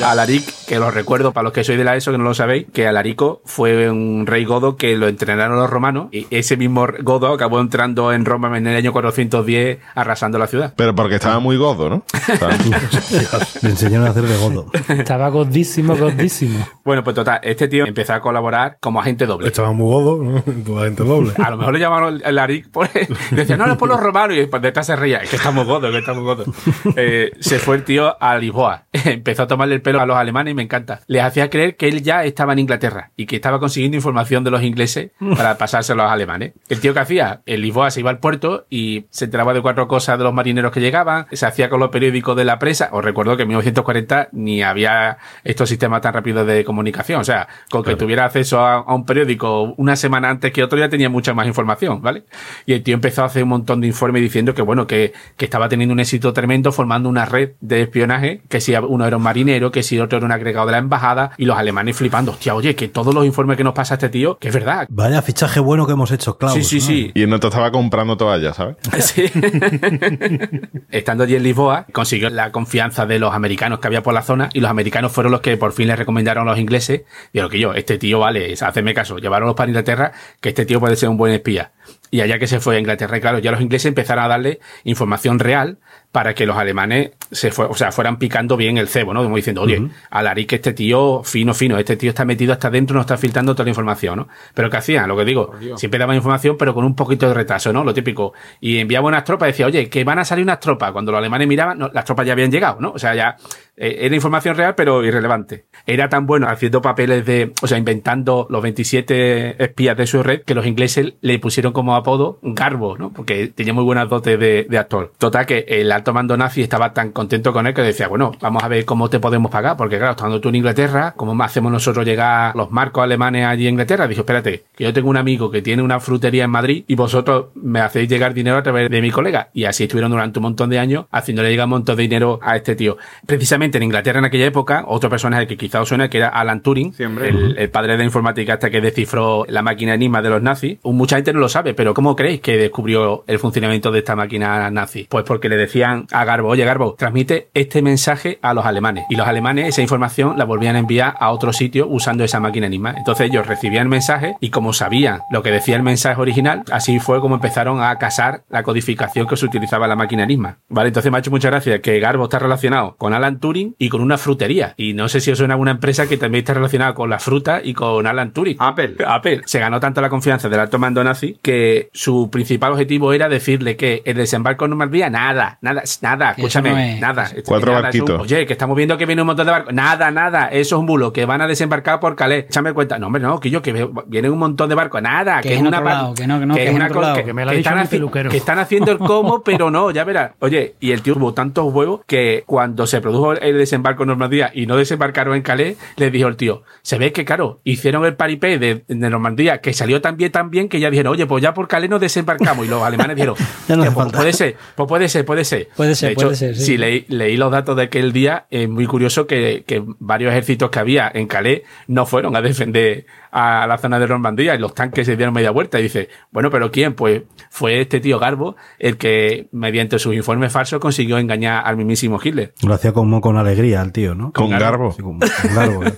Alaric, 0.04 0.44
que 0.66 0.78
lo 0.78 0.90
recuerdo 0.90 1.32
para 1.32 1.44
los 1.44 1.52
que 1.52 1.64
sois 1.64 1.78
de 1.78 1.84
la 1.84 1.96
ESO, 1.96 2.12
que 2.12 2.18
no 2.18 2.24
lo 2.24 2.34
sabéis, 2.34 2.66
que 2.72 2.86
Alarico 2.86 3.40
fue 3.44 3.90
un 3.90 4.26
rey 4.26 4.44
godo 4.44 4.76
que 4.76 4.96
lo 4.96 5.08
entrenaron 5.08 5.56
los 5.58 5.70
romanos 5.70 6.08
y 6.12 6.26
ese 6.30 6.56
mismo 6.56 6.86
godo 7.02 7.32
acabó 7.32 7.60
entrando 7.60 8.12
en 8.12 8.24
Roma 8.24 8.56
en 8.56 8.66
el 8.66 8.76
año 8.76 8.92
410 8.92 9.78
arrasando 9.94 10.38
la 10.38 10.46
ciudad. 10.46 10.74
Pero 10.76 10.94
porque 10.94 11.16
estaba 11.16 11.40
muy 11.40 11.56
godo, 11.56 11.88
¿no? 11.90 12.02
Estaba- 12.28 12.52
Le 13.62 13.70
enseñaron 13.70 14.06
a 14.06 14.10
hacer 14.10 14.24
de 14.24 14.36
godo. 14.36 14.66
Estaba 14.88 15.28
gordísimo, 15.28 15.96
gordísimo. 15.96 16.66
Bueno, 16.84 17.04
pues 17.04 17.14
total, 17.16 17.40
este 17.42 17.68
tío 17.68 17.86
empezó 17.86 18.14
a 18.14 18.20
colaborar 18.20 18.78
como 18.80 19.00
agente 19.00 19.26
doble. 19.26 19.48
Estaba 19.48 19.72
muy 19.72 19.90
godo, 19.92 20.22
¿no? 20.22 20.42
Toda 20.64 20.84
gente 20.84 21.04
doble. 21.04 21.32
A 21.42 21.50
lo 21.50 21.56
mejor 21.58 21.74
le 21.74 21.80
llamaron 21.80 22.20
el 22.24 22.38
Aric 22.38 22.70
por... 22.70 22.88
Decía, 23.30 23.56
no, 23.56 23.66
no, 23.66 23.72
es 23.72 23.78
por 23.78 23.88
los 23.88 24.00
romanos. 24.00 24.36
Y 24.36 24.40
después 24.40 24.60
de 24.62 24.68
esta 24.68 24.82
se 24.82 24.96
reía. 24.96 25.18
Es 25.18 25.30
que 25.30 25.36
estamos 25.36 25.66
godos, 25.66 25.84
es 25.86 25.92
que 25.92 25.98
estamos 25.98 26.22
godos. 26.24 26.46
Eh, 26.96 27.30
se 27.40 27.58
fue 27.58 27.76
el 27.76 27.84
tío 27.90 28.16
a 28.22 28.38
Lisboa. 28.38 28.84
Empezó 28.92 29.42
a 29.42 29.46
tomarle 29.48 29.74
el 29.74 29.82
pelo 29.82 30.00
a 30.00 30.06
los 30.06 30.16
alemanes 30.16 30.52
y 30.52 30.54
me 30.54 30.62
encanta. 30.62 31.00
Les 31.08 31.24
hacía 31.24 31.50
creer 31.50 31.76
que 31.76 31.88
él 31.88 32.04
ya 32.04 32.24
estaba 32.24 32.52
en 32.52 32.60
Inglaterra 32.60 33.10
y 33.16 33.26
que 33.26 33.34
estaba 33.34 33.58
consiguiendo 33.58 33.96
información 33.96 34.44
de 34.44 34.52
los 34.52 34.62
ingleses 34.62 35.10
para 35.36 35.58
pasárselo 35.58 36.02
a 36.02 36.04
los 36.04 36.12
alemanes. 36.12 36.52
El 36.68 36.78
tío 36.78 36.94
que 36.94 37.00
hacía, 37.00 37.40
en 37.46 37.60
Lisboa 37.60 37.90
se 37.90 37.98
iba 37.98 38.10
al 38.10 38.20
puerto 38.20 38.64
y 38.70 39.06
se 39.10 39.24
enteraba 39.24 39.54
de 39.54 39.60
cuatro 39.60 39.88
cosas 39.88 40.18
de 40.18 40.24
los 40.24 40.32
marineros 40.32 40.70
que 40.70 40.80
llegaban, 40.80 41.26
se 41.32 41.46
hacía 41.46 41.68
con 41.68 41.80
los 41.80 41.88
periódicos 41.88 42.36
de 42.36 42.44
la 42.44 42.60
prensa. 42.60 42.90
Os 42.92 43.04
recuerdo 43.04 43.36
que 43.36 43.42
en 43.42 43.48
1940 43.48 44.28
ni 44.30 44.62
había 44.62 45.18
estos 45.42 45.68
sistemas 45.68 46.00
tan 46.00 46.14
rápidos 46.14 46.46
de 46.46 46.64
comunicación. 46.64 47.20
O 47.20 47.24
sea, 47.24 47.48
con 47.70 47.82
que 47.82 47.96
tuviera 47.96 48.24
acceso 48.24 48.60
a, 48.60 48.74
a 48.76 48.94
un 48.94 49.04
periódico 49.04 49.74
una 49.78 49.96
semana 49.96 50.30
antes 50.30 50.52
que 50.52 50.62
otro 50.62 50.78
ya 50.78 50.88
tenía 50.88 51.08
mucha 51.08 51.34
más 51.34 51.48
información, 51.48 52.02
¿vale? 52.02 52.22
Y 52.66 52.74
el 52.74 52.84
tío 52.84 52.94
empezó 52.94 53.22
a 53.22 53.26
hacer 53.26 53.42
un 53.42 53.48
montón 53.48 53.80
de 53.80 53.88
informes 53.88 54.22
diciendo 54.22 54.54
que, 54.54 54.62
bueno, 54.62 54.86
que, 54.86 55.12
que 55.36 55.44
estaba 55.44 55.68
teniendo 55.68 55.92
un 55.92 55.98
éxito 55.98 56.32
tremendo 56.32 56.70
formando 56.70 57.08
una 57.08 57.24
red 57.24 57.50
de 57.60 57.79
espionaje, 57.80 58.42
que 58.48 58.60
si 58.60 58.74
uno 58.74 59.06
era 59.06 59.16
un 59.16 59.22
marinero, 59.22 59.70
que 59.70 59.82
si 59.82 59.98
otro 59.98 60.18
era 60.18 60.26
un 60.26 60.32
agregado 60.32 60.66
de 60.66 60.72
la 60.72 60.78
embajada, 60.78 61.32
y 61.36 61.44
los 61.44 61.56
alemanes 61.56 61.96
flipando, 61.96 62.32
hostia, 62.32 62.54
oye, 62.54 62.74
que 62.74 62.88
todos 62.88 63.14
los 63.14 63.24
informes 63.24 63.56
que 63.56 63.64
nos 63.64 63.74
pasa 63.74 63.94
este 63.94 64.08
tío, 64.08 64.38
que 64.38 64.48
es 64.48 64.54
verdad. 64.54 64.86
Vaya 64.90 65.22
fichaje 65.22 65.60
bueno 65.60 65.86
que 65.86 65.92
hemos 65.92 66.10
hecho, 66.10 66.36
Klaus. 66.38 66.54
Sí, 66.54 66.64
sí, 66.64 66.76
¿no? 66.76 66.82
sí. 66.82 67.12
Y 67.14 67.26
no 67.26 67.40
te 67.40 67.46
estaba 67.46 67.70
comprando 67.70 68.16
toallas, 68.16 68.56
¿sabes? 68.56 68.76
Sí. 69.00 69.24
Estando 70.90 71.24
allí 71.24 71.36
en 71.36 71.42
Lisboa, 71.42 71.86
consiguió 71.92 72.30
la 72.30 72.52
confianza 72.52 73.06
de 73.06 73.18
los 73.18 73.34
americanos 73.34 73.80
que 73.80 73.86
había 73.86 74.02
por 74.02 74.14
la 74.14 74.22
zona 74.22 74.50
y 74.52 74.60
los 74.60 74.70
americanos 74.70 75.12
fueron 75.12 75.32
los 75.32 75.40
que 75.40 75.56
por 75.56 75.72
fin 75.72 75.88
le 75.88 75.96
recomendaron 75.96 76.46
a 76.46 76.50
los 76.52 76.60
ingleses. 76.60 77.02
Dijeron 77.32 77.50
que 77.50 77.58
yo, 77.58 77.74
este 77.74 77.98
tío 77.98 78.18
vale, 78.18 78.54
haceme 78.60 78.94
caso, 78.94 79.18
llevaronlos 79.18 79.56
para 79.56 79.68
Inglaterra, 79.68 80.12
que 80.40 80.50
este 80.50 80.66
tío 80.66 80.80
puede 80.80 80.96
ser 80.96 81.08
un 81.08 81.16
buen 81.16 81.32
espía. 81.32 81.72
Y 82.10 82.20
allá 82.20 82.38
que 82.38 82.46
se 82.46 82.60
fue 82.60 82.76
a 82.76 82.78
Inglaterra, 82.78 83.16
y 83.16 83.20
claro, 83.20 83.38
ya 83.38 83.50
los 83.50 83.60
ingleses 83.60 83.86
empezaron 83.86 84.24
a 84.24 84.28
darle 84.28 84.60
información 84.84 85.38
real 85.38 85.78
para 86.12 86.34
que 86.34 86.44
los 86.44 86.56
alemanes 86.56 87.12
se 87.30 87.52
fue, 87.52 87.66
o 87.66 87.74
sea, 87.74 87.92
fueran 87.92 88.18
picando 88.18 88.56
bien 88.56 88.78
el 88.78 88.88
cebo, 88.88 89.14
¿no? 89.14 89.22
Como 89.22 89.36
diciendo, 89.36 89.62
oye, 89.62 89.88
Alaric, 90.10 90.48
que 90.48 90.56
este 90.56 90.72
tío, 90.72 91.22
fino, 91.24 91.54
fino, 91.54 91.78
este 91.78 91.96
tío 91.96 92.10
está 92.10 92.24
metido 92.24 92.52
hasta 92.52 92.68
adentro, 92.68 92.94
no 92.94 93.02
está 93.02 93.16
filtrando 93.16 93.54
toda 93.54 93.64
la 93.64 93.70
información, 93.70 94.16
¿no? 94.16 94.28
Pero 94.52 94.68
¿qué 94.68 94.76
hacían? 94.76 95.08
Lo 95.08 95.16
que 95.16 95.24
digo, 95.24 95.52
siempre 95.76 95.98
daban 96.00 96.16
información, 96.16 96.56
pero 96.58 96.74
con 96.74 96.84
un 96.84 96.96
poquito 96.96 97.28
de 97.28 97.34
retraso, 97.34 97.72
¿no? 97.72 97.84
Lo 97.84 97.94
típico. 97.94 98.32
Y 98.60 98.78
enviaba 98.78 99.06
unas 99.06 99.24
tropas 99.24 99.48
y 99.48 99.52
decía, 99.52 99.66
oye, 99.66 99.88
que 99.88 100.02
van 100.02 100.18
a 100.18 100.24
salir 100.24 100.42
unas 100.42 100.58
tropas. 100.58 100.90
Cuando 100.90 101.12
los 101.12 101.18
alemanes 101.18 101.46
miraban, 101.46 101.78
no, 101.78 101.90
las 101.92 102.04
tropas 102.04 102.26
ya 102.26 102.32
habían 102.32 102.50
llegado, 102.50 102.80
¿no? 102.80 102.90
O 102.90 102.98
sea, 102.98 103.14
ya 103.14 103.36
eh, 103.76 103.98
era 104.00 104.14
información 104.14 104.56
real, 104.56 104.74
pero 104.74 105.04
irrelevante. 105.04 105.66
Era 105.86 106.08
tan 106.08 106.26
bueno 106.26 106.48
haciendo 106.48 106.82
papeles 106.82 107.24
de, 107.24 107.52
o 107.62 107.66
sea, 107.68 107.78
inventando 107.78 108.48
los 108.50 108.60
27 108.60 109.62
espías 109.62 109.96
de 109.96 110.06
su 110.08 110.22
red, 110.24 110.42
que 110.42 110.54
los 110.54 110.66
ingleses 110.66 111.14
le 111.20 111.38
pusieron 111.38 111.72
como 111.72 111.94
apodo 111.94 112.40
Garbo, 112.42 112.98
¿no? 112.98 113.12
Porque 113.12 113.46
tenía 113.48 113.72
muy 113.72 113.84
buenas 113.84 114.08
dotes 114.08 114.38
de, 114.38 114.66
de 114.68 114.78
actor. 114.78 115.12
Total, 115.16 115.46
que 115.46 115.64
el 115.68 115.92
alto 116.00 116.12
mando 116.12 116.36
nazi 116.36 116.62
estaba 116.62 116.92
tan 116.92 117.12
contento 117.12 117.52
con 117.52 117.66
él 117.66 117.74
que 117.74 117.82
decía, 117.82 118.08
bueno, 118.08 118.32
vamos 118.40 118.62
a 118.62 118.68
ver 118.68 118.84
cómo 118.84 119.08
te 119.08 119.20
podemos 119.20 119.50
pagar, 119.50 119.76
porque 119.76 119.98
claro, 119.98 120.12
estando 120.12 120.40
tú 120.40 120.48
en 120.48 120.56
Inglaterra, 120.56 121.14
¿cómo 121.16 121.34
más 121.34 121.50
hacemos 121.50 121.70
nosotros 121.70 122.04
llegar 122.04 122.56
los 122.56 122.70
marcos 122.70 123.04
alemanes 123.04 123.46
allí 123.46 123.66
en 123.66 123.74
Inglaterra? 123.74 124.08
Dijo, 124.08 124.22
espérate, 124.22 124.64
que 124.74 124.84
yo 124.84 124.92
tengo 124.92 125.10
un 125.10 125.16
amigo 125.16 125.50
que 125.50 125.62
tiene 125.62 125.82
una 125.82 126.00
frutería 126.00 126.44
en 126.44 126.50
Madrid 126.50 126.84
y 126.86 126.94
vosotros 126.94 127.46
me 127.54 127.80
hacéis 127.80 128.08
llegar 128.08 128.34
dinero 128.34 128.56
a 128.56 128.62
través 128.62 128.90
de 128.90 129.00
mi 129.00 129.10
colega. 129.10 129.50
Y 129.52 129.64
así 129.64 129.84
estuvieron 129.84 130.10
durante 130.10 130.38
un 130.38 130.44
montón 130.44 130.70
de 130.70 130.78
años 130.78 131.06
haciéndole 131.10 131.50
llegar 131.50 131.66
un 131.66 131.70
montón 131.70 131.96
de 131.96 132.02
dinero 132.02 132.38
a 132.42 132.56
este 132.56 132.76
tío. 132.76 132.96
Precisamente 133.26 133.78
en 133.78 133.84
Inglaterra 133.84 134.18
en 134.18 134.24
aquella 134.24 134.46
época, 134.46 134.84
otro 134.86 135.10
personaje 135.10 135.46
que 135.46 135.56
quizá 135.56 135.80
os 135.80 135.88
suena, 135.88 136.08
que 136.08 136.18
era 136.18 136.28
Alan 136.28 136.62
Turing, 136.62 136.94
el, 136.98 137.56
el 137.58 137.70
padre 137.70 137.92
de 137.92 137.98
la 137.98 138.04
informática 138.04 138.54
hasta 138.54 138.70
que 138.70 138.80
descifró 138.80 139.44
la 139.48 139.62
máquina 139.62 139.94
enigma 139.94 140.22
de 140.22 140.30
los 140.30 140.42
nazis. 140.42 140.78
Mucha 140.82 141.16
gente 141.16 141.32
no 141.32 141.40
lo 141.40 141.48
sabe, 141.48 141.74
pero 141.74 141.94
¿cómo 141.94 142.16
creéis 142.16 142.40
que 142.40 142.56
descubrió 142.56 143.24
el 143.26 143.38
funcionamiento 143.38 143.90
de 143.90 143.98
esta 143.98 144.16
máquina 144.16 144.70
nazi? 144.70 145.06
Pues 145.08 145.24
porque 145.24 145.48
le 145.48 145.56
decían 145.90 146.06
a 146.12 146.24
Garbo, 146.24 146.48
oye 146.48 146.64
Garbo, 146.64 146.94
transmite 146.94 147.50
este 147.54 147.82
mensaje 147.82 148.38
a 148.42 148.54
los 148.54 148.64
alemanes. 148.64 149.04
Y 149.08 149.16
los 149.16 149.26
alemanes 149.26 149.68
esa 149.68 149.82
información 149.82 150.38
la 150.38 150.44
volvían 150.44 150.76
a 150.76 150.80
enviar 150.80 151.14
a 151.18 151.30
otro 151.30 151.52
sitio 151.52 151.86
usando 151.88 152.24
esa 152.24 152.40
máquina 152.40 152.66
enigma. 152.66 152.94
Entonces 152.96 153.28
ellos 153.28 153.46
recibían 153.46 153.82
el 153.84 153.88
mensaje 153.88 154.36
y 154.40 154.50
como 154.50 154.72
sabían 154.72 155.20
lo 155.30 155.42
que 155.42 155.50
decía 155.50 155.76
el 155.76 155.82
mensaje 155.82 156.20
original, 156.20 156.62
así 156.70 156.98
fue 157.00 157.20
como 157.20 157.36
empezaron 157.36 157.82
a 157.82 157.96
casar 157.98 158.42
la 158.48 158.62
codificación 158.62 159.26
que 159.26 159.36
se 159.36 159.46
utilizaba 159.46 159.86
la 159.88 159.96
máquina 159.96 160.24
enigma. 160.24 160.58
Vale, 160.68 160.88
entonces 160.88 161.10
me 161.10 161.18
ha 161.18 161.20
hecho 161.20 161.30
mucha 161.30 161.50
gracia 161.50 161.80
que 161.80 161.98
Garbo 162.00 162.24
está 162.24 162.38
relacionado 162.38 162.96
con 162.96 163.14
Alan 163.14 163.38
Turing 163.40 163.74
y 163.78 163.88
con 163.88 164.00
una 164.00 164.18
frutería. 164.18 164.74
Y 164.76 164.94
no 164.94 165.08
sé 165.08 165.20
si 165.20 165.30
os 165.30 165.38
suena 165.38 165.56
una 165.56 165.72
empresa 165.72 166.06
que 166.06 166.16
también 166.16 166.42
está 166.42 166.54
relacionada 166.54 166.94
con 166.94 167.10
la 167.10 167.18
fruta 167.18 167.60
y 167.62 167.74
con 167.74 168.06
Alan 168.06 168.32
Turing. 168.32 168.56
Apple. 168.58 168.96
Apple 169.06 169.42
se 169.46 169.58
ganó 169.58 169.80
tanto 169.80 170.00
la 170.00 170.08
confianza 170.08 170.48
del 170.48 170.60
alto 170.60 170.78
mando 170.78 171.02
nazi 171.02 171.38
que 171.42 171.88
su 171.92 172.30
principal 172.30 172.72
objetivo 172.72 173.12
era 173.12 173.28
decirle 173.28 173.76
que 173.76 174.02
el 174.04 174.16
desembarco 174.16 174.64
en 174.64 174.70
Normandía, 174.70 175.10
nada, 175.10 175.58
nada, 175.60 175.79
nada, 176.02 176.30
escúchame, 176.36 176.70
no 176.70 176.78
es- 176.78 177.00
nada. 177.00 177.30
Cuatro 177.46 177.72
Nada, 177.72 177.88
es 177.90 177.94
un- 177.94 178.00
barquitos. 178.06 178.20
oye, 178.22 178.46
que 178.46 178.52
estamos 178.52 178.76
viendo 178.76 178.96
que 178.98 179.06
viene 179.06 179.22
un 179.22 179.26
montón 179.26 179.46
de 179.46 179.52
barcos. 179.52 179.72
Nada, 179.74 180.10
nada, 180.10 180.46
eso 180.48 180.76
es 180.76 180.80
un 180.80 180.86
bulo, 180.86 181.12
que 181.12 181.24
van 181.24 181.40
a 181.40 181.46
desembarcar 181.46 182.00
por 182.00 182.16
Calais. 182.16 182.44
Échame 182.46 182.72
cuenta. 182.72 182.98
No, 182.98 183.06
hombre, 183.08 183.22
no, 183.22 183.40
que 183.40 183.50
yo, 183.50 183.62
que 183.62 183.72
veo- 183.72 183.92
viene 184.06 184.28
un 184.30 184.38
montón 184.38 184.68
de 184.68 184.74
barcos. 184.74 185.00
Nada, 185.02 185.40
Que 185.40 185.50
que, 185.50 185.54
es 185.56 185.60
una 185.60 185.80
lado, 185.80 186.14
que 186.14 186.26
no, 186.26 186.38
que 186.40 186.46
no, 186.46 186.54
que 186.54 186.66
es 186.68 186.74
una 186.74 186.88
cosa- 186.88 187.14
que, 187.22 187.32
me 187.32 187.44
lo 187.44 187.50
ha 187.50 187.52
que 187.52 187.58
dicho 187.58 187.68
están 187.70 187.78
mi 187.82 187.86
haci- 187.86 187.90
peluquero. 187.90 188.30
que 188.30 188.36
están 188.36 188.58
haciendo 188.58 188.92
el 188.92 188.98
cómo, 188.98 189.42
pero 189.44 189.70
no, 189.70 189.90
ya 189.90 190.04
verás. 190.04 190.32
Oye, 190.40 190.74
y 190.80 190.92
el 190.92 191.02
tío 191.02 191.14
tuvo 191.14 191.34
tantos 191.34 191.72
huevos 191.72 192.00
que 192.06 192.44
cuando 192.46 192.86
se 192.86 193.00
produjo 193.00 193.32
el 193.32 193.56
desembarco 193.58 194.02
en 194.02 194.08
Normandía 194.08 194.50
y 194.54 194.66
no 194.66 194.76
desembarcaron 194.76 195.34
en 195.36 195.42
Calais, 195.42 195.76
le 195.96 196.10
dijo 196.10 196.28
el 196.28 196.36
tío, 196.36 196.62
se 196.82 196.98
ve 196.98 197.12
que, 197.12 197.24
claro, 197.24 197.60
hicieron 197.64 198.04
el 198.04 198.14
paripé 198.14 198.58
de, 198.58 198.84
de 198.86 199.10
Normandía, 199.10 199.60
que 199.60 199.72
salió 199.72 200.00
tan 200.00 200.16
bien, 200.16 200.30
tan 200.32 200.50
bien, 200.50 200.68
que 200.68 200.80
ya 200.80 200.90
dijeron, 200.90 201.12
oye, 201.12 201.26
pues 201.26 201.42
ya 201.42 201.54
por 201.54 201.68
Calais 201.68 201.90
nos 201.90 202.00
desembarcamos. 202.00 202.66
Y 202.66 202.68
los 202.68 202.82
alemanes 202.82 203.16
dijeron, 203.16 203.34
Ya 203.68 203.76
no 203.76 203.82
hace 203.82 203.88
"Hostia, 203.88 203.94
pues 203.94 203.94
falta". 204.04 204.18
puede 204.18 204.32
ser, 204.32 204.56
pues 204.74 204.88
puede 204.88 205.08
ser, 205.08 205.24
puede 205.24 205.44
ser. 205.44 205.68
Puede 205.76 205.94
ser, 205.94 206.08
De 206.08 206.12
hecho, 206.14 206.26
puede 206.26 206.36
ser, 206.36 206.56
sí. 206.56 206.64
si 206.64 206.76
leí, 206.76 207.04
leí 207.08 207.36
los 207.36 207.50
datos 207.50 207.76
de 207.76 207.82
aquel 207.84 208.12
día, 208.12 208.46
es 208.50 208.68
muy 208.68 208.86
curioso 208.86 209.26
que, 209.26 209.64
que 209.66 209.82
varios 209.98 210.32
ejércitos 210.32 210.70
que 210.70 210.78
había 210.78 211.10
en 211.12 211.26
Calais 211.26 211.62
no 211.86 212.06
fueron 212.06 212.36
a 212.36 212.42
defender 212.42 213.06
a 213.32 213.66
la 213.66 213.78
zona 213.78 213.98
de 213.98 214.08
Normandía 214.08 214.54
y 214.54 214.58
los 214.58 214.74
tanques 214.74 215.06
se 215.06 215.16
dieron 215.16 215.34
media 215.34 215.50
vuelta 215.50 215.78
y 215.78 215.84
dice, 215.84 216.08
bueno, 216.30 216.50
pero 216.50 216.70
¿quién? 216.70 216.94
Pues 216.94 217.22
fue 217.50 217.80
este 217.80 218.00
tío 218.00 218.18
Garbo 218.18 218.56
el 218.78 218.96
que 218.96 219.48
mediante 219.52 219.98
sus 219.98 220.14
informes 220.14 220.52
falsos 220.52 220.80
consiguió 220.80 221.18
engañar 221.18 221.62
al 221.66 221.76
mismísimo 221.76 222.18
Hitler. 222.22 222.54
Lo 222.62 222.74
hacía 222.74 222.92
como 222.92 223.20
con 223.20 223.36
alegría 223.36 223.82
el 223.82 223.92
tío, 223.92 224.14
¿no? 224.14 224.32
Con 224.32 224.50
garbo. 224.50 224.92
Sí, 224.92 225.02
con, 225.02 225.18
con 225.18 225.54
garbo. 225.54 225.84
¿eh? 225.86 225.94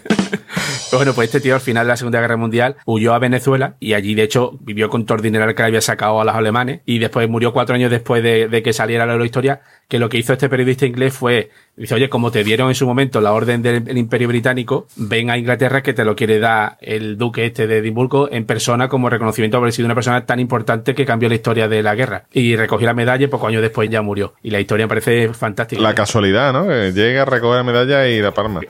Bueno, 0.93 1.15
pues 1.15 1.29
este 1.29 1.41
tío 1.41 1.55
al 1.55 1.61
final 1.61 1.87
de 1.87 1.89
la 1.89 1.97
Segunda 1.97 2.21
Guerra 2.21 2.37
Mundial 2.37 2.77
huyó 2.85 3.15
a 3.15 3.19
Venezuela 3.19 3.77
y 3.81 3.95
allí 3.95 4.15
de 4.15 4.25
hecho 4.25 4.59
vivió 4.61 4.91
con 4.91 5.07
todo 5.07 5.17
el 5.17 5.23
dinero 5.23 5.47
que 5.55 5.63
le 5.63 5.69
había 5.69 5.81
sacado 5.81 6.21
a 6.21 6.25
los 6.25 6.35
alemanes 6.35 6.83
y 6.85 6.99
después 6.99 7.29
murió 7.31 7.53
cuatro 7.53 7.75
años 7.75 7.91
después 7.91 8.23
de, 8.23 8.49
de 8.49 8.63
que 8.63 8.75
saliera 8.75 9.07
la 9.07 9.25
historia 9.25 9.63
que 9.89 9.99
lo 9.99 10.09
que 10.09 10.19
hizo 10.19 10.33
este 10.33 10.49
periodista 10.49 10.87
inglés 10.87 11.13
fue, 11.15 11.51
dice, 11.77 11.95
oye, 11.95 12.09
como 12.09 12.31
te 12.31 12.45
dieron 12.45 12.69
en 12.69 12.75
su 12.75 12.87
momento 12.87 13.21
la 13.21 13.33
orden 13.33 13.63
del 13.63 13.83
del 13.85 13.99
Imperio 13.99 14.29
Británico, 14.29 14.87
ven 14.97 15.31
a 15.31 15.39
Inglaterra 15.39 15.83
que 15.83 15.93
te 15.93 16.05
lo 16.05 16.17
quiere 16.17 16.39
dar 16.39 16.79
el 16.81 17.19
duque 17.19 17.47
este 17.47 17.67
de 17.67 17.79
Edimburgo 17.79 18.31
en 18.31 18.45
persona 18.45 18.89
como 18.89 19.11
reconocimiento 19.11 19.59
por 19.59 19.65
haber 19.65 19.73
sido 19.75 19.87
una 19.87 19.95
persona 19.95 20.25
tan 20.25 20.41
importante 20.41 20.95
que 20.95 21.05
cambió 21.05 21.29
la 21.29 21.35
historia 21.35 21.69
de 21.69 21.83
la 21.83 21.95
guerra. 21.95 22.25
Y 22.33 22.57
recogió 22.57 22.87
la 22.87 22.95
medalla 22.95 23.25
y 23.25 23.29
pocos 23.29 23.49
años 23.49 23.63
después 23.63 23.89
ya 23.91 24.03
murió. 24.03 24.35
Y 24.43 24.51
la 24.51 24.61
historia 24.61 24.87
me 24.87 24.89
parece 24.89 25.33
fantástica. 25.35 25.83
La 25.83 25.95
casualidad, 25.95 26.53
¿no? 26.53 26.67
Que 26.67 26.93
llega, 26.93 27.25
recoge 27.25 27.57
la 27.57 27.65
medalla 27.65 28.09
y 28.09 28.21
la 28.21 28.33
palma. 28.33 28.61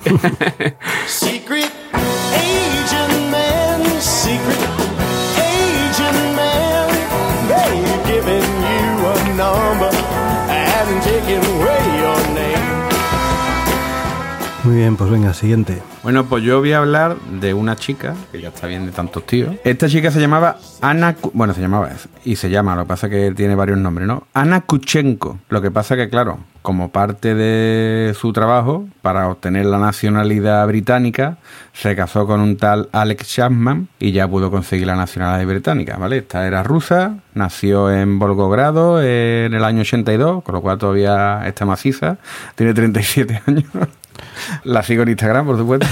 Bien, 14.74 14.96
pues 14.96 15.10
venga, 15.10 15.34
siguiente. 15.34 15.82
Bueno, 16.02 16.24
pues 16.24 16.42
yo 16.42 16.60
voy 16.60 16.72
a 16.72 16.78
hablar 16.78 17.16
de 17.40 17.52
una 17.52 17.76
chica, 17.76 18.14
que 18.32 18.40
ya 18.40 18.48
está 18.48 18.66
bien 18.66 18.86
de 18.86 18.92
tantos 18.92 19.26
tíos. 19.26 19.54
Esta 19.64 19.86
chica 19.86 20.10
se 20.10 20.18
llamaba 20.18 20.56
Ana... 20.80 21.14
Bueno, 21.34 21.52
se 21.52 21.60
llamaba 21.60 21.90
y 22.24 22.36
se 22.36 22.48
llama, 22.48 22.74
lo 22.74 22.84
que 22.84 22.88
pasa 22.88 23.10
que 23.10 23.32
tiene 23.32 23.54
varios 23.54 23.76
nombres, 23.76 24.08
¿no? 24.08 24.26
Ana 24.32 24.62
Kuchenko. 24.62 25.38
Lo 25.50 25.60
que 25.60 25.70
pasa 25.70 25.94
que, 25.94 26.08
claro, 26.08 26.38
como 26.62 26.90
parte 26.90 27.34
de 27.34 28.14
su 28.14 28.32
trabajo, 28.32 28.88
para 29.02 29.28
obtener 29.28 29.66
la 29.66 29.78
nacionalidad 29.78 30.66
británica, 30.66 31.36
se 31.74 31.94
casó 31.94 32.26
con 32.26 32.40
un 32.40 32.56
tal 32.56 32.88
Alex 32.92 33.28
Chapman 33.28 33.88
y 33.98 34.12
ya 34.12 34.26
pudo 34.26 34.50
conseguir 34.50 34.86
la 34.86 34.96
nacionalidad 34.96 35.46
británica, 35.46 35.96
¿vale? 35.98 36.18
Esta 36.18 36.46
era 36.46 36.62
rusa, 36.62 37.16
nació 37.34 37.92
en 37.92 38.18
Volgogrado 38.18 39.02
en 39.02 39.52
el 39.52 39.64
año 39.64 39.82
82, 39.82 40.42
con 40.42 40.54
lo 40.54 40.62
cual 40.62 40.78
todavía 40.78 41.42
está 41.46 41.66
maciza, 41.66 42.16
tiene 42.54 42.72
37 42.72 43.42
años. 43.46 43.66
La 44.64 44.82
sigo 44.82 45.02
en 45.02 45.10
Instagram, 45.10 45.46
por 45.46 45.56
supuesto. 45.58 45.86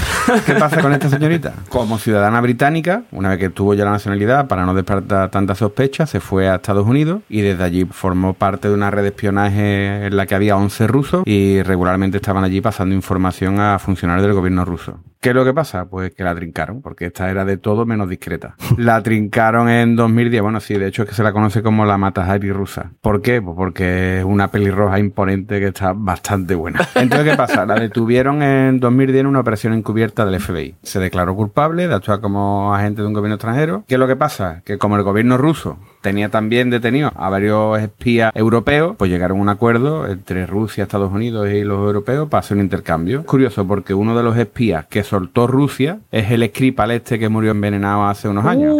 ¿Qué 0.45 0.55
pasa 0.55 0.81
con 0.81 0.93
esta 0.93 1.09
señorita? 1.09 1.53
Como 1.69 1.97
ciudadana 1.97 2.41
británica, 2.41 3.03
una 3.11 3.29
vez 3.29 3.39
que 3.39 3.49
tuvo 3.49 3.73
ya 3.73 3.85
la 3.85 3.91
nacionalidad, 3.91 4.47
para 4.47 4.65
no 4.65 4.73
despertar 4.73 5.29
tantas 5.29 5.57
sospechas, 5.57 6.09
se 6.09 6.19
fue 6.19 6.49
a 6.49 6.55
Estados 6.55 6.87
Unidos 6.87 7.21
y 7.29 7.41
desde 7.41 7.63
allí 7.63 7.85
formó 7.85 8.33
parte 8.33 8.67
de 8.67 8.73
una 8.73 8.91
red 8.91 9.03
de 9.03 9.09
espionaje 9.09 10.05
en 10.07 10.15
la 10.15 10.25
que 10.25 10.35
había 10.35 10.55
11 10.55 10.87
rusos 10.87 11.23
y 11.25 11.61
regularmente 11.63 12.17
estaban 12.17 12.43
allí 12.43 12.61
pasando 12.61 12.95
información 12.95 13.59
a 13.59 13.79
funcionarios 13.79 14.25
del 14.25 14.35
gobierno 14.35 14.65
ruso. 14.65 14.99
¿Qué 15.21 15.29
es 15.29 15.35
lo 15.35 15.45
que 15.45 15.53
pasa? 15.53 15.85
Pues 15.85 16.15
que 16.15 16.23
la 16.23 16.33
trincaron, 16.33 16.81
porque 16.81 17.05
esta 17.05 17.29
era 17.29 17.45
de 17.45 17.57
todo 17.57 17.85
menos 17.85 18.09
discreta. 18.09 18.55
La 18.77 19.03
trincaron 19.03 19.69
en 19.69 19.95
2010, 19.95 20.41
bueno, 20.41 20.59
sí, 20.59 20.73
de 20.73 20.87
hecho 20.87 21.03
es 21.03 21.09
que 21.09 21.13
se 21.13 21.21
la 21.21 21.31
conoce 21.31 21.61
como 21.61 21.85
la 21.85 21.99
Matahari 21.99 22.51
rusa. 22.51 22.93
¿Por 23.01 23.21
qué? 23.21 23.39
Pues 23.39 23.55
porque 23.55 24.17
es 24.17 24.25
una 24.25 24.47
pelirroja 24.47 24.97
imponente 24.97 25.59
que 25.59 25.67
está 25.67 25.93
bastante 25.93 26.55
buena. 26.55 26.79
Entonces, 26.95 27.29
¿qué 27.29 27.37
pasa? 27.37 27.67
La 27.67 27.75
detuvieron 27.75 28.41
en 28.41 28.79
2010 28.79 29.21
en 29.21 29.27
una 29.27 29.41
operación 29.41 29.73
encubierta 29.73 30.25
del 30.25 30.41
FBI. 30.41 30.77
Se 30.81 30.99
declaró 30.99 31.35
culpable 31.35 31.87
de 31.87 31.93
actuar 31.93 32.19
como 32.19 32.73
agente 32.73 33.03
de 33.03 33.07
un 33.07 33.13
gobierno 33.13 33.35
extranjero. 33.35 33.83
¿Qué 33.87 33.93
es 33.95 33.99
lo 33.99 34.07
que 34.07 34.15
pasa? 34.15 34.63
Que 34.65 34.79
como 34.79 34.95
el 34.97 35.03
gobierno 35.03 35.37
ruso 35.37 35.77
tenía 36.01 36.29
también 36.29 36.69
detenidos 36.69 37.11
a 37.15 37.29
varios 37.29 37.79
espías 37.79 38.31
europeos, 38.35 38.95
pues 38.97 39.09
llegaron 39.09 39.39
a 39.39 39.41
un 39.41 39.49
acuerdo 39.49 40.07
entre 40.07 40.45
Rusia, 40.45 40.83
Estados 40.83 41.11
Unidos 41.11 41.49
y 41.49 41.63
los 41.63 41.79
europeos 41.79 42.27
para 42.29 42.39
hacer 42.39 42.57
un 42.57 42.63
intercambio. 42.63 43.21
Es 43.21 43.25
curioso 43.25 43.65
porque 43.65 43.93
uno 43.93 44.17
de 44.17 44.23
los 44.23 44.37
espías 44.37 44.85
que 44.87 45.03
soltó 45.03 45.47
Rusia 45.47 45.99
es 46.11 46.31
el 46.31 46.47
Skripal 46.47 46.91
este 46.91 47.19
que 47.19 47.29
murió 47.29 47.51
envenenado 47.51 48.05
hace 48.05 48.27
unos 48.27 48.45
años. 48.45 48.75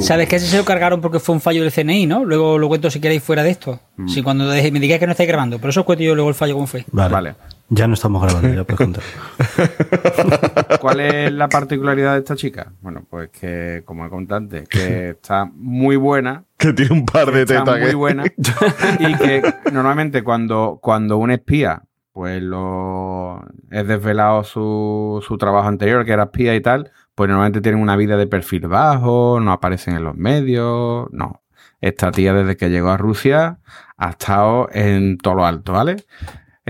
¿Sabes 0.00 0.28
que 0.28 0.36
ese 0.36 0.46
se 0.46 0.56
lo 0.56 0.64
cargaron 0.64 1.00
porque 1.00 1.20
fue 1.20 1.34
un 1.34 1.40
fallo 1.40 1.62
del 1.62 1.72
CNI, 1.72 2.06
no? 2.06 2.24
Luego 2.24 2.58
lo 2.58 2.68
cuento 2.68 2.90
si 2.90 3.00
queréis 3.00 3.22
fuera 3.22 3.42
de 3.42 3.50
esto. 3.50 3.80
Si 4.06 4.22
cuando 4.22 4.44
me 4.44 4.80
digáis 4.80 4.98
que 4.98 5.06
no 5.06 5.12
estáis 5.12 5.28
grabando, 5.28 5.58
pero 5.58 5.70
eso 5.70 5.80
os 5.80 5.86
cuento 5.86 6.02
yo 6.02 6.14
luego 6.14 6.30
el 6.30 6.34
fallo 6.34 6.54
cómo 6.54 6.66
fue. 6.66 6.84
Vale. 6.90 7.12
Vale. 7.12 7.34
Ya 7.72 7.86
no 7.86 7.94
estamos 7.94 8.20
grabando, 8.22 8.52
ya 8.52 8.64
puedes 8.64 8.78
contar. 8.78 9.02
¿Cuál 10.80 11.00
es 11.00 11.32
la 11.32 11.48
particularidad 11.48 12.14
de 12.14 12.18
esta 12.18 12.34
chica? 12.34 12.72
Bueno, 12.80 13.06
pues 13.08 13.30
que, 13.30 13.82
como 13.84 14.04
he 14.04 14.10
contado 14.10 14.38
antes, 14.38 14.68
que 14.68 15.10
está 15.10 15.44
muy 15.54 15.94
buena, 15.96 16.44
Que 16.58 16.72
tiene 16.72 16.92
un 16.92 17.06
par 17.06 17.30
de 17.30 17.42
está 17.42 17.60
tetas 17.64 17.78
muy 17.80 17.90
que- 17.90 17.94
buena 17.94 18.24
y 18.98 19.14
que 19.14 19.54
normalmente 19.72 20.22
cuando, 20.24 20.78
cuando 20.82 21.16
un 21.18 21.30
espía 21.30 21.82
pues 22.12 22.42
lo 22.42 23.40
es 23.70 23.86
desvelado 23.86 24.42
su, 24.42 25.24
su 25.26 25.38
trabajo 25.38 25.68
anterior, 25.68 26.04
que 26.04 26.12
era 26.12 26.24
espía 26.24 26.56
y 26.56 26.60
tal, 26.60 26.90
pues 27.14 27.28
normalmente 27.28 27.60
tienen 27.60 27.80
una 27.80 27.94
vida 27.94 28.16
de 28.16 28.26
perfil 28.26 28.66
bajo, 28.66 29.38
no 29.40 29.52
aparecen 29.52 29.94
en 29.94 30.02
los 30.04 30.16
medios, 30.16 31.06
no. 31.12 31.42
Esta 31.80 32.10
tía 32.10 32.34
desde 32.34 32.56
que 32.56 32.68
llegó 32.68 32.90
a 32.90 32.96
Rusia 32.96 33.60
ha 33.96 34.10
estado 34.10 34.68
en 34.72 35.18
todo 35.18 35.34
lo 35.36 35.46
alto, 35.46 35.72
¿vale? 35.72 36.04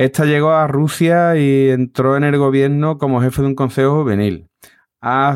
Esta 0.00 0.24
llegó 0.24 0.52
a 0.52 0.66
Rusia 0.66 1.36
y 1.36 1.68
entró 1.68 2.16
en 2.16 2.24
el 2.24 2.38
gobierno 2.38 2.96
como 2.96 3.20
jefe 3.20 3.42
de 3.42 3.48
un 3.48 3.54
consejo 3.54 4.00
juvenil. 4.00 4.48
Ha, 5.02 5.34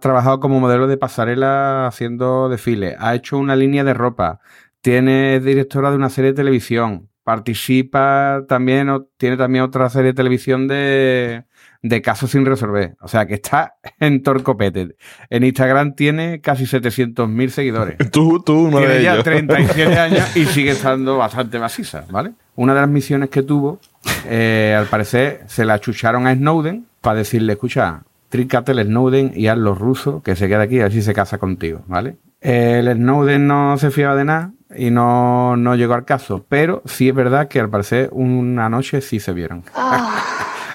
trabajado 0.00 0.40
como 0.40 0.58
modelo 0.58 0.88
de 0.88 0.96
pasarela 0.96 1.86
haciendo 1.86 2.48
desfiles. 2.48 2.96
Ha 2.98 3.14
hecho 3.14 3.38
una 3.38 3.54
línea 3.54 3.84
de 3.84 3.94
ropa. 3.94 4.40
Tiene 4.80 5.38
directora 5.38 5.90
de 5.90 5.96
una 5.96 6.10
serie 6.10 6.32
de 6.32 6.36
televisión. 6.36 7.08
Participa 7.22 8.44
también, 8.48 8.88
tiene 9.16 9.36
también 9.36 9.62
otra 9.62 9.88
serie 9.90 10.08
de 10.08 10.14
televisión 10.14 10.66
de, 10.66 11.44
de 11.84 12.00
casos 12.00 12.30
sin 12.30 12.46
resolver. 12.46 12.96
O 13.00 13.08
sea 13.08 13.26
que 13.26 13.34
está 13.34 13.74
en 14.00 14.22
Torcopete. 14.22 14.96
En 15.28 15.44
Instagram 15.44 15.94
tiene 15.94 16.40
casi 16.40 16.64
700.000 16.64 17.48
seguidores. 17.50 17.98
Tú, 18.10 18.42
tú, 18.42 18.68
uno 18.68 18.78
Tiene 18.78 18.94
de 18.94 19.02
ya 19.02 19.12
ellos. 19.12 19.24
37 19.24 19.98
años 19.98 20.36
y 20.36 20.46
sigue 20.46 20.70
estando 20.70 21.18
bastante 21.18 21.58
maciza, 21.58 22.04
¿vale? 22.10 22.32
Una 22.56 22.74
de 22.74 22.80
las 22.80 22.88
misiones 22.88 23.28
que 23.28 23.42
tuvo, 23.42 23.80
eh, 24.26 24.74
al 24.78 24.86
parecer, 24.86 25.42
se 25.46 25.64
la 25.64 25.78
chucharon 25.78 26.26
a 26.26 26.34
Snowden 26.34 26.86
para 27.00 27.18
decirle, 27.18 27.52
escucha, 27.52 28.02
tríncate 28.30 28.72
el 28.72 28.84
Snowden 28.84 29.32
y 29.34 29.48
haz 29.48 29.58
los 29.58 29.78
rusos 29.78 30.22
que 30.22 30.36
se 30.36 30.48
queda 30.48 30.62
aquí 30.62 30.76
y 30.76 30.80
así 30.80 31.02
se 31.02 31.12
casa 31.12 31.38
contigo, 31.38 31.82
¿vale? 31.86 32.16
El 32.40 32.90
Snowden 32.94 33.46
no 33.46 33.76
se 33.76 33.90
fiaba 33.90 34.14
de 34.14 34.24
nada 34.24 34.52
y 34.76 34.90
no, 34.90 35.56
no 35.56 35.74
llegó 35.74 35.94
al 35.94 36.04
caso, 36.04 36.46
pero 36.48 36.82
sí 36.86 37.08
es 37.08 37.14
verdad 37.14 37.48
que 37.48 37.60
al 37.60 37.68
parecer 37.68 38.08
una 38.12 38.68
noche 38.68 39.00
sí 39.00 39.20
se 39.20 39.32
vieron. 39.32 39.64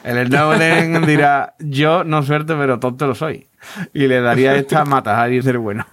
El 0.03 0.27
Snowden 0.27 1.05
dirá, 1.05 1.55
yo 1.59 2.03
no 2.03 2.23
suerte, 2.23 2.55
pero 2.55 2.79
tonto 2.79 3.07
lo 3.07 3.15
soy. 3.15 3.47
Y 3.93 4.07
le 4.07 4.21
daría 4.21 4.55
esta 4.55 4.85
matajada 4.85 5.29
y 5.29 5.41
ser 5.41 5.57
bueno. 5.57 5.85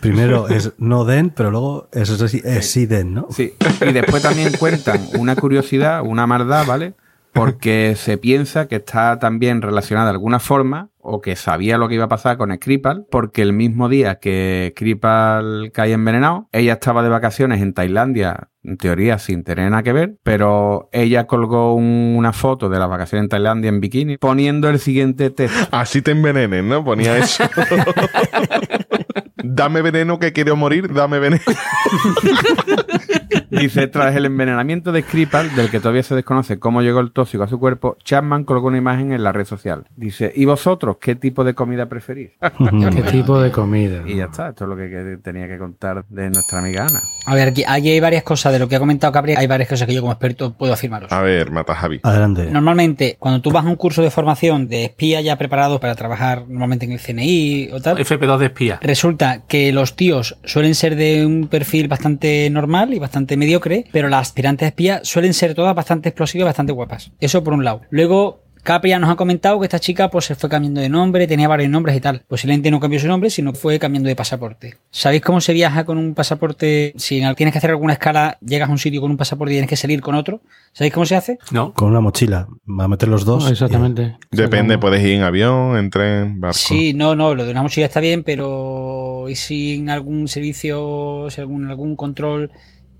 Primero 0.00 0.48
es 0.48 0.72
no 0.78 1.04
den, 1.04 1.30
pero 1.30 1.50
luego 1.50 1.88
es, 1.92 2.10
es, 2.10 2.34
es 2.34 2.70
sí 2.70 2.86
den, 2.86 3.14
¿no? 3.14 3.28
Sí, 3.30 3.54
y 3.80 3.92
después 3.92 4.22
también 4.22 4.52
cuentan 4.58 5.00
una 5.18 5.36
curiosidad, 5.36 6.02
una 6.04 6.26
maldad, 6.26 6.66
¿vale? 6.66 6.94
Porque 7.32 7.94
se 7.96 8.18
piensa 8.18 8.66
que 8.66 8.76
está 8.76 9.18
también 9.20 9.62
relacionada 9.62 10.06
de 10.08 10.12
alguna 10.12 10.40
forma 10.40 10.90
o 10.98 11.20
que 11.20 11.36
sabía 11.36 11.78
lo 11.78 11.88
que 11.88 11.94
iba 11.94 12.04
a 12.04 12.08
pasar 12.08 12.36
con 12.36 12.52
Skripal, 12.54 13.06
porque 13.10 13.42
el 13.42 13.52
mismo 13.52 13.88
día 13.88 14.16
que 14.16 14.72
Skripal 14.76 15.70
cae 15.72 15.92
envenenado, 15.92 16.48
ella 16.52 16.74
estaba 16.74 17.02
de 17.02 17.08
vacaciones 17.08 17.62
en 17.62 17.72
Tailandia, 17.72 18.49
en 18.62 18.76
teoría 18.76 19.18
sin 19.18 19.42
tener 19.42 19.70
nada 19.70 19.82
que 19.82 19.92
ver, 19.92 20.16
pero 20.22 20.88
ella 20.92 21.26
colgó 21.26 21.74
un- 21.74 22.14
una 22.16 22.32
foto 22.32 22.68
de 22.68 22.78
las 22.78 22.88
vacaciones 22.88 23.24
en 23.24 23.28
Tailandia 23.30 23.68
en 23.68 23.80
bikini 23.80 24.18
poniendo 24.18 24.68
el 24.68 24.78
siguiente 24.78 25.30
texto. 25.30 25.68
Así 25.70 26.02
te 26.02 26.10
envenenen, 26.10 26.68
¿no? 26.68 26.84
Ponía 26.84 27.16
eso. 27.18 27.44
dame 29.42 29.82
veneno 29.82 30.18
que 30.18 30.32
quiero 30.32 30.56
morir, 30.56 30.92
dame 30.92 31.18
veneno. 31.18 31.42
Dice, 33.50 33.86
tras 33.88 34.14
el 34.16 34.26
envenenamiento 34.26 34.92
de 34.92 35.02
Skripal, 35.02 35.54
del 35.54 35.70
que 35.70 35.80
todavía 35.80 36.02
se 36.02 36.14
desconoce 36.14 36.58
cómo 36.58 36.82
llegó 36.82 37.00
el 37.00 37.12
tóxico 37.12 37.42
a 37.44 37.48
su 37.48 37.58
cuerpo, 37.58 37.96
Chapman 38.04 38.44
colocó 38.44 38.68
una 38.68 38.78
imagen 38.78 39.12
en 39.12 39.22
la 39.22 39.32
red 39.32 39.44
social. 39.44 39.84
Dice, 39.96 40.32
¿y 40.34 40.44
vosotros 40.44 40.96
qué 41.00 41.14
tipo 41.14 41.44
de 41.44 41.54
comida 41.54 41.86
preferís? 41.86 42.30
¿Qué 42.40 43.02
tipo 43.10 43.40
de 43.40 43.50
comida? 43.50 44.02
y 44.06 44.16
ya 44.16 44.24
está, 44.24 44.50
esto 44.50 44.64
es 44.64 44.70
lo 44.70 44.76
que, 44.76 44.88
que 44.88 45.18
tenía 45.22 45.48
que 45.48 45.58
contar 45.58 46.04
de 46.08 46.30
nuestra 46.30 46.58
amiga 46.60 46.86
Ana. 46.86 47.00
A 47.26 47.34
ver, 47.34 47.48
aquí, 47.48 47.64
aquí 47.66 47.90
hay 47.90 48.00
varias 48.00 48.22
cosas 48.22 48.52
de 48.52 48.58
lo 48.58 48.68
que 48.68 48.76
ha 48.76 48.78
comentado 48.78 49.12
Capri, 49.12 49.34
hay 49.36 49.46
varias 49.46 49.68
cosas 49.68 49.86
que 49.86 49.94
yo 49.94 50.00
como 50.00 50.12
experto 50.12 50.52
puedo 50.52 50.72
afirmaros. 50.72 51.12
A 51.12 51.20
ver, 51.22 51.50
mata 51.50 51.74
Javi. 51.74 52.00
Adelante. 52.02 52.48
Normalmente, 52.50 53.16
cuando 53.18 53.40
tú 53.40 53.50
vas 53.50 53.64
a 53.64 53.68
un 53.68 53.76
curso 53.76 54.02
de 54.02 54.10
formación 54.10 54.68
de 54.68 54.84
espía 54.84 55.20
ya 55.20 55.36
preparado 55.36 55.80
para 55.80 55.94
trabajar 55.94 56.44
normalmente 56.48 56.86
en 56.86 56.92
el 56.92 57.00
CNI 57.00 57.70
o 57.72 57.80
tal, 57.80 57.98
FP2 57.98 58.38
de 58.38 58.46
espía. 58.46 58.78
resulta 58.82 59.42
que 59.46 59.72
los 59.72 59.96
tíos 59.96 60.36
suelen 60.44 60.74
ser 60.74 60.96
de 60.96 61.26
un 61.26 61.48
perfil 61.48 61.88
bastante 61.88 62.48
normal 62.50 62.94
y 62.94 62.98
bastante 62.98 63.36
mediocre, 63.40 63.86
pero 63.92 64.08
las 64.08 64.28
aspirantes 64.28 64.66
espías 64.68 65.00
suelen 65.08 65.34
ser 65.34 65.54
todas 65.54 65.74
bastante 65.74 66.08
explosivas 66.10 66.44
y 66.44 66.46
bastante 66.46 66.72
guapas. 66.72 67.10
Eso 67.18 67.42
por 67.42 67.54
un 67.54 67.64
lado. 67.64 67.80
Luego, 67.90 68.42
Capri 68.62 68.90
ya 68.90 68.98
nos 68.98 69.08
ha 69.08 69.16
comentado 69.16 69.58
que 69.58 69.64
esta 69.64 69.78
chica 69.78 70.10
pues 70.10 70.26
se 70.26 70.34
fue 70.34 70.50
cambiando 70.50 70.82
de 70.82 70.90
nombre, 70.90 71.26
tenía 71.26 71.48
varios 71.48 71.70
nombres 71.70 71.96
y 71.96 72.00
tal. 72.02 72.24
Posiblemente 72.28 72.70
no 72.70 72.78
cambió 72.78 73.00
su 73.00 73.06
nombre, 73.08 73.30
sino 73.30 73.54
fue 73.54 73.78
cambiando 73.78 74.06
de 74.08 74.14
pasaporte. 74.14 74.76
¿Sabéis 74.90 75.22
cómo 75.22 75.40
se 75.40 75.54
viaja 75.54 75.84
con 75.86 75.96
un 75.96 76.12
pasaporte? 76.14 76.92
Si 76.98 77.22
en- 77.22 77.34
tienes 77.36 77.52
que 77.54 77.58
hacer 77.58 77.70
alguna 77.70 77.94
escala, 77.94 78.36
llegas 78.44 78.68
a 78.68 78.72
un 78.72 78.76
sitio 78.76 79.00
con 79.00 79.10
un 79.10 79.16
pasaporte 79.16 79.54
y 79.54 79.56
tienes 79.56 79.70
que 79.70 79.76
salir 79.76 80.02
con 80.02 80.14
otro. 80.14 80.42
¿Sabéis 80.72 80.92
cómo 80.92 81.06
se 81.06 81.16
hace? 81.16 81.38
¿No? 81.50 81.72
Con 81.72 81.88
una 81.88 82.00
mochila. 82.00 82.48
Va 82.68 82.84
a 82.84 82.88
meter 82.88 83.08
los 83.08 83.24
dos. 83.24 83.44
No, 83.44 83.50
exactamente. 83.50 84.18
Depende, 84.30 84.76
puedes 84.76 85.02
ir 85.02 85.12
en 85.12 85.22
avión, 85.22 85.78
en 85.78 85.88
tren, 85.88 86.38
barco. 86.38 86.58
Sí, 86.58 86.92
no, 86.92 87.16
no, 87.16 87.34
lo 87.34 87.46
de 87.46 87.52
una 87.52 87.62
mochila 87.62 87.86
está 87.86 88.00
bien, 88.00 88.24
pero 88.24 89.24
¿y 89.26 89.36
si 89.36 89.76
en 89.76 89.88
algún 89.88 90.28
servicio, 90.28 91.28
si 91.30 91.40
algún, 91.40 91.66
algún 91.70 91.96
control 91.96 92.50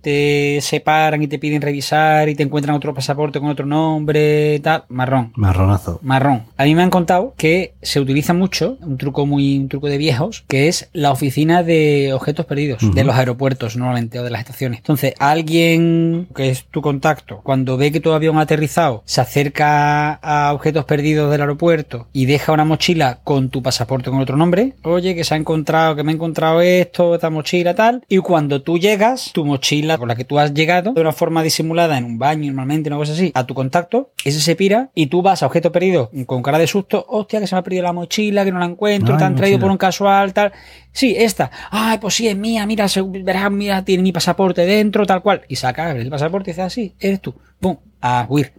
te 0.00 0.58
separan 0.60 1.22
y 1.22 1.28
te 1.28 1.38
piden 1.38 1.62
revisar 1.62 2.28
y 2.28 2.34
te 2.34 2.42
encuentran 2.42 2.76
otro 2.76 2.94
pasaporte 2.94 3.40
con 3.40 3.48
otro 3.48 3.66
nombre, 3.66 4.60
tal, 4.60 4.84
marrón. 4.88 5.32
Marronazo. 5.36 6.00
Marrón. 6.02 6.44
A 6.56 6.64
mí 6.64 6.74
me 6.74 6.82
han 6.82 6.90
contado 6.90 7.34
que 7.36 7.74
se 7.82 8.00
utiliza 8.00 8.34
mucho, 8.34 8.78
un 8.80 8.96
truco 8.98 9.26
muy, 9.26 9.58
un 9.58 9.68
truco 9.68 9.88
de 9.88 9.98
viejos, 9.98 10.44
que 10.48 10.68
es 10.68 10.88
la 10.92 11.10
oficina 11.10 11.62
de 11.62 12.12
objetos 12.12 12.46
perdidos, 12.46 12.94
de 12.94 13.04
los 13.04 13.16
aeropuertos 13.16 13.76
normalmente, 13.76 14.18
o 14.18 14.22
de 14.22 14.30
las 14.30 14.40
estaciones. 14.40 14.78
Entonces, 14.78 15.14
alguien 15.18 16.28
que 16.34 16.50
es 16.50 16.64
tu 16.64 16.82
contacto, 16.82 17.40
cuando 17.42 17.76
ve 17.76 17.92
que 17.92 18.00
tu 18.00 18.12
avión 18.12 18.38
ha 18.38 18.42
aterrizado, 18.42 19.02
se 19.04 19.20
acerca 19.20 20.14
a 20.14 20.52
objetos 20.52 20.84
perdidos 20.84 21.30
del 21.30 21.40
aeropuerto 21.40 22.08
y 22.12 22.26
deja 22.26 22.52
una 22.52 22.64
mochila 22.64 23.20
con 23.24 23.50
tu 23.50 23.62
pasaporte 23.62 24.10
con 24.10 24.20
otro 24.20 24.36
nombre, 24.36 24.74
oye, 24.82 25.14
que 25.14 25.24
se 25.24 25.34
ha 25.34 25.36
encontrado, 25.36 25.96
que 25.96 26.02
me 26.02 26.12
he 26.12 26.14
encontrado 26.14 26.60
esto, 26.60 27.14
esta 27.14 27.30
mochila, 27.30 27.74
tal, 27.74 28.04
y 28.08 28.18
cuando 28.18 28.62
tú 28.62 28.78
llegas, 28.78 29.30
tu 29.32 29.44
mochila 29.44 29.89
con 29.98 30.08
la 30.08 30.16
que 30.16 30.24
tú 30.24 30.38
has 30.38 30.54
llegado, 30.54 30.92
de 30.92 31.00
una 31.00 31.12
forma 31.12 31.42
disimulada 31.42 31.98
en 31.98 32.04
un 32.04 32.18
baño, 32.18 32.46
normalmente, 32.46 32.88
una 32.88 32.96
cosa 32.96 33.12
así, 33.12 33.30
a 33.34 33.46
tu 33.46 33.54
contacto, 33.54 34.10
ese 34.24 34.40
se 34.40 34.56
pira 34.56 34.90
y 34.94 35.06
tú 35.06 35.22
vas 35.22 35.42
a 35.42 35.46
objeto 35.46 35.72
perdido 35.72 36.10
con 36.26 36.42
cara 36.42 36.58
de 36.58 36.66
susto, 36.66 37.04
hostia, 37.08 37.40
que 37.40 37.46
se 37.46 37.54
me 37.54 37.60
ha 37.60 37.62
perdido 37.62 37.84
la 37.84 37.92
mochila, 37.92 38.44
que 38.44 38.52
no 38.52 38.58
la 38.58 38.66
encuentro, 38.66 39.14
Ay, 39.14 39.18
te 39.18 39.24
han 39.24 39.34
traído 39.34 39.58
por 39.58 39.70
un 39.70 39.76
casual, 39.76 40.32
tal. 40.32 40.52
Sí, 40.92 41.14
esta. 41.16 41.50
Ay, 41.70 41.98
pues 41.98 42.14
sí, 42.14 42.26
es 42.28 42.36
mía, 42.36 42.66
mira, 42.66 42.88
se- 42.88 43.02
verás, 43.02 43.50
mira, 43.50 43.84
tiene 43.84 44.02
mi 44.02 44.12
pasaporte 44.12 44.66
dentro, 44.66 45.06
tal 45.06 45.22
cual. 45.22 45.42
Y 45.48 45.56
saca 45.56 45.92
el 45.92 46.10
pasaporte 46.10 46.50
y 46.50 46.52
dice, 46.52 46.62
así, 46.62 46.94
eres 46.98 47.20
tú. 47.20 47.34
Pum, 47.60 47.76
a 48.00 48.26
huir. 48.28 48.52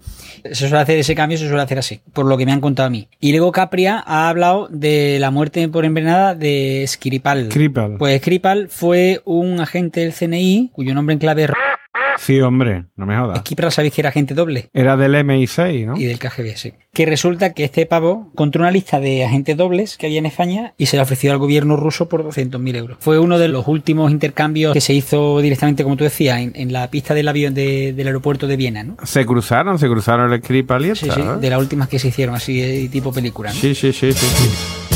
Se 0.45 0.67
suele 0.67 0.77
hacer 0.79 0.97
ese 0.99 1.15
cambio, 1.15 1.37
se 1.37 1.47
suele 1.47 1.61
hacer 1.63 1.79
así, 1.79 2.01
por 2.13 2.25
lo 2.25 2.37
que 2.37 2.45
me 2.45 2.51
han 2.51 2.61
contado 2.61 2.87
a 2.87 2.89
mí. 2.89 3.07
Y 3.19 3.31
luego 3.31 3.51
Capria 3.51 4.01
ha 4.05 4.29
hablado 4.29 4.67
de 4.69 5.17
la 5.19 5.31
muerte 5.31 5.67
por 5.69 5.85
envenenada 5.85 6.35
de 6.35 6.85
Skripal. 6.87 7.47
Skripal. 7.51 7.97
Pues 7.97 8.19
Skripal 8.21 8.69
fue 8.69 9.21
un 9.25 9.59
agente 9.59 10.01
del 10.01 10.13
CNI, 10.13 10.69
cuyo 10.73 10.93
nombre 10.93 11.13
en 11.13 11.19
clave 11.19 11.43
es 11.43 11.49
Sí, 12.17 12.39
hombre, 12.41 12.85
no 12.95 13.05
me 13.05 13.17
jodas. 13.17 13.41
Kipra 13.41 13.71
sabéis 13.71 13.93
que 13.93 14.01
era 14.01 14.09
agente 14.09 14.33
doble. 14.33 14.69
Era 14.73 14.97
del 14.97 15.15
MI6, 15.15 15.85
¿no? 15.85 15.97
Y 15.97 16.05
del 16.05 16.19
KGB, 16.19 16.55
sí. 16.55 16.73
Que 16.93 17.05
resulta 17.05 17.53
que 17.53 17.63
este 17.63 17.85
pavo 17.85 18.29
encontró 18.33 18.61
una 18.61 18.71
lista 18.71 18.99
de 18.99 19.23
agentes 19.25 19.55
dobles 19.57 19.97
que 19.97 20.05
había 20.07 20.19
en 20.19 20.25
España 20.25 20.73
y 20.77 20.87
se 20.87 20.97
la 20.97 21.03
ofreció 21.03 21.31
al 21.31 21.37
gobierno 21.37 21.77
ruso 21.77 22.09
por 22.09 22.23
200.000 22.23 22.75
euros. 22.75 22.97
Fue 22.99 23.17
uno 23.19 23.39
de 23.39 23.47
los 23.47 23.67
últimos 23.67 24.11
intercambios 24.11 24.73
que 24.73 24.81
se 24.81 24.93
hizo 24.93 25.39
directamente, 25.41 25.83
como 25.83 25.97
tú 25.97 26.03
decías, 26.03 26.39
en, 26.39 26.51
en 26.55 26.73
la 26.73 26.89
pista 26.89 27.13
del 27.13 27.27
avión 27.27 27.53
de- 27.53 27.93
del 27.93 28.07
aeropuerto 28.07 28.47
de 28.47 28.57
Viena, 28.57 28.83
¿no? 28.83 28.97
Se 29.03 29.25
cruzaron, 29.25 29.79
se 29.79 29.87
cruzaron 29.87 30.31
el 30.33 30.41
Skripal 30.41 30.85
y 30.85 30.95
Sí, 30.95 31.07
esta, 31.07 31.15
sí, 31.15 31.21
¿eh? 31.21 31.39
de 31.39 31.49
las 31.49 31.59
últimas 31.59 31.87
que 31.87 31.97
se 31.99 32.09
hicieron, 32.09 32.35
así 32.35 32.89
tipo 32.91 33.11
película, 33.11 33.49
¿no? 33.53 33.55
sí, 33.55 33.73
sí, 33.73 33.93
sí, 33.93 34.11
sí, 34.13 34.25
sí. 34.25 34.90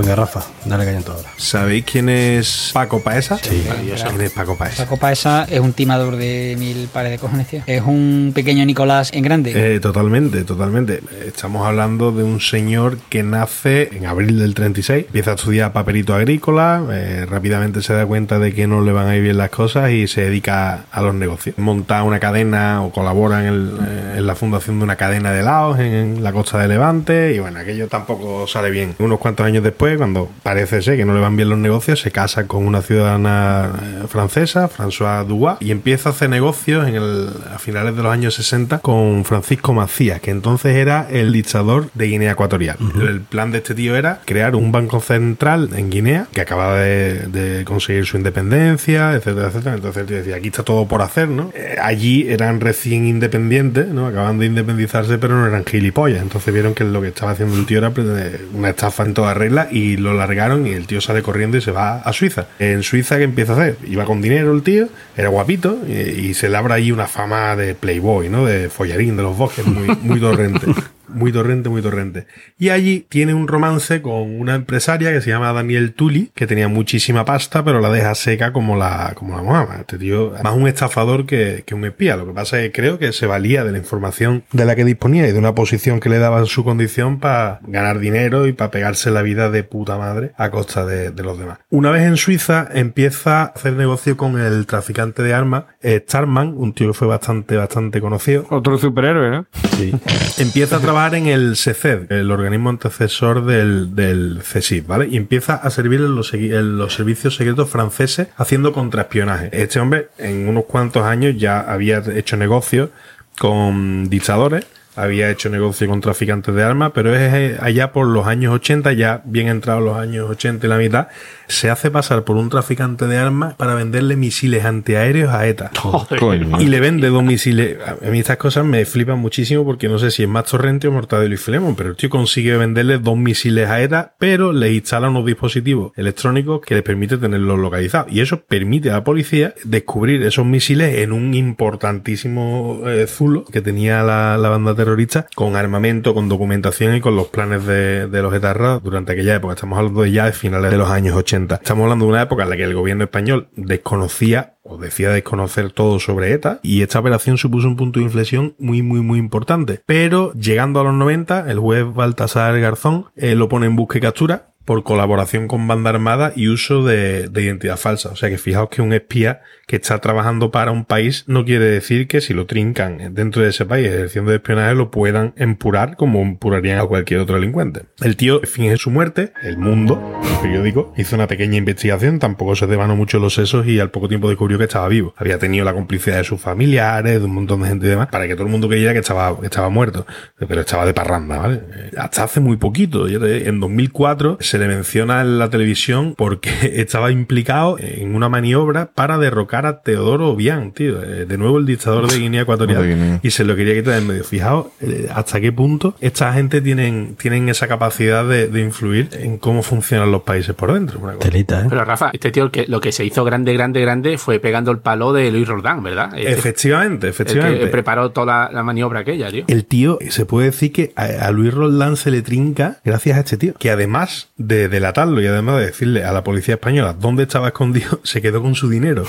Venga, 0.00 0.14
Rafa, 0.16 0.42
dale 0.70 0.90
en 0.90 0.98
hora. 0.98 1.30
¿Sabéis 1.36 1.84
quién 1.84 2.08
es 2.08 2.70
Paco 2.72 3.02
Paesa? 3.02 3.38
Sí. 3.38 3.64
¿Quién 4.08 4.20
es 4.20 4.30
Paco 4.30 4.56
Paesa? 4.56 4.84
Paco 4.84 4.96
Paesa 4.96 5.46
es 5.50 5.58
un 5.58 5.72
timador 5.72 6.16
de 6.16 6.56
mil 6.58 6.88
pares 6.92 7.10
de 7.10 7.18
cojones, 7.18 7.48
tío. 7.48 7.62
Es 7.66 7.82
un 7.82 8.30
pequeño 8.34 8.64
Nicolás 8.64 9.10
en 9.12 9.24
grande. 9.24 9.52
Eh, 9.54 9.80
totalmente, 9.80 10.44
totalmente. 10.44 11.00
Estamos 11.26 11.66
hablando 11.66 12.12
de 12.12 12.22
un 12.22 12.40
señor 12.40 12.98
que 13.08 13.22
nace 13.22 13.90
en 13.96 14.06
abril 14.06 14.38
del 14.38 14.54
36, 14.54 15.06
empieza 15.06 15.32
a 15.32 15.34
estudiar 15.34 15.72
papelito 15.72 16.14
agrícola, 16.14 16.84
eh, 16.92 17.26
rápidamente 17.28 17.82
se 17.82 17.92
da 17.92 18.06
cuenta 18.06 18.38
de 18.38 18.54
que 18.54 18.66
no 18.66 18.80
le 18.82 18.92
van 18.92 19.08
a 19.08 19.16
ir 19.16 19.22
bien 19.22 19.38
las 19.38 19.50
cosas 19.50 19.90
y 19.90 20.06
se 20.06 20.22
dedica 20.22 20.84
a 20.90 21.02
los 21.02 21.14
negocios. 21.14 21.58
Monta 21.58 22.02
una 22.04 22.20
cadena 22.20 22.82
o 22.82 22.92
colabora 22.92 23.40
en, 23.40 23.46
el, 23.46 23.78
eh, 23.88 24.14
en 24.18 24.26
la 24.26 24.36
fundación 24.36 24.78
de 24.78 24.84
una 24.84 24.96
cadena 24.96 25.32
de 25.32 25.40
helados 25.40 25.80
en 25.80 26.22
la 26.22 26.32
costa 26.32 26.58
de 26.58 26.68
Levante 26.68 27.32
y 27.34 27.40
bueno, 27.40 27.58
aquello 27.58 27.88
tampoco 27.88 28.46
sale 28.46 28.70
bien. 28.70 28.94
Unos 29.00 29.18
cuantos 29.18 29.44
años 29.44 29.64
después, 29.64 29.96
cuando 29.96 30.30
parece 30.44 30.59
ser 30.66 30.96
que 30.96 31.04
no 31.04 31.14
le 31.14 31.20
van 31.20 31.36
bien 31.36 31.48
los 31.48 31.58
negocios, 31.58 32.00
se 32.00 32.10
casa 32.10 32.46
con 32.46 32.66
una 32.66 32.82
ciudadana 32.82 33.72
eh, 33.82 34.06
francesa, 34.08 34.68
François 34.68 35.26
Dubois, 35.26 35.56
y 35.60 35.70
empieza 35.70 36.08
a 36.08 36.12
hacer 36.12 36.30
negocios 36.30 36.88
en 36.88 36.94
el, 36.96 37.28
a 37.54 37.58
finales 37.58 37.96
de 37.96 38.02
los 38.02 38.12
años 38.12 38.34
60 38.34 38.78
con 38.78 39.24
Francisco 39.24 39.72
Macías, 39.72 40.20
que 40.20 40.30
entonces 40.30 40.76
era 40.76 41.06
el 41.10 41.32
dictador 41.32 41.90
de 41.94 42.06
Guinea 42.06 42.32
Ecuatorial. 42.32 42.76
El 43.00 43.20
plan 43.20 43.50
de 43.50 43.58
este 43.58 43.74
tío 43.74 43.96
era 43.96 44.20
crear 44.24 44.56
un 44.56 44.72
banco 44.72 45.00
central 45.00 45.70
en 45.76 45.90
Guinea, 45.90 46.26
que 46.32 46.40
acababa 46.40 46.76
de, 46.76 47.26
de 47.26 47.64
conseguir 47.64 48.06
su 48.06 48.16
independencia, 48.16 49.12
etcétera, 49.12 49.48
etcétera. 49.48 49.74
Entonces 49.76 50.00
el 50.02 50.06
tío 50.06 50.16
decía, 50.16 50.36
aquí 50.36 50.48
está 50.48 50.62
todo 50.62 50.86
por 50.86 51.02
hacer, 51.02 51.28
¿no? 51.28 51.50
Eh, 51.54 51.76
allí 51.80 52.26
eran 52.28 52.60
recién 52.60 53.06
independientes, 53.06 53.88
¿no? 53.88 54.06
Acaban 54.06 54.38
de 54.38 54.46
independizarse, 54.46 55.18
pero 55.18 55.36
no 55.36 55.46
eran 55.46 55.64
gilipollas. 55.64 56.22
Entonces 56.22 56.52
vieron 56.52 56.74
que 56.74 56.84
lo 56.84 57.00
que 57.00 57.08
estaba 57.08 57.32
haciendo 57.32 57.56
el 57.56 57.66
tío 57.66 57.78
era 57.78 57.90
pues, 57.90 58.06
una 58.52 58.70
estafa 58.70 59.04
en 59.04 59.14
toda 59.14 59.34
regla 59.34 59.68
y 59.70 59.96
lo 59.96 60.14
largaron 60.14 60.49
y 60.58 60.72
el 60.72 60.86
tío 60.86 61.00
sale 61.00 61.22
corriendo 61.22 61.56
y 61.56 61.60
se 61.60 61.70
va 61.70 61.98
a 61.98 62.12
Suiza. 62.12 62.46
En 62.58 62.82
Suiza, 62.82 63.18
¿qué 63.18 63.24
empieza 63.24 63.52
a 63.52 63.56
hacer? 63.56 63.76
Iba 63.86 64.04
con 64.04 64.20
dinero 64.20 64.52
el 64.52 64.62
tío, 64.62 64.88
era 65.16 65.28
guapito 65.28 65.78
y, 65.86 65.92
y 65.92 66.34
se 66.34 66.48
labra 66.48 66.76
ahí 66.76 66.92
una 66.92 67.06
fama 67.06 67.56
de 67.56 67.74
playboy, 67.74 68.28
¿no? 68.28 68.44
De 68.44 68.68
follarín 68.68 69.16
de 69.16 69.22
los 69.22 69.36
bosques, 69.36 69.66
muy, 69.66 69.88
muy 70.02 70.20
torrente. 70.20 70.66
Muy 71.12 71.32
torrente, 71.32 71.68
muy 71.68 71.82
torrente. 71.82 72.26
Y 72.58 72.70
allí 72.70 73.06
tiene 73.08 73.34
un 73.34 73.48
romance 73.48 74.02
con 74.02 74.40
una 74.40 74.54
empresaria 74.54 75.12
que 75.12 75.20
se 75.20 75.30
llama 75.30 75.52
Daniel 75.52 75.92
Tully, 75.94 76.30
que 76.34 76.46
tenía 76.46 76.68
muchísima 76.68 77.24
pasta, 77.24 77.64
pero 77.64 77.80
la 77.80 77.90
deja 77.90 78.14
seca 78.14 78.52
como 78.52 78.76
la, 78.76 79.12
como 79.14 79.36
la 79.36 79.42
mamá. 79.42 79.76
Este 79.80 79.98
tío, 79.98 80.34
más 80.42 80.54
un 80.54 80.68
estafador 80.68 81.26
que, 81.26 81.64
que 81.66 81.74
un 81.74 81.84
espía. 81.84 82.16
Lo 82.16 82.26
que 82.26 82.32
pasa 82.32 82.60
es 82.60 82.70
que 82.70 82.72
creo 82.72 82.98
que 82.98 83.12
se 83.12 83.26
valía 83.26 83.64
de 83.64 83.72
la 83.72 83.78
información 83.78 84.44
de 84.52 84.64
la 84.64 84.76
que 84.76 84.84
disponía 84.84 85.26
y 85.28 85.32
de 85.32 85.38
una 85.38 85.54
posición 85.54 86.00
que 86.00 86.08
le 86.08 86.18
daba 86.18 86.44
su 86.46 86.64
condición 86.64 87.18
para 87.18 87.60
ganar 87.62 87.98
dinero 87.98 88.46
y 88.46 88.52
para 88.52 88.70
pegarse 88.70 89.10
la 89.10 89.22
vida 89.22 89.50
de 89.50 89.64
puta 89.64 89.98
madre 89.98 90.32
a 90.36 90.50
costa 90.50 90.84
de, 90.86 91.10
de 91.10 91.22
los 91.22 91.38
demás. 91.38 91.58
Una 91.70 91.90
vez 91.90 92.02
en 92.02 92.16
Suiza, 92.16 92.68
empieza 92.72 93.42
a 93.42 93.44
hacer 93.46 93.74
negocio 93.74 94.16
con 94.16 94.38
el 94.38 94.66
traficante 94.66 95.22
de 95.22 95.34
armas, 95.34 95.64
eh, 95.82 96.04
Starman, 96.06 96.54
un 96.56 96.72
tío 96.72 96.88
que 96.88 96.94
fue 96.94 97.08
bastante, 97.08 97.56
bastante 97.56 98.00
conocido. 98.00 98.46
Otro 98.50 98.78
superhéroe, 98.78 99.30
¿no? 99.30 99.46
Sí. 99.76 99.92
Empieza 100.38 100.76
a 100.76 100.80
trabajar 100.80 100.99
en 101.14 101.26
el 101.26 101.56
CECED, 101.56 102.12
el 102.12 102.30
organismo 102.30 102.70
antecesor 102.70 103.44
del, 103.44 103.94
del 103.94 104.40
¿vale? 104.86 105.08
Y 105.08 105.16
empieza 105.16 105.54
a 105.54 105.70
servir 105.70 106.00
en 106.00 106.14
los, 106.14 106.32
segui- 106.32 106.52
en 106.54 106.76
los 106.78 106.94
servicios 106.94 107.36
secretos 107.36 107.68
franceses 107.70 108.28
haciendo 108.36 108.72
contraespionaje. 108.72 109.48
Este 109.52 109.80
hombre, 109.80 110.08
en 110.18 110.48
unos 110.48 110.64
cuantos 110.66 111.04
años, 111.04 111.34
ya 111.36 111.60
había 111.60 112.02
hecho 112.14 112.36
negocios 112.36 112.90
con 113.38 114.08
dictadores, 114.10 114.66
había 114.96 115.30
hecho 115.30 115.48
negocio 115.48 115.88
con 115.88 116.00
traficantes 116.00 116.54
de 116.54 116.62
armas, 116.62 116.92
pero 116.94 117.14
es 117.14 117.32
eh, 117.32 117.58
allá 117.60 117.92
por 117.92 118.06
los 118.06 118.26
años 118.26 118.52
80, 118.54 118.92
ya 118.92 119.22
bien 119.24 119.48
entrados 119.48 119.82
los 119.82 119.96
años 119.96 120.28
80 120.28 120.66
y 120.66 120.70
la 120.70 120.78
mitad, 120.78 121.08
se 121.46 121.70
hace 121.70 121.90
pasar 121.90 122.24
por 122.24 122.36
un 122.36 122.48
traficante 122.48 123.06
de 123.06 123.18
armas 123.18 123.54
para 123.54 123.74
venderle 123.74 124.16
misiles 124.16 124.64
antiaéreos 124.64 125.32
a 125.32 125.46
ETA. 125.46 125.70
Coño. 126.18 126.60
Y 126.60 126.66
le 126.66 126.80
vende 126.80 127.08
dos 127.08 127.22
misiles. 127.22 127.78
A 127.80 128.10
mí 128.10 128.18
estas 128.18 128.36
cosas 128.36 128.64
me 128.64 128.84
flipan 128.84 129.18
muchísimo 129.18 129.64
porque 129.64 129.88
no 129.88 129.98
sé 129.98 130.10
si 130.10 130.22
es 130.22 130.28
más 130.28 130.44
Torrente 130.44 130.88
o 130.88 130.92
Mortadelo 130.92 131.34
y 131.34 131.38
Filemón, 131.38 131.76
pero 131.76 131.90
el 131.90 131.96
tío 131.96 132.10
consigue 132.10 132.56
venderle 132.56 132.98
dos 132.98 133.16
misiles 133.16 133.68
a 133.68 133.80
ETA, 133.80 134.14
pero 134.18 134.52
le 134.52 134.72
instala 134.72 135.08
unos 135.08 135.26
dispositivos 135.26 135.92
electrónicos 135.96 136.60
que 136.60 136.74
les 136.74 136.82
permite 136.82 137.18
tenerlos 137.18 137.58
localizados. 137.58 138.12
Y 138.12 138.20
eso 138.20 138.40
permite 138.40 138.90
a 138.90 138.94
la 138.94 139.04
policía 139.04 139.54
descubrir 139.64 140.22
esos 140.22 140.46
misiles 140.46 140.98
en 140.98 141.12
un 141.12 141.34
importantísimo 141.34 142.82
eh, 142.86 143.06
zulo 143.06 143.44
que 143.44 143.60
tenía 143.60 144.02
la, 144.02 144.36
la 144.36 144.48
banda 144.48 144.74
terrorista 144.80 145.26
con 145.34 145.56
armamento, 145.56 146.14
con 146.14 146.30
documentación 146.30 146.96
y 146.96 147.02
con 147.02 147.14
los 147.14 147.28
planes 147.28 147.66
de, 147.66 148.08
de 148.08 148.22
los 148.22 148.32
etarras 148.32 148.82
durante 148.82 149.12
aquella 149.12 149.34
época. 149.34 149.52
Estamos 149.52 149.78
hablando 149.78 150.02
de 150.02 150.12
ya 150.12 150.24
de 150.24 150.32
finales 150.32 150.70
de 150.70 150.78
los 150.78 150.88
años 150.88 151.14
80. 151.14 151.56
Estamos 151.56 151.82
hablando 151.82 152.06
de 152.06 152.10
una 152.12 152.22
época 152.22 152.44
en 152.44 152.50
la 152.50 152.56
que 152.56 152.64
el 152.64 152.74
gobierno 152.74 153.04
español 153.04 153.48
desconocía 153.56 154.54
o 154.62 154.78
decía 154.78 155.10
desconocer 155.10 155.72
todo 155.72 155.98
sobre 155.98 156.32
ETA 156.32 156.60
y 156.62 156.82
esta 156.82 157.00
operación 157.00 157.38
supuso 157.38 157.66
un 157.68 157.76
punto 157.76 157.98
de 157.98 158.04
inflexión 158.04 158.54
muy 158.58 158.82
muy 158.82 159.00
muy 159.00 159.18
importante. 159.18 159.82
Pero 159.84 160.32
llegando 160.32 160.80
a 160.80 160.84
los 160.84 160.94
90, 160.94 161.50
el 161.50 161.58
juez 161.58 161.84
Baltasar 161.92 162.58
Garzón 162.58 163.06
eh, 163.16 163.34
lo 163.34 163.48
pone 163.48 163.66
en 163.66 163.76
busca 163.76 163.98
y 163.98 164.00
captura 164.00 164.49
por 164.64 164.82
colaboración 164.82 165.48
con 165.48 165.66
banda 165.66 165.90
armada 165.90 166.32
y 166.36 166.48
uso 166.48 166.84
de, 166.84 167.28
de 167.28 167.42
identidad 167.42 167.76
falsa. 167.76 168.10
O 168.10 168.16
sea 168.16 168.28
que 168.28 168.38
fijaos 168.38 168.68
que 168.68 168.82
un 168.82 168.92
espía 168.92 169.42
que 169.70 169.76
está 169.76 170.00
trabajando 170.00 170.50
para 170.50 170.72
un 170.72 170.84
país 170.84 171.22
no 171.28 171.44
quiere 171.44 171.64
decir 171.64 172.08
que 172.08 172.20
si 172.20 172.34
lo 172.34 172.46
trincan 172.46 173.14
dentro 173.14 173.42
de 173.42 173.50
ese 173.50 173.64
país 173.64 173.86
ejerciendo 173.86 174.32
de 174.32 174.38
espionaje 174.38 174.74
lo 174.74 174.90
puedan 174.90 175.32
empurar 175.36 175.96
como 175.96 176.20
empurarían 176.22 176.80
a 176.80 176.86
cualquier 176.86 177.20
otro 177.20 177.36
delincuente. 177.36 177.82
El 178.02 178.16
tío 178.16 178.40
finge 178.40 178.76
su 178.78 178.90
muerte, 178.90 179.32
el 179.44 179.58
mundo, 179.58 180.20
el 180.24 180.38
periódico, 180.40 180.92
hizo 180.96 181.14
una 181.14 181.28
pequeña 181.28 181.56
investigación, 181.56 182.18
tampoco 182.18 182.56
se 182.56 182.66
devanó 182.66 182.96
mucho 182.96 183.20
los 183.20 183.34
sesos 183.34 183.64
y 183.68 183.78
al 183.78 183.92
poco 183.92 184.08
tiempo 184.08 184.28
descubrió 184.28 184.58
que 184.58 184.64
estaba 184.64 184.88
vivo. 184.88 185.14
Había 185.16 185.38
tenido 185.38 185.64
la 185.64 185.72
complicidad 185.72 186.16
de 186.16 186.24
sus 186.24 186.40
familiares, 186.40 187.20
de 187.20 187.24
un 187.24 187.34
montón 187.34 187.62
de 187.62 187.68
gente 187.68 187.86
y 187.86 187.90
demás, 187.90 188.08
para 188.08 188.26
que 188.26 188.34
todo 188.34 188.46
el 188.46 188.50
mundo 188.50 188.68
creyera 188.68 188.92
que 188.92 188.98
estaba, 188.98 189.38
que 189.38 189.46
estaba 189.46 189.68
muerto. 189.68 190.04
Pero 190.36 190.62
estaba 190.62 190.84
de 190.84 190.94
parranda, 190.94 191.38
¿vale? 191.38 191.62
Hasta 191.96 192.24
hace 192.24 192.40
muy 192.40 192.56
poquito, 192.56 193.06
en 193.06 193.60
2004 193.60 194.38
se 194.50 194.58
le 194.58 194.66
menciona 194.66 195.20
en 195.20 195.38
la 195.38 195.48
televisión 195.48 196.14
porque 196.16 196.50
estaba 196.80 197.12
implicado 197.12 197.76
en 197.78 198.14
una 198.16 198.28
maniobra 198.28 198.90
para 198.94 199.16
derrocar 199.16 199.64
a 199.66 199.80
Teodoro 199.82 200.30
Obiang, 200.30 200.72
tío. 200.72 201.00
Eh, 201.02 201.24
De 201.26 201.38
nuevo 201.38 201.58
el 201.58 201.66
dictador 201.66 202.10
de 202.10 202.18
Guinea 202.18 202.42
Ecuatorial. 202.42 202.84
Guinea. 202.86 203.20
Y 203.22 203.30
se 203.30 203.44
lo 203.44 203.54
quería 203.54 203.74
quitar 203.74 203.98
en 203.98 204.08
medio. 204.08 204.24
Fijaos 204.24 204.66
eh, 204.80 205.08
hasta 205.14 205.40
qué 205.40 205.52
punto 205.52 205.94
esta 206.00 206.32
gente 206.32 206.60
tienen, 206.60 207.14
tienen 207.16 207.48
esa 207.48 207.68
capacidad 207.68 208.24
de, 208.28 208.48
de 208.48 208.60
influir 208.60 209.08
en 209.12 209.38
cómo 209.38 209.62
funcionan 209.62 210.10
los 210.10 210.22
países 210.22 210.54
por 210.54 210.72
dentro. 210.72 210.98
Una 210.98 211.12
cosa. 211.14 211.28
Telita, 211.30 211.60
¿eh? 211.62 211.66
Pero 211.68 211.84
Rafa, 211.84 212.10
este 212.12 212.32
tío 212.32 212.50
que, 212.50 212.66
lo 212.66 212.80
que 212.80 212.90
se 212.90 213.04
hizo 213.04 213.22
grande, 213.24 213.52
grande, 213.54 213.80
grande 213.80 214.18
fue 214.18 214.40
pegando 214.40 214.72
el 214.72 214.78
palo 214.78 215.12
de 215.12 215.30
Luis 215.30 215.46
Roldán, 215.46 215.82
¿verdad? 215.84 216.10
Este- 216.18 216.32
Efectivamente, 216.32 217.06
el 217.06 217.10
efectivamente. 217.12 217.60
que 217.60 217.66
preparó 217.68 218.10
toda 218.10 218.26
la, 218.26 218.50
la 218.52 218.62
maniobra 218.64 219.00
aquella, 219.00 219.30
tío. 219.30 219.44
El 219.46 219.64
tío, 219.64 219.98
se 220.08 220.26
puede 220.26 220.46
decir 220.46 220.72
que 220.72 220.92
a, 220.96 221.04
a 221.26 221.30
Luis 221.30 221.54
Roldán 221.54 221.96
se 221.96 222.10
le 222.10 222.22
trinca 222.22 222.78
gracias 222.84 223.16
a 223.16 223.20
este 223.20 223.36
tío, 223.36 223.54
que 223.58 223.70
además 223.70 224.28
de 224.40 224.70
delatarlo 224.70 225.20
y 225.20 225.26
además 225.26 225.58
de 225.58 225.66
decirle 225.66 226.04
a 226.04 226.12
la 226.12 226.24
policía 226.24 226.54
española 226.54 226.96
dónde 226.98 227.24
estaba 227.24 227.48
escondido, 227.48 228.00
se 228.04 228.22
quedó 228.22 228.42
con 228.42 228.54
su 228.54 228.68
dinero. 228.70 229.04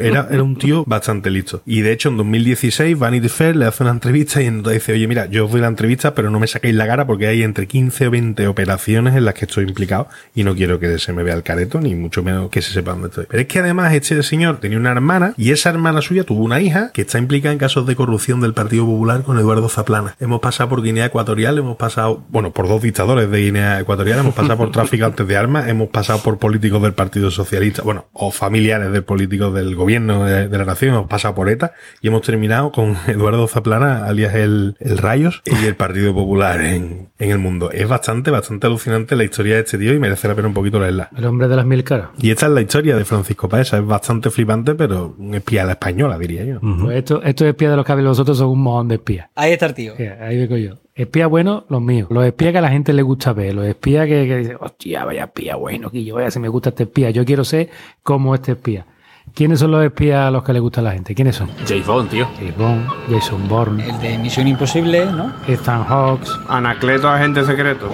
Era, 0.00 0.28
era 0.30 0.42
un 0.42 0.56
tío 0.56 0.84
bastante 0.86 1.30
listo. 1.30 1.62
Y 1.66 1.82
de 1.82 1.92
hecho, 1.92 2.08
en 2.08 2.16
2016, 2.16 2.98
Vanity 2.98 3.28
Fair 3.28 3.54
le 3.54 3.66
hace 3.66 3.82
una 3.82 3.92
entrevista 3.92 4.40
y 4.40 4.46
entonces 4.46 4.80
dice, 4.80 4.92
oye, 4.92 5.06
mira, 5.06 5.26
yo 5.26 5.44
os 5.44 5.52
doy 5.52 5.60
la 5.60 5.66
entrevista, 5.66 6.14
pero 6.14 6.30
no 6.30 6.40
me 6.40 6.46
saquéis 6.46 6.74
la 6.74 6.86
cara 6.86 7.06
porque 7.06 7.26
hay 7.26 7.42
entre 7.42 7.66
15 7.66 8.06
o 8.06 8.10
20 8.10 8.46
operaciones 8.48 9.14
en 9.14 9.26
las 9.26 9.34
que 9.34 9.44
estoy 9.44 9.64
implicado 9.64 10.08
y 10.34 10.42
no 10.42 10.54
quiero 10.54 10.80
que 10.80 10.98
se 10.98 11.12
me 11.12 11.22
vea 11.22 11.34
el 11.34 11.42
careto, 11.42 11.80
ni 11.80 11.94
mucho 11.94 12.22
menos 12.22 12.48
que 12.50 12.62
se 12.62 12.72
sepa 12.72 12.92
dónde 12.92 13.08
estoy. 13.08 13.26
Pero 13.28 13.42
es 13.42 13.46
que 13.46 13.58
además 13.58 13.92
este 13.92 14.22
señor 14.22 14.58
tenía 14.58 14.78
una 14.78 14.90
hermana 14.90 15.34
y 15.36 15.50
esa 15.50 15.68
hermana 15.68 16.00
suya 16.00 16.24
tuvo 16.24 16.42
una 16.44 16.60
hija 16.60 16.90
que 16.92 17.02
está 17.02 17.18
implicada 17.18 17.52
en 17.52 17.58
casos 17.58 17.86
de 17.86 17.94
corrupción 17.94 18.40
del 18.40 18.54
Partido 18.54 18.86
Popular 18.86 19.22
con 19.22 19.38
Eduardo 19.38 19.68
Zaplana. 19.68 20.16
Hemos 20.18 20.40
pasado 20.40 20.70
por 20.70 20.82
Guinea 20.82 21.06
Ecuatorial, 21.06 21.58
hemos 21.58 21.76
pasado, 21.76 22.22
bueno, 22.30 22.52
por 22.52 22.68
dos 22.68 22.80
dictadores 22.80 23.30
de 23.30 23.38
Guinea 23.38 23.80
Ecuatorial 23.80 24.13
colombiana, 24.14 24.20
hemos 24.22 24.34
pasado 24.34 24.58
por 24.58 24.70
traficantes 24.70 25.26
de 25.26 25.36
armas, 25.36 25.68
hemos 25.68 25.88
pasado 25.88 26.20
por 26.20 26.38
políticos 26.38 26.82
del 26.82 26.94
Partido 26.94 27.30
Socialista, 27.30 27.82
bueno, 27.82 28.06
o 28.12 28.30
familiares 28.30 28.92
de 28.92 29.02
políticos 29.02 29.54
del 29.54 29.74
gobierno 29.74 30.24
de, 30.24 30.48
de 30.48 30.58
la 30.58 30.64
nación, 30.64 30.94
hemos 30.94 31.08
pasado 31.08 31.34
por 31.34 31.48
ETA 31.48 31.72
y 32.00 32.08
hemos 32.08 32.22
terminado 32.22 32.72
con 32.72 32.96
Eduardo 33.06 33.46
Zaplana, 33.48 34.06
alias 34.06 34.34
el, 34.34 34.76
el 34.80 34.98
Rayos, 34.98 35.42
y 35.44 35.66
el 35.66 35.76
Partido 35.76 36.14
Popular 36.14 36.60
en, 36.60 37.08
en 37.18 37.30
el 37.30 37.38
mundo. 37.38 37.70
Es 37.70 37.88
bastante, 37.88 38.30
bastante 38.30 38.66
alucinante 38.66 39.16
la 39.16 39.24
historia 39.24 39.54
de 39.54 39.60
este 39.60 39.78
tío 39.78 39.92
y 39.92 39.98
merece 39.98 40.28
la 40.28 40.34
pena 40.34 40.48
un 40.48 40.54
poquito 40.54 40.78
leerla. 40.78 41.10
El 41.16 41.24
hombre 41.24 41.48
de 41.48 41.56
las 41.56 41.66
mil 41.66 41.82
caras. 41.84 42.08
Y 42.18 42.30
esta 42.30 42.46
es 42.46 42.52
la 42.52 42.60
historia 42.60 42.96
de 42.96 43.04
Francisco 43.04 43.48
Paesa, 43.48 43.78
es 43.78 43.86
bastante 43.86 44.30
flipante, 44.30 44.74
pero 44.74 45.14
un 45.18 45.34
espía 45.34 45.62
a 45.62 45.66
la 45.66 45.72
española, 45.72 46.18
diría 46.18 46.44
yo. 46.44 46.60
Pues 46.60 46.98
esto, 46.98 47.22
estos 47.22 47.46
espías 47.46 47.70
de 47.70 47.76
los 47.76 47.84
que 47.84 47.92
habéis 47.92 48.08
vosotros 48.08 48.38
son 48.38 48.48
un 48.48 48.62
mojón 48.62 48.88
de 48.88 48.96
espías. 48.96 49.28
Ahí 49.34 49.52
está 49.52 49.66
el 49.66 49.74
tío. 49.74 49.94
Ahí 50.20 50.38
vengo 50.38 50.56
yo. 50.56 50.74
Espías 50.94 51.28
buenos, 51.28 51.64
los 51.70 51.82
míos. 51.82 52.06
Los 52.10 52.24
espías 52.24 52.52
que 52.52 52.58
a 52.58 52.60
la 52.60 52.70
gente 52.70 52.92
le 52.92 53.02
gusta 53.02 53.32
ver. 53.32 53.52
Los 53.52 53.66
espías 53.66 54.06
que, 54.06 54.28
que 54.28 54.36
dicen, 54.36 54.56
hostia, 54.60 55.04
vaya 55.04 55.24
espía 55.24 55.56
bueno, 55.56 55.90
que 55.90 56.04
yo 56.04 56.14
vaya, 56.14 56.30
si 56.30 56.38
me 56.38 56.48
gusta 56.48 56.68
este 56.68 56.84
espía. 56.84 57.10
Yo 57.10 57.24
quiero 57.24 57.44
ser 57.44 57.68
como 58.04 58.32
este 58.34 58.52
espía. 58.52 58.86
¿Quiénes 59.34 59.58
son 59.58 59.72
los 59.72 59.84
espías 59.84 60.28
a 60.28 60.30
los 60.30 60.44
que 60.44 60.52
le 60.52 60.60
gusta 60.60 60.80
a 60.80 60.84
la 60.84 60.92
gente? 60.92 61.14
¿Quiénes 61.14 61.34
son? 61.34 61.50
James 61.66 61.86
Bond, 61.86 62.10
tío. 62.10 62.28
James 62.38 62.56
Bond, 62.56 62.86
Jason 63.10 63.48
Bourne, 63.48 63.88
El 63.88 63.98
de 63.98 64.18
Misión 64.18 64.46
Imposible, 64.46 65.06
¿no? 65.06 65.32
Ethan 65.48 65.82
Hawks. 65.82 66.30
Anacleto, 66.48 67.08
agente 67.08 67.44
secreto. 67.44 67.90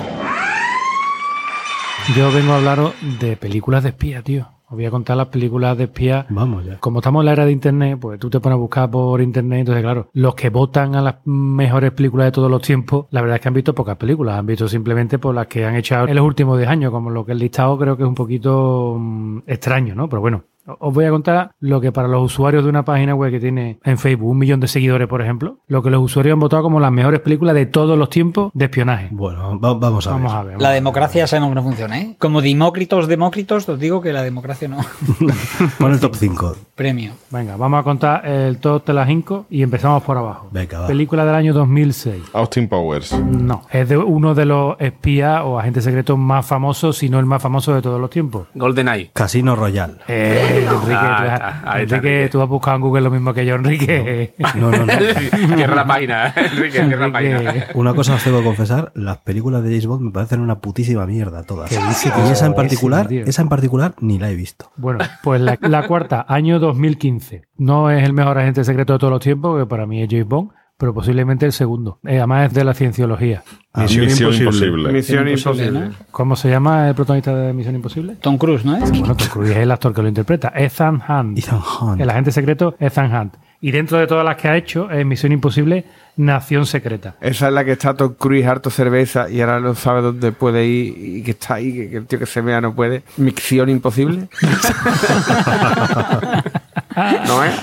Yo 2.14 2.30
vengo 2.32 2.52
a 2.52 2.56
hablaros 2.56 2.92
de 3.20 3.36
películas 3.36 3.84
de 3.84 3.90
espía, 3.90 4.20
tío. 4.22 4.48
Os 4.70 4.76
voy 4.76 4.86
a 4.86 4.90
contar 4.92 5.16
las 5.16 5.26
películas 5.26 5.76
de 5.76 5.84
espía. 5.84 6.26
Vamos 6.28 6.64
ya. 6.64 6.78
Como 6.78 7.00
estamos 7.00 7.22
en 7.22 7.26
la 7.26 7.32
era 7.32 7.44
de 7.44 7.50
internet, 7.50 7.98
pues 8.00 8.20
tú 8.20 8.30
te 8.30 8.38
pones 8.38 8.54
a 8.54 8.58
buscar 8.60 8.88
por 8.88 9.20
internet, 9.20 9.60
entonces 9.60 9.82
claro, 9.82 10.08
los 10.12 10.36
que 10.36 10.48
votan 10.48 10.94
a 10.94 11.02
las 11.02 11.16
mejores 11.24 11.90
películas 11.90 12.28
de 12.28 12.32
todos 12.32 12.48
los 12.48 12.62
tiempos, 12.62 13.06
la 13.10 13.20
verdad 13.20 13.38
es 13.38 13.42
que 13.42 13.48
han 13.48 13.54
visto 13.54 13.74
pocas 13.74 13.96
películas, 13.96 14.38
han 14.38 14.46
visto 14.46 14.68
simplemente 14.68 15.18
por 15.18 15.34
las 15.34 15.48
que 15.48 15.64
han 15.64 15.74
echado 15.74 16.06
en 16.06 16.14
los 16.14 16.24
últimos 16.24 16.56
10 16.56 16.70
años, 16.70 16.92
como 16.92 17.10
lo 17.10 17.26
que 17.26 17.32
el 17.32 17.38
listado 17.38 17.76
creo 17.76 17.96
que 17.96 18.04
es 18.04 18.08
un 18.08 18.14
poquito 18.14 18.96
mm, 18.96 19.38
extraño, 19.48 19.96
¿no? 19.96 20.08
Pero 20.08 20.20
bueno, 20.20 20.44
os 20.78 20.94
voy 20.94 21.04
a 21.04 21.10
contar 21.10 21.52
lo 21.60 21.80
que 21.80 21.92
para 21.92 22.08
los 22.08 22.22
usuarios 22.24 22.62
de 22.64 22.70
una 22.70 22.84
página 22.84 23.14
web 23.14 23.30
que 23.30 23.40
tiene 23.40 23.78
en 23.84 23.98
Facebook 23.98 24.30
un 24.30 24.38
millón 24.38 24.60
de 24.60 24.68
seguidores, 24.68 25.08
por 25.08 25.22
ejemplo, 25.22 25.58
lo 25.66 25.82
que 25.82 25.90
los 25.90 26.02
usuarios 26.02 26.34
han 26.34 26.40
votado 26.40 26.62
como 26.62 26.80
las 26.80 26.92
mejores 26.92 27.20
películas 27.20 27.54
de 27.54 27.66
todos 27.66 27.98
los 27.98 28.10
tiempos 28.10 28.50
de 28.54 28.66
espionaje. 28.66 29.08
Bueno, 29.10 29.58
va- 29.60 29.74
vamos 29.74 30.06
a 30.06 30.10
Vamos 30.12 30.32
ver. 30.32 30.40
a 30.40 30.44
ver. 30.44 30.60
La 30.60 30.70
democracia 30.70 31.26
sabemos 31.26 31.50
que 31.50 31.54
no 31.56 31.62
funciona, 31.62 31.98
¿eh? 32.00 32.16
Como 32.18 32.40
Demócritos, 32.42 33.08
Demócritos, 33.08 33.68
os 33.68 33.78
digo 33.78 34.00
que 34.00 34.12
la 34.12 34.22
democracia 34.22 34.68
no. 34.68 34.78
Pon 35.78 35.92
el 35.92 36.00
top 36.00 36.14
5. 36.14 36.56
Premio. 36.74 37.12
Venga, 37.30 37.56
vamos 37.56 37.80
a 37.80 37.82
contar 37.82 38.26
el 38.26 38.58
top 38.58 38.84
de 38.86 38.92
las 38.94 39.06
5 39.06 39.46
y 39.50 39.62
empezamos 39.62 40.02
por 40.02 40.16
abajo. 40.16 40.48
Venga, 40.50 40.80
va. 40.80 40.86
Película 40.86 41.24
del 41.24 41.34
año 41.34 41.52
2006. 41.54 42.22
Austin 42.32 42.68
Powers. 42.68 43.12
No, 43.20 43.62
es 43.70 43.88
de 43.88 43.96
uno 43.98 44.34
de 44.34 44.44
los 44.46 44.76
espías 44.80 45.42
o 45.44 45.58
agentes 45.58 45.84
secretos 45.84 46.18
más 46.18 46.46
famosos, 46.46 46.96
si 46.98 47.08
no 47.08 47.18
el 47.18 47.26
más 47.26 47.42
famoso 47.42 47.74
de 47.74 47.82
todos 47.82 48.00
los 48.00 48.10
tiempos. 48.10 48.46
GoldenEye. 48.54 49.10
Casino 49.12 49.56
Royal. 49.56 49.98
Eh, 50.08 50.59
Enrique, 50.62 50.94
Ah, 50.94 51.62
tú, 51.62 51.68
has- 51.68 51.80
Enrique, 51.82 52.28
tú 52.30 52.42
has 52.42 52.48
buscado 52.48 52.76
en 52.76 52.82
Google 52.82 53.00
lo 53.02 53.10
mismo 53.10 53.32
que 53.34 53.44
yo, 53.46 53.54
Enrique. 53.56 54.34
No, 54.54 54.70
no, 54.70 54.86
no. 54.86 54.92
Cierra 55.56 55.74
la 55.74 55.86
página, 55.86 56.32
Enrique, 56.36 56.84
cierra 56.84 57.06
la 57.08 57.12
página. 57.12 57.38
Enrique. 57.40 57.64
Una 57.74 57.94
cosa 57.94 58.14
os 58.14 58.24
tengo 58.24 58.38
que 58.38 58.44
confesar, 58.44 58.92
las 58.94 59.18
películas 59.18 59.62
de 59.62 59.68
James 59.70 59.86
Bond 59.86 60.02
me 60.02 60.10
parecen 60.10 60.40
una 60.40 60.58
putísima 60.60 61.06
mierda 61.06 61.42
todas. 61.44 61.70
¿Qué 61.70 61.76
dice, 61.78 62.12
Y 62.26 62.30
esa 62.30 62.46
en 62.46 62.54
particular, 62.54 63.12
esa 63.12 63.42
en 63.42 63.48
particular 63.48 63.94
ni 64.00 64.18
la 64.18 64.30
he 64.30 64.34
visto. 64.34 64.70
Bueno, 64.76 65.00
pues 65.22 65.40
la, 65.40 65.58
la 65.60 65.86
cuarta, 65.86 66.24
año 66.28 66.58
2015. 66.58 67.42
No 67.58 67.90
es 67.90 68.02
el 68.04 68.12
mejor 68.12 68.38
agente 68.38 68.64
secreto 68.64 68.94
de 68.94 68.98
todos 68.98 69.10
los 69.12 69.20
tiempos, 69.20 69.58
que 69.58 69.66
para 69.66 69.86
mí 69.86 70.02
es 70.02 70.08
James 70.10 70.26
Bond, 70.26 70.50
pero 70.80 70.94
posiblemente 70.94 71.44
el 71.44 71.52
segundo. 71.52 71.98
Eh, 72.06 72.16
además 72.16 72.46
es 72.46 72.54
de 72.54 72.64
la 72.64 72.72
cienciología. 72.72 73.42
Misión 73.74 74.06
Misión 74.06 74.32
Imposible. 74.32 74.46
Imposible. 74.46 74.92
Misión 74.92 75.28
Imposible. 75.28 75.90
¿Cómo 76.10 76.36
se 76.36 76.48
llama 76.48 76.88
el 76.88 76.94
protagonista 76.94 77.36
de 77.36 77.52
Misión 77.52 77.74
Imposible? 77.74 78.16
Tom 78.22 78.38
Cruise, 78.38 78.64
¿no 78.64 78.78
es? 78.78 78.90
Bueno, 78.90 79.14
Tom 79.14 79.28
Cruise 79.28 79.50
es 79.50 79.58
el 79.58 79.70
actor 79.70 79.92
que 79.92 80.00
lo 80.00 80.08
interpreta. 80.08 80.54
Ethan 80.56 81.02
Hunt. 81.06 81.38
Ethan 81.38 81.60
Hunt. 81.60 82.00
El 82.00 82.08
agente 82.08 82.32
secreto 82.32 82.76
Ethan 82.80 83.14
Hunt. 83.14 83.34
Y 83.60 83.72
dentro 83.72 83.98
de 83.98 84.06
todas 84.06 84.24
las 84.24 84.38
que 84.38 84.48
ha 84.48 84.56
hecho, 84.56 84.90
es 84.90 85.04
Misión 85.04 85.32
Imposible, 85.32 85.84
Nación 86.16 86.64
Secreta. 86.64 87.16
Esa 87.20 87.48
es 87.48 87.52
la 87.52 87.62
que 87.62 87.72
está 87.72 87.92
Tom 87.92 88.14
Cruise 88.14 88.46
harto 88.46 88.70
cerveza 88.70 89.28
y 89.28 89.42
ahora 89.42 89.60
no 89.60 89.74
sabe 89.74 90.00
dónde 90.00 90.32
puede 90.32 90.64
ir 90.64 90.94
y 90.96 91.22
que 91.22 91.32
está 91.32 91.56
ahí, 91.56 91.74
que, 91.74 91.90
que 91.90 91.96
el 91.98 92.06
tío 92.06 92.18
que 92.18 92.24
se 92.24 92.40
vea 92.40 92.62
no 92.62 92.74
puede. 92.74 93.02
Misión 93.18 93.68
imposible. 93.68 94.28
¿No 96.96 97.44
es? 97.44 97.54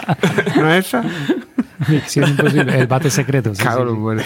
¿No 0.56 0.72
es 0.74 0.86
esa? 0.88 1.04
Misión 1.88 2.30
Imposible, 2.30 2.80
el 2.80 2.88
bate 2.88 3.10
secreto. 3.10 3.54
sí, 3.54 3.64
Cago 3.64 3.88
sí, 3.88 3.96
buenos. 3.96 4.26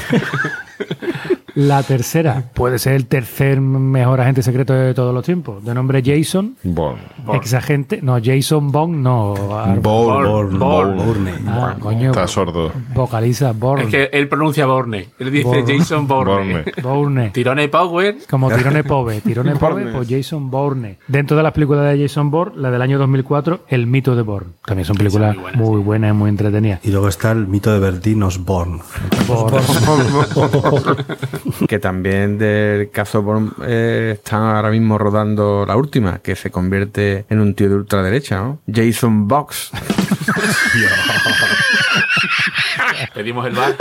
La 1.55 1.83
tercera 1.83 2.43
puede 2.53 2.79
ser 2.79 2.93
el 2.93 3.05
tercer 3.07 3.59
mejor 3.61 4.21
agente 4.21 4.41
secreto 4.43 4.73
de 4.73 4.93
todos 4.93 5.13
los 5.13 5.23
tiempos. 5.25 5.63
De 5.63 5.73
nombre 5.73 6.01
Jason, 6.05 6.55
Bond. 6.63 6.97
ex 7.33 7.53
agente. 7.53 7.99
No, 8.01 8.17
Jason 8.23 8.71
Bond, 8.71 8.95
no. 8.95 9.33
Bourne, 9.81 10.57
Bourne. 10.57 11.03
Bourne. 11.03 11.33
Ah, 11.47 11.75
coño, 11.79 12.11
Está 12.11 12.27
sordo. 12.27 12.71
vocaliza 12.93 13.51
Bourne. 13.51 13.83
Es 13.85 13.89
que 13.89 14.09
él 14.11 14.27
pronuncia 14.29 14.65
Borne. 14.65 15.09
Él 15.19 15.31
dice 15.31 15.43
Bourne. 15.43 15.77
Jason 15.77 16.07
Borne. 16.07 16.31
Bourne. 16.31 16.63
Bourne. 16.81 17.29
Tirone 17.31 17.67
Power. 17.69 18.15
Como 18.29 18.49
Tirone 18.51 18.83
Pove. 18.83 19.21
Tirone 19.21 19.55
Pove, 19.55 19.83
Bourne. 19.83 19.91
pues 19.97 20.07
Jason 20.09 20.49
Bourne. 20.49 20.97
Dentro 21.07 21.35
de 21.37 21.43
las 21.43 21.51
películas 21.53 21.91
de 21.93 22.01
Jason 22.01 22.31
Bourne, 22.31 22.53
la 22.61 22.71
del 22.71 22.81
año 22.81 22.97
2004, 22.97 23.65
El 23.67 23.87
mito 23.87 24.15
de 24.15 24.21
Bourne. 24.21 24.51
También 24.65 24.85
son 24.85 24.95
películas 24.97 25.35
muy 25.35 25.43
buenas, 25.43 25.59
muy 25.61 25.81
buenas 25.81 26.11
y 26.11 26.13
muy 26.13 26.29
entretenidas. 26.29 26.79
Y 26.83 26.91
luego 26.91 27.07
está 27.07 27.31
el 27.31 27.47
mito 27.47 27.71
de 27.71 27.79
Bertín 27.79 28.23
Osborne. 28.23 28.79
Bourne. 29.27 29.59
que 31.67 31.79
también 31.79 32.37
del 32.37 32.89
caso 32.91 33.21
Born 33.21 33.53
eh, 33.65 34.11
están 34.15 34.43
ahora 34.43 34.69
mismo 34.69 34.97
rodando 34.97 35.65
la 35.65 35.75
última, 35.75 36.19
que 36.19 36.35
se 36.35 36.51
convierte 36.51 37.25
en 37.29 37.39
un 37.39 37.53
tío 37.53 37.69
de 37.69 37.75
ultraderecha, 37.75 38.37
¿no? 38.37 38.59
Jason 38.71 39.27
Box. 39.27 39.71
Pedimos 43.13 43.45
el 43.47 43.55
bar. 43.55 43.75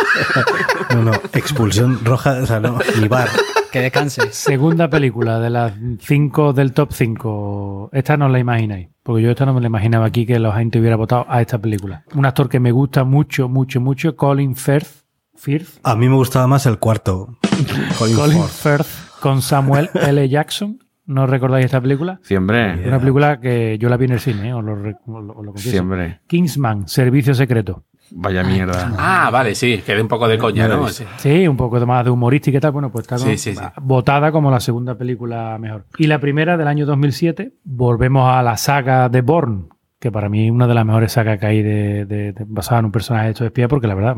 No, 0.94 1.02
no, 1.02 1.12
expulsión 1.32 2.04
roja, 2.04 2.38
o 2.42 2.46
sea, 2.46 2.60
no, 2.60 2.78
ni 3.00 3.08
bar. 3.08 3.28
Que 3.70 3.80
descanse. 3.80 4.32
Segunda 4.32 4.90
película 4.90 5.38
de 5.38 5.50
las 5.50 5.72
cinco 6.00 6.52
del 6.52 6.72
top 6.72 6.92
5. 6.92 7.90
Esta 7.92 8.16
no 8.16 8.28
la 8.28 8.40
imagináis. 8.40 8.88
Porque 9.02 9.22
yo 9.22 9.30
esta 9.30 9.46
no 9.46 9.54
me 9.54 9.60
la 9.60 9.68
imaginaba 9.68 10.06
aquí 10.06 10.26
que 10.26 10.38
la 10.38 10.52
gente 10.52 10.80
hubiera 10.80 10.96
votado 10.96 11.24
a 11.28 11.40
esta 11.40 11.58
película. 11.58 12.04
Un 12.14 12.26
actor 12.26 12.48
que 12.48 12.60
me 12.60 12.72
gusta 12.72 13.04
mucho, 13.04 13.48
mucho, 13.48 13.80
mucho, 13.80 14.16
Colin 14.16 14.56
Firth. 14.56 15.04
Firth. 15.36 15.78
A 15.84 15.96
mí 15.96 16.08
me 16.08 16.16
gustaba 16.16 16.46
más 16.46 16.66
el 16.66 16.78
cuarto. 16.78 17.38
Colin 17.98 18.16
Colin 18.16 18.38
Firth. 18.44 18.84
Firth 18.84 19.20
con 19.20 19.42
Samuel 19.42 19.90
L. 19.94 20.28
Jackson. 20.28 20.78
¿No 21.06 21.26
recordáis 21.26 21.64
esta 21.64 21.80
película? 21.80 22.20
Siempre. 22.22 22.86
Una 22.86 22.98
película 23.00 23.40
que 23.40 23.76
yo 23.78 23.88
la 23.88 23.96
vi 23.96 24.04
en 24.04 24.12
el 24.12 24.20
cine, 24.20 24.50
¿eh? 24.50 24.54
os 24.54 24.62
lo, 24.64 24.76
re- 24.76 24.96
os 25.06 25.24
lo- 25.24 25.32
os 25.34 25.44
lo 25.44 25.52
confieso. 25.52 25.70
Siempre. 25.70 26.20
Kingsman, 26.28 26.86
Servicio 26.86 27.34
Secreto. 27.34 27.84
Vaya 28.12 28.42
mierda. 28.44 28.92
Ah, 28.98 29.30
vale, 29.32 29.54
sí, 29.54 29.82
que 29.84 29.94
de 29.94 30.02
un 30.02 30.08
poco 30.08 30.26
de 30.28 30.36
coña, 30.38 30.66
¿no? 30.68 30.88
Sí. 30.88 31.04
Sí, 31.18 31.46
un 31.48 31.56
poco 31.56 31.78
de 31.80 31.86
más 31.86 32.04
de 32.04 32.10
humorística 32.10 32.58
y 32.58 32.60
tal. 32.60 32.72
Bueno, 32.72 32.90
pues 32.90 33.04
está 33.04 33.18
Sí, 33.18 33.36
sí, 33.38 33.54
sí. 33.54 33.60
votada 33.82 34.30
como 34.32 34.50
la 34.50 34.58
segunda 34.60 34.96
película 34.96 35.56
mejor. 35.58 35.86
Y 35.98 36.06
la 36.08 36.18
primera 36.20 36.56
del 36.56 36.66
año 36.68 36.86
2007, 36.86 37.54
volvemos 37.64 38.28
a 38.32 38.42
la 38.42 38.56
saga 38.56 39.08
de 39.08 39.20
Bourne, 39.22 39.64
que 40.00 40.10
para 40.10 40.28
mí 40.28 40.46
es 40.46 40.50
una 40.50 40.66
de 40.66 40.74
las 40.74 40.84
mejores 40.86 41.12
sagas 41.12 41.38
que 41.38 41.46
hay 41.46 41.62
de, 41.62 42.06
de- 42.06 42.32
de- 42.32 42.44
basada 42.48 42.80
en 42.80 42.86
un 42.86 42.90
personaje 42.92 43.28
hecho 43.30 43.44
de 43.44 43.48
espía, 43.48 43.68
porque 43.68 43.86
la 43.86 43.94
verdad 43.94 44.16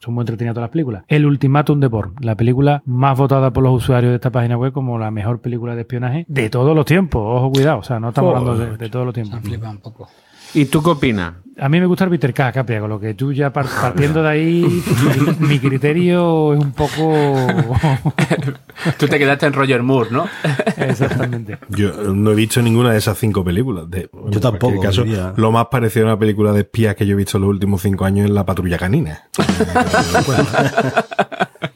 son 0.00 0.14
muy 0.14 0.22
entretenidas 0.22 0.54
todas 0.54 0.68
las 0.68 0.72
películas. 0.72 1.02
El 1.08 1.26
Ultimátum 1.26 1.80
de 1.80 1.88
Bourne, 1.88 2.14
la 2.20 2.36
película 2.36 2.82
más 2.86 3.18
votada 3.18 3.52
por 3.52 3.62
los 3.64 3.74
usuarios 3.74 4.10
de 4.10 4.14
esta 4.16 4.30
página 4.30 4.56
web 4.56 4.72
como 4.72 4.98
la 4.98 5.10
mejor 5.10 5.40
película 5.40 5.74
de 5.74 5.80
espionaje 5.82 6.24
de 6.28 6.48
todos 6.50 6.74
los 6.74 6.86
tiempos. 6.86 7.20
Ojo, 7.26 7.50
cuidado, 7.50 7.78
o 7.80 7.82
sea, 7.82 7.98
no 8.00 8.10
estamos 8.10 8.34
hablando 8.36 8.56
de, 8.64 8.76
de 8.76 8.88
todos 8.88 9.04
los 9.04 9.12
tiempos. 9.14 9.40
Flipa 9.40 9.70
un 9.70 9.78
poco. 9.78 10.08
¿Y 10.54 10.66
tú 10.66 10.82
qué 10.82 10.90
opinas? 10.90 11.34
A 11.56 11.68
mí 11.68 11.78
me 11.78 11.86
gusta 11.86 12.02
el 12.04 12.10
Peter 12.10 12.34
K, 12.34 12.50
Capria, 12.50 12.80
con 12.80 12.90
lo 12.90 12.98
que 12.98 13.14
tú 13.14 13.32
ya 13.32 13.52
par- 13.52 13.68
partiendo 13.68 14.22
de 14.24 14.28
ahí, 14.28 14.82
mi, 15.38 15.60
criterio 15.60 16.52
es 16.54 16.60
un 16.60 16.72
poco... 16.72 17.14
Tú 18.98 19.06
te 19.06 19.18
quedaste 19.18 19.46
en 19.46 19.52
Roger 19.52 19.82
Moore, 19.82 20.10
¿no? 20.10 20.26
Exactamente. 20.76 21.58
Yo 21.68 21.92
no 22.12 22.32
he 22.32 22.34
visto 22.34 22.60
ninguna 22.60 22.90
de 22.90 22.98
esas 22.98 23.16
cinco 23.18 23.44
películas. 23.44 23.88
De, 23.88 24.10
en 24.12 24.40
tampoco, 24.40 24.80
caso, 24.80 25.04
lo 25.36 25.52
más 25.52 25.66
parecido 25.66 26.06
a 26.06 26.08
una 26.10 26.18
película 26.18 26.52
de 26.52 26.60
espías 26.62 26.96
que 26.96 27.06
yo 27.06 27.12
he 27.12 27.16
visto 27.16 27.38
en 27.38 27.42
los 27.42 27.50
últimos 27.50 27.82
cinco 27.82 28.04
años 28.04 28.26
es 28.26 28.32
La 28.32 28.44
Patrulla 28.44 28.76
Canina. 28.76 29.22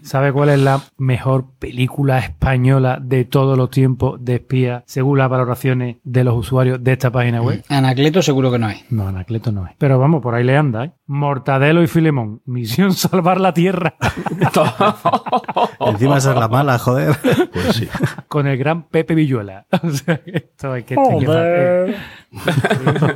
¿Sabe 0.09 0.32
cuál 0.32 0.48
es 0.48 0.59
la 0.59 0.80
mejor 0.96 1.50
película 1.59 2.18
española 2.18 2.98
de 2.98 3.26
todos 3.26 3.59
los 3.59 3.68
tiempos 3.68 4.24
de 4.24 4.36
espía, 4.36 4.82
según 4.86 5.18
las 5.18 5.28
valoraciones 5.28 5.98
de 6.02 6.24
los 6.24 6.34
usuarios 6.34 6.82
de 6.82 6.92
esta 6.92 7.12
página 7.12 7.42
web? 7.42 7.62
Anacleto 7.68 8.22
seguro 8.22 8.50
que 8.50 8.59
no 8.59 8.70
es. 8.70 8.90
No, 8.90 9.06
Anacleto 9.06 9.52
no 9.52 9.66
es. 9.66 9.74
Pero 9.76 9.98
vamos, 9.98 10.22
por 10.22 10.34
ahí 10.34 10.44
le 10.44 10.56
anda, 10.56 10.86
¿eh? 10.86 10.92
Mortadelo 11.09 11.82
y 11.82 11.86
Filemón. 11.86 12.42
Misión 12.44 12.92
salvar 12.94 13.40
la 13.40 13.52
tierra. 13.54 13.96
Encima 15.80 16.18
esa 16.18 16.32
es 16.32 16.38
la 16.38 16.48
mala, 16.48 16.78
joder. 16.78 17.16
Pues 17.52 17.76
sí. 17.76 17.88
Con 18.28 18.46
el 18.46 18.56
gran 18.59 18.84
Pepe 18.88 19.14
Villuela. 19.14 19.66
O 19.82 19.90
sea, 19.90 20.18
que 20.22 20.30
esto 20.36 20.72
hay 20.72 20.82
que... 20.84 20.94
que- 20.94 21.26
eh, 21.28 21.96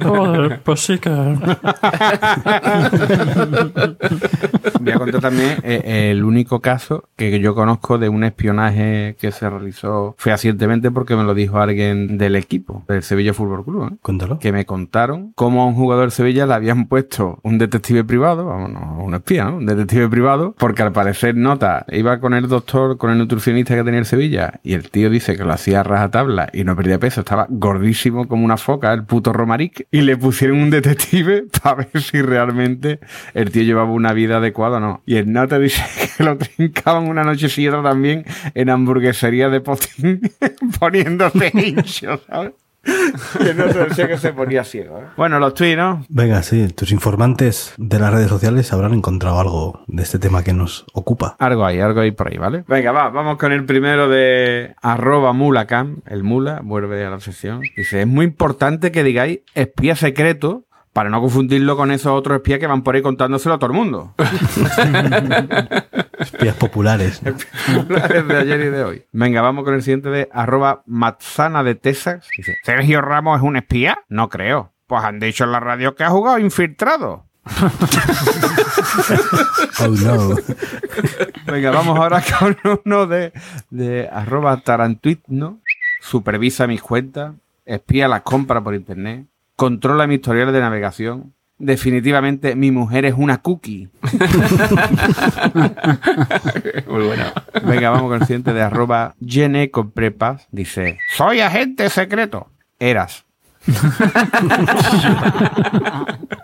Joder, 0.02 0.62
pues 0.62 0.80
sí 0.80 0.98
que. 0.98 1.10
Voy 4.80 4.92
a 4.92 4.98
contar 4.98 5.20
también 5.20 5.58
eh, 5.62 6.10
el 6.10 6.24
único 6.24 6.60
caso 6.60 7.04
que 7.16 7.38
yo 7.40 7.54
conozco 7.54 7.98
de 7.98 8.08
un 8.08 8.24
espionaje 8.24 9.16
que 9.20 9.30
se 9.32 9.48
realizó 9.50 10.14
fehacientemente 10.18 10.90
porque 10.90 11.14
me 11.14 11.24
lo 11.24 11.34
dijo 11.34 11.58
alguien 11.60 12.16
del 12.16 12.36
equipo, 12.36 12.84
del 12.88 13.02
Sevilla 13.02 13.34
Fútbol 13.34 13.64
Club. 13.64 13.90
¿eh? 13.92 13.96
Cuéntalo. 14.00 14.38
Que 14.38 14.50
me 14.52 14.64
contaron 14.64 15.32
cómo 15.34 15.62
a 15.62 15.66
un 15.66 15.74
jugador 15.74 16.06
de 16.06 16.10
Sevilla 16.12 16.46
le 16.46 16.54
habían 16.54 16.86
puesto 16.86 17.38
un 17.42 17.58
detective 17.58 17.81
privado, 18.06 18.46
vamos, 18.46 18.70
no, 18.70 19.02
un 19.02 19.14
espía, 19.14 19.44
¿no? 19.44 19.56
Un 19.56 19.66
detective 19.66 20.08
privado, 20.08 20.54
porque 20.58 20.82
al 20.82 20.92
parecer 20.92 21.36
nota, 21.36 21.84
iba 21.90 22.20
con 22.20 22.34
el 22.34 22.48
doctor, 22.48 22.96
con 22.96 23.10
el 23.10 23.18
nutricionista 23.18 23.74
que 23.74 23.84
tenía 23.84 24.00
el 24.00 24.06
Sevilla, 24.06 24.60
y 24.62 24.74
el 24.74 24.90
tío 24.90 25.10
dice 25.10 25.36
que 25.36 25.44
lo 25.44 25.52
hacía 25.52 25.80
a 25.80 25.82
rajatabla 25.82 26.48
y 26.52 26.64
no 26.64 26.76
perdía 26.76 26.98
peso, 26.98 27.20
estaba 27.20 27.46
gordísimo 27.48 28.28
como 28.28 28.44
una 28.44 28.56
foca, 28.56 28.92
el 28.92 29.04
puto 29.04 29.32
Romaric, 29.32 29.86
y 29.90 30.02
le 30.02 30.16
pusieron 30.16 30.60
un 30.60 30.70
detective 30.70 31.44
para 31.62 31.76
ver 31.76 32.02
si 32.02 32.22
realmente 32.22 33.00
el 33.34 33.50
tío 33.50 33.62
llevaba 33.62 33.90
una 33.90 34.12
vida 34.12 34.38
adecuada 34.38 34.78
o 34.78 34.80
no. 34.80 35.02
Y 35.06 35.16
el 35.16 35.32
nota 35.32 35.58
dice 35.58 35.82
que 36.16 36.24
lo 36.24 36.38
trincaban 36.38 37.08
una 37.08 37.24
noche 37.24 37.48
otra 37.68 37.82
también 37.82 38.24
en 38.54 38.70
hamburguesería 38.70 39.48
de 39.48 39.60
potín 39.60 40.20
poniéndose 40.80 41.52
hincho, 41.54 42.20
¿sabes? 42.26 42.52
El 43.40 43.56
nota 43.56 43.84
decía 43.86 44.08
que 44.08 44.18
se 44.18 44.32
ponía 44.32 44.64
ciego, 44.64 44.98
¿eh? 44.98 45.06
Bueno, 45.16 45.38
los 45.38 45.54
tweets, 45.54 45.76
¿no? 45.76 46.04
Venga, 46.08 46.42
sí, 46.42 46.68
tus 46.68 46.90
informantes 46.90 47.74
de 47.78 47.98
las 47.98 48.12
redes 48.12 48.28
sociales 48.28 48.72
habrán 48.72 48.94
encontrado 48.94 49.38
algo 49.38 49.84
de 49.86 50.02
este 50.02 50.18
tema 50.18 50.42
que 50.42 50.52
nos 50.52 50.84
ocupa. 50.92 51.36
Algo 51.38 51.64
hay, 51.64 51.80
algo 51.80 52.00
hay 52.00 52.10
por 52.10 52.28
ahí, 52.28 52.38
¿vale? 52.38 52.64
Venga, 52.66 52.92
va, 52.92 53.10
vamos 53.10 53.38
con 53.38 53.52
el 53.52 53.64
primero 53.64 54.08
de 54.08 54.74
arroba 54.82 55.32
mulacam. 55.32 56.00
El 56.06 56.24
mula 56.24 56.60
vuelve 56.64 57.04
a 57.04 57.10
la 57.10 57.20
sesión. 57.20 57.60
Dice, 57.76 58.02
es 58.02 58.06
muy 58.06 58.24
importante 58.24 58.90
que 58.90 59.04
digáis 59.04 59.40
espía 59.54 59.94
secreto 59.94 60.64
para 60.92 61.08
no 61.08 61.20
confundirlo 61.20 61.76
con 61.76 61.90
esos 61.90 62.12
otros 62.12 62.36
espías 62.36 62.58
que 62.58 62.66
van 62.66 62.82
por 62.82 62.94
ahí 62.94 63.02
contándoselo 63.02 63.54
a 63.54 63.58
todo 63.58 63.70
el 63.70 63.76
mundo. 63.76 64.14
Espías 66.18 66.54
populares. 66.56 67.22
¿no? 67.72 67.84
de 67.84 68.36
ayer 68.36 68.60
y 68.60 68.68
de 68.68 68.84
hoy. 68.84 69.04
Venga, 69.12 69.40
vamos 69.40 69.64
con 69.64 69.74
el 69.74 69.82
siguiente 69.82 70.10
de 70.10 70.28
arroba 70.32 70.82
matzana 70.86 71.64
de 71.64 71.74
Texas. 71.74 72.28
Dice, 72.36 72.58
¿Sergio 72.62 73.00
Ramos 73.00 73.38
es 73.38 73.42
un 73.42 73.56
espía? 73.56 74.00
No 74.08 74.28
creo. 74.28 74.72
Pues 74.86 75.02
han 75.02 75.18
dicho 75.18 75.44
en 75.44 75.52
la 75.52 75.60
radio 75.60 75.94
que 75.94 76.04
ha 76.04 76.10
jugado 76.10 76.38
infiltrado. 76.38 77.26
Oh 79.80 79.88
no. 79.88 80.36
Venga, 81.46 81.70
vamos 81.70 81.98
ahora 81.98 82.22
con 82.38 82.56
uno 82.84 83.06
de, 83.06 83.32
de 83.70 84.08
arroba 84.08 84.58
tarantuitno. 84.58 85.60
Supervisa 86.00 86.66
mis 86.66 86.82
cuentas, 86.82 87.34
espía 87.64 88.06
las 88.06 88.22
compras 88.22 88.62
por 88.62 88.74
internet, 88.74 89.26
controla 89.62 90.08
mi 90.08 90.16
historial 90.16 90.52
de 90.52 90.58
navegación. 90.58 91.34
Definitivamente 91.56 92.56
mi 92.56 92.72
mujer 92.72 93.04
es 93.04 93.14
una 93.16 93.42
cookie. 93.42 93.90
Muy 96.88 97.06
bueno. 97.06 97.26
Venga, 97.64 97.90
vamos 97.90 98.10
con 98.10 98.20
el 98.20 98.26
siguiente 98.26 98.52
de 98.54 98.60
arroba 98.60 99.14
Gene 99.24 99.70
con 99.70 99.92
prepas. 99.92 100.48
Dice, 100.50 100.98
soy 101.16 101.38
agente 101.38 101.88
secreto. 101.90 102.48
Eras. 102.80 103.24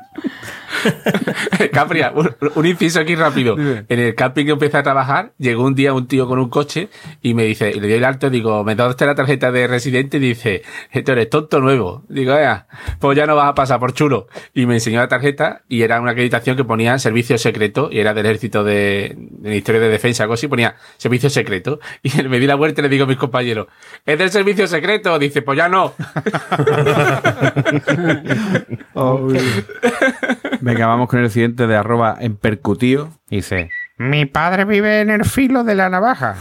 Capria, 1.73 2.13
un, 2.15 2.31
un 2.55 2.67
inciso 2.67 3.01
aquí 3.01 3.15
rápido. 3.15 3.57
Dime. 3.57 3.85
En 3.89 3.99
el 4.01 4.15
camping 4.15 4.47
que 4.47 4.53
empecé 4.53 4.77
a 4.79 4.83
trabajar, 4.83 5.33
llegó 5.39 5.65
un 5.65 5.75
día 5.75 5.93
un 5.93 6.07
tío 6.07 6.27
con 6.27 6.39
un 6.39 6.49
coche 6.49 6.89
y 7.23 7.35
me 7.35 7.45
dice, 7.45 7.71
y 7.71 7.81
le 7.81 7.89
doy 7.89 7.99
el 7.99 8.05
alto, 8.05 8.31
digo, 8.31 8.65
me 8.65 8.75
da 8.75 8.89
usted 8.89 9.07
la 9.07 9.15
tarjeta 9.15 9.51
de 9.53 9.67
residente 9.67 10.19
y 10.19 10.21
dice, 10.21 10.63
tú 11.05 11.13
eres 11.13 11.31
tonto 11.31 11.61
nuevo. 11.61 12.05
Digo, 12.09 12.35
ya, 12.35 12.67
pues 12.99 13.17
ya 13.17 13.27
no 13.27 13.37
vas 13.37 13.49
a 13.49 13.55
pasar 13.55 13.79
por 13.79 13.93
chulo. 13.93 14.29
Y 14.55 14.67
me 14.67 14.75
enseñó 14.75 15.01
la 15.01 15.09
tarjeta 15.09 15.63
y 15.69 15.83
era 15.83 16.01
una 16.01 16.13
acreditación 16.13 16.57
que 16.57 16.65
ponía 16.65 16.99
servicio 16.99 17.39
secreto 17.39 17.89
y 17.91 18.01
era 18.01 18.15
del 18.15 18.27
ejército 18.27 18.65
de, 18.65 19.15
del 19.17 19.51
Ministerio 19.51 19.81
de 19.81 19.89
Defensa, 19.89 20.25
algo 20.25 20.35
así, 20.35 20.49
ponía 20.49 20.77
servicio 20.97 21.31
secreto. 21.31 21.81
Y 22.03 22.11
me 22.29 22.39
di 22.39 22.47
la 22.47 22.55
vuelta 22.55 22.81
y 22.81 22.85
le 22.85 22.89
digo 22.89 23.05
a 23.05 23.07
mis 23.07 23.17
compañeros, 23.17 23.67
es 24.05 24.19
del 24.19 24.31
servicio 24.31 24.67
secreto. 24.67 25.19
Dice, 25.19 25.43
pues 25.43 25.57
ya 25.57 25.69
no. 25.69 25.95
Venga, 30.61 30.87
vamos 30.87 31.09
con 31.09 31.21
el 31.21 31.31
siguiente 31.31 31.67
de 31.67 31.77
arroba 31.77 32.17
en 32.19 32.37
percutío. 32.37 33.11
Dice, 33.29 33.71
mi 33.97 34.27
padre 34.27 34.65
vive 34.65 35.01
en 35.01 35.11
el 35.11 35.25
filo 35.25 35.65
de 35.65 35.75
la 35.75 35.89
navaja. 35.89 36.37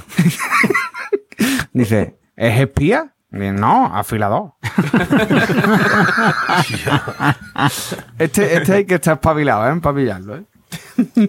Dice, 1.74 2.18
¿es 2.36 2.59
espía? 2.59 3.13
Dice, 3.30 3.51
No, 3.51 3.86
afilador. 3.95 4.53
este, 8.20 8.57
este 8.57 8.74
hay 8.74 8.86
que 8.86 8.95
estar 8.95 9.15
espabilado, 9.15 9.72
¿eh? 9.72 9.80
Para 9.80 9.95
pillarlo, 9.95 10.38
¿eh? 10.38 10.43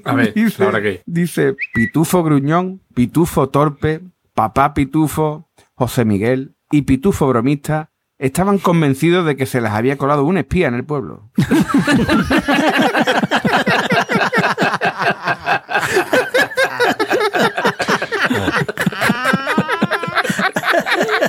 A 0.05 0.15
ver, 0.15 0.35
dice, 0.35 0.65
ahora 0.65 0.81
qué. 0.81 1.03
dice 1.07 1.55
Pitufo 1.75 2.23
Gruñón, 2.23 2.81
Pitufo 2.95 3.49
Torpe, 3.51 4.01
Papá 4.35 4.75
Pitufo, 4.75 5.49
José 5.75 6.05
Miguel 6.05 6.55
y 6.71 6.83
Pitufo 6.83 7.29
Bromista 7.29 7.91
estaban 8.19 8.59
convencidos 8.59 9.25
de 9.27 9.37
que 9.37 9.47
se 9.47 9.61
les 9.61 9.71
había 9.71 9.97
colado 9.97 10.25
un 10.25 10.39
espía 10.39 10.67
en 10.69 10.75
el 10.75 10.85
pueblo. 10.85 11.31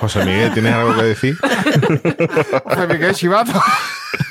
José 0.09 0.25
Miguel, 0.25 0.51
¿tienes 0.53 0.73
algo 0.73 0.95
que 0.95 1.03
decir? 1.03 1.37
José 2.63 2.87
Miguel 2.87 3.13
Chivato. 3.13 3.61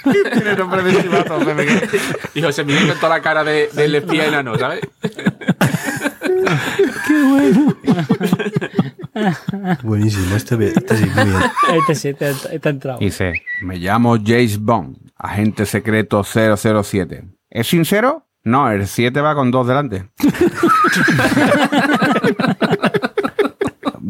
Tiene 0.33 0.57
nombre 0.57 0.83
de 0.83 1.03
Chivato, 1.03 1.39
José 1.39 1.55
Miguel. 1.55 1.89
Y 2.35 2.43
José 2.43 2.64
Miguel 2.64 2.89
con 2.89 2.97
toda 2.97 3.11
la 3.16 3.22
cara 3.22 3.45
de, 3.45 3.68
del 3.72 3.95
espía 3.95 4.26
enano, 4.26 4.59
¿sabes? 4.59 4.81
Buenísimo, 9.83 10.37
este, 10.37 10.57
bien- 10.57 10.72
este 10.76 10.97
sí, 10.97 11.07
muy 11.07 11.24
bien. 11.24 11.37
Este 11.81 11.95
sí, 11.95 12.09
este, 12.09 12.31
este 12.31 12.68
ha 12.68 12.70
entrado. 12.70 12.99
Dice, 12.99 13.33
me 13.62 13.76
llamo 13.76 14.16
James 14.24 14.59
Bond, 14.59 14.97
agente 15.16 15.66
secreto 15.66 16.22
007. 16.24 17.24
¿Es 17.51 17.66
sincero? 17.68 18.24
No, 18.45 18.70
el 18.70 18.87
7 18.87 19.20
va 19.20 19.35
con 19.35 19.51
dos 19.51 19.66
delante. 19.66 20.09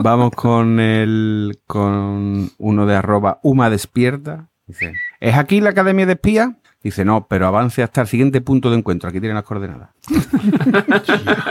Vamos 0.09 0.31
con 0.35 0.81
el 0.81 1.61
con 1.67 2.51
uno 2.57 2.87
de 2.87 2.97
arroba 2.97 3.41
Uma 3.43 3.69
despierta. 3.69 4.49
Dice, 4.67 4.95
¿es 5.21 5.35
aquí 5.37 5.61
la 5.61 5.69
academia 5.69 6.07
de 6.07 6.15
espías? 6.15 6.49
Dice, 6.83 7.05
no, 7.05 7.27
pero 7.29 7.47
avance 7.47 7.83
hasta 7.83 8.01
el 8.01 8.07
siguiente 8.07 8.41
punto 8.41 8.71
de 8.71 8.79
encuentro. 8.79 9.11
Aquí 9.11 9.21
tienen 9.21 9.35
las 9.35 9.45
coordenadas. 9.45 9.91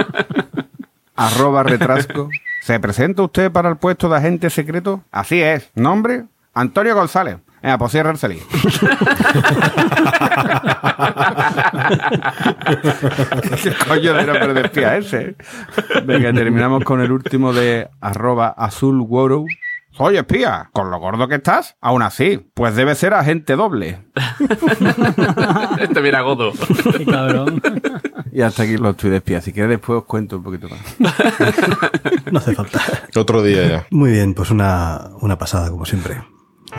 arroba 1.16 1.62
retrasco. 1.62 2.32
¿Se 2.62 2.80
presenta 2.80 3.22
usted 3.22 3.52
para 3.52 3.70
el 3.70 3.78
puesto 3.78 4.10
de 4.10 4.18
agente 4.18 4.50
secreto? 4.50 5.04
Así 5.12 5.40
es. 5.40 5.70
¿Nombre? 5.76 6.26
Antonio 6.56 6.96
González. 6.96 7.38
Venga, 7.62 7.78
pues 7.78 7.92
cierra 7.92 8.12
el 8.12 8.18
salir. 8.18 8.42
¿Qué 13.64 13.74
coño 13.88 14.14
de 14.14 14.24
nombre 14.26 14.54
de 14.54 14.62
espía 14.62 14.98
ese? 14.98 15.22
eh? 15.22 15.36
Venga, 16.06 16.32
terminamos 16.34 16.84
con 16.84 17.02
el 17.02 17.12
último 17.12 17.54
de 17.54 17.90
arroba 18.02 18.50
azul 18.50 19.02
Woro. 19.02 19.46
Soy 19.92 20.18
espía, 20.18 20.70
con 20.74 20.92
lo 20.92 21.00
gordo 21.00 21.28
que 21.28 21.36
estás. 21.36 21.76
Aún 21.82 22.04
así, 22.04 22.40
pues 22.54 22.76
debe 22.76 22.94
ser 22.94 23.14
agente 23.16 23.56
doble. 23.56 24.02
Este 25.80 26.02
viene 26.02 26.18
a 26.18 26.22
godo. 26.22 26.52
Qué 26.98 27.06
cabrón. 27.06 27.62
Y 28.32 28.42
hasta 28.42 28.64
aquí 28.64 28.78
los 28.78 28.96
tweets 28.96 29.12
de 29.12 29.18
espía. 29.18 29.42
Si 29.42 29.52
quieres 29.52 29.70
después 29.72 29.98
os 30.00 30.06
cuento 30.06 30.38
un 30.38 30.44
poquito 30.44 30.68
más. 30.70 30.80
No 32.32 32.40
hace 32.40 32.54
falta. 32.54 32.82
Otro 33.16 33.42
día 33.42 33.66
ya. 33.68 33.88
Muy 33.90 34.12
bien, 34.12 34.34
pues 34.34 34.52
una, 34.52 35.10
una 35.22 35.38
pasada, 35.38 35.70
como 35.70 35.86
siempre. 35.86 36.18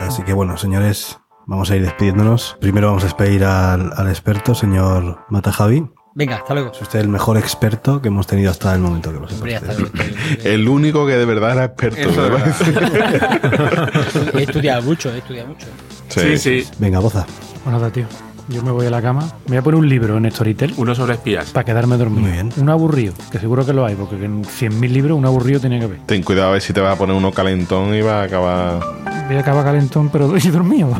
Así 0.01 0.23
que 0.23 0.33
bueno, 0.33 0.57
señores, 0.57 1.19
vamos 1.45 1.69
a 1.71 1.75
ir 1.75 1.83
despidiéndonos. 1.83 2.57
Primero 2.59 2.87
vamos 2.87 3.03
a 3.03 3.07
despedir 3.07 3.45
al, 3.45 3.91
al 3.95 4.09
experto, 4.09 4.55
señor 4.55 5.19
Mata 5.29 5.51
Javi. 5.51 5.87
Venga, 6.15 6.37
hasta 6.37 6.53
luego. 6.53 6.71
Es 6.71 6.81
usted 6.81 6.99
el 6.99 7.07
mejor 7.07 7.37
experto 7.37 8.01
que 8.01 8.09
hemos 8.09 8.27
tenido 8.27 8.51
hasta 8.51 8.73
el 8.73 8.81
momento 8.81 9.11
que 9.11 9.17
Hombre, 9.17 9.59
bien. 9.59 10.39
El 10.43 10.67
único 10.67 11.05
que 11.05 11.13
de 11.13 11.25
verdad 11.25 11.51
era 11.53 11.65
experto. 11.65 12.09
He 14.37 14.43
estudiado 14.43 14.81
mucho, 14.81 15.13
he 15.13 15.19
estudiado 15.19 15.49
mucho. 15.49 15.67
Sí, 16.09 16.37
sí. 16.37 16.67
Venga, 16.79 16.99
boza. 16.99 17.25
Bueno, 17.63 17.79
nada, 17.79 17.91
tío. 17.91 18.05
Yo 18.49 18.63
me 18.63 18.71
voy 18.71 18.87
a 18.87 18.89
la 18.89 19.01
cama. 19.01 19.21
Me 19.45 19.49
voy 19.49 19.57
a 19.57 19.61
poner 19.61 19.79
un 19.79 19.87
libro 19.87 20.17
en 20.17 20.29
Storytel 20.31 20.73
Uno 20.77 20.95
sobre 20.95 21.13
espías. 21.13 21.51
para 21.51 21.63
quedarme 21.63 21.97
dormido. 21.97 22.21
Muy 22.21 22.31
bien. 22.31 22.51
Un 22.57 22.69
aburrido, 22.69 23.13
que 23.31 23.37
seguro 23.39 23.65
que 23.65 23.73
lo 23.73 23.85
hay, 23.85 23.95
porque 23.95 24.23
en 24.25 24.43
100.000 24.43 24.89
libros 24.89 25.17
un 25.17 25.25
aburrido 25.25 25.59
tiene 25.59 25.77
que 25.79 25.85
haber. 25.85 25.99
Ten 26.05 26.23
cuidado 26.23 26.49
a 26.49 26.53
ver 26.53 26.61
si 26.61 26.73
te 26.73 26.81
vas 26.81 26.95
a 26.95 26.97
poner 26.97 27.15
uno 27.15 27.31
calentón 27.31 27.93
y 27.93 28.01
vas 28.01 28.13
a 28.13 28.23
acabar. 28.23 28.79
Voy 29.27 29.35
a 29.37 29.39
acabar 29.41 29.63
calentón, 29.63 30.09
pero 30.09 30.35
y 30.43 30.47
dormido. 30.49 30.89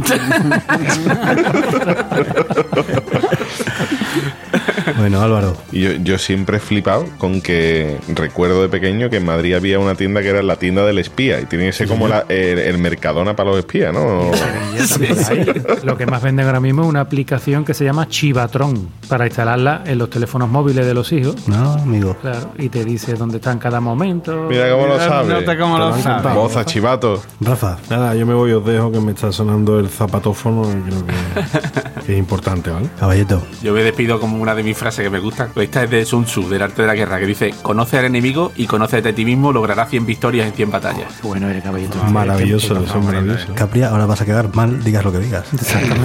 Bueno, 5.00 5.22
Álvaro, 5.22 5.56
Y 5.72 5.82
yo, 5.82 5.92
yo 6.04 6.18
siempre 6.18 6.58
he 6.58 6.60
flipado 6.60 7.06
con 7.18 7.42
que 7.42 7.98
recuerdo 8.16 8.62
de 8.62 8.70
pequeño 8.70 9.10
que 9.10 9.18
en 9.18 9.26
Madrid 9.26 9.54
había 9.56 9.80
una 9.80 9.96
tienda 9.96 10.22
que 10.22 10.30
era 10.30 10.44
la 10.44 10.58
tienda 10.58 10.86
del 10.86 10.98
espía 11.00 11.40
y 11.42 11.46
tiene 11.46 11.66
que 11.68 11.74
ser 11.74 11.88
como 11.88 12.08
la- 12.08 12.26
el, 12.30 12.60
el 12.60 12.78
Mercadona 12.78 13.36
para 13.36 13.50
los 13.52 13.60
espías, 13.60 13.94
¿no? 13.94 14.32
Lo 15.84 15.98
que 15.98 16.06
más 16.06 16.22
venden 16.22 16.46
ahora 16.46 16.60
mismo 16.60 16.84
es 16.84 16.88
una 16.90 17.02
aplicación 17.02 17.66
que 17.66 17.74
se 17.74 17.84
llama 17.86 18.08
Chivatron 18.08 18.90
para 19.08 19.26
instalarla 19.28 19.84
en 19.86 19.98
los 19.98 20.10
teléfonos 20.10 20.50
móviles 20.50 20.86
de 20.86 20.94
los 20.94 21.12
hijos. 21.12 21.48
no, 21.48 21.74
amigo. 21.74 22.16
Claro, 22.22 22.52
y 22.58 22.70
te 22.70 22.84
dice 22.86 23.14
dónde 23.14 23.38
está 23.38 23.52
en 23.52 23.60
cada 23.60 23.80
momento. 23.80 24.48
Mira 24.50 24.70
cómo 24.72 24.88
lo 24.88 24.94
Mira, 24.96 25.08
sabe. 25.08 25.34
nota 25.34 25.58
cómo 25.58 25.78
lo 25.78 25.98
sabe. 25.98 26.34
Boza, 26.34 26.66
chivato. 26.66 27.22
Rafa, 27.42 27.78
Nada, 27.90 28.16
yo 28.16 28.26
me 28.26 28.34
voy, 28.34 28.52
os 28.52 28.66
dejo 28.66 28.92
que 28.92 29.00
me 29.00 29.12
está 29.12 29.32
sonando 29.32 29.80
el 29.80 29.90
zapatófono 29.90 30.64
y 30.70 30.90
creo 30.90 31.06
que, 31.06 32.06
que 32.06 32.14
es 32.14 32.20
importante, 32.20 32.70
¿vale? 32.70 32.90
caballito. 33.00 33.42
Yo 33.64 33.74
me 33.74 33.84
despido 33.84 34.20
como 34.20 34.38
una 34.42 34.56
de 34.56 34.64
mis 34.64 34.78
frases 34.78 34.89
que 34.98 35.10
me 35.10 35.20
gustan. 35.20 35.50
Esta 35.56 35.84
es 35.84 35.90
de 35.90 36.06
Sun 36.06 36.26
Tzu, 36.26 36.50
del 36.50 36.62
arte 36.62 36.82
de 36.82 36.88
la 36.88 36.96
guerra, 36.96 37.20
que 37.20 37.26
dice: 37.26 37.54
Conoce 37.62 37.98
al 37.98 38.06
enemigo 38.06 38.52
y 38.56 38.68
conócete 38.68 39.10
a 39.10 39.16
ti 39.16 39.26
mismo, 39.26 39.52
lograrás 39.52 39.90
100 39.90 40.06
victorias 40.06 40.48
en 40.48 40.54
100 40.54 40.72
batallas. 40.72 41.22
Bueno, 41.24 41.50
eres 41.50 41.64
caballito. 41.64 42.04
Maravilloso, 42.06 42.84
eso 42.84 43.00
es 43.00 43.06
maravilloso. 43.06 43.54
Capri, 43.56 43.84
ahora 43.84 44.06
vas 44.06 44.22
a 44.22 44.26
quedar 44.26 44.54
mal, 44.56 44.84
digas 44.84 45.04
lo 45.04 45.12
que 45.12 45.20
digas. 45.20 45.46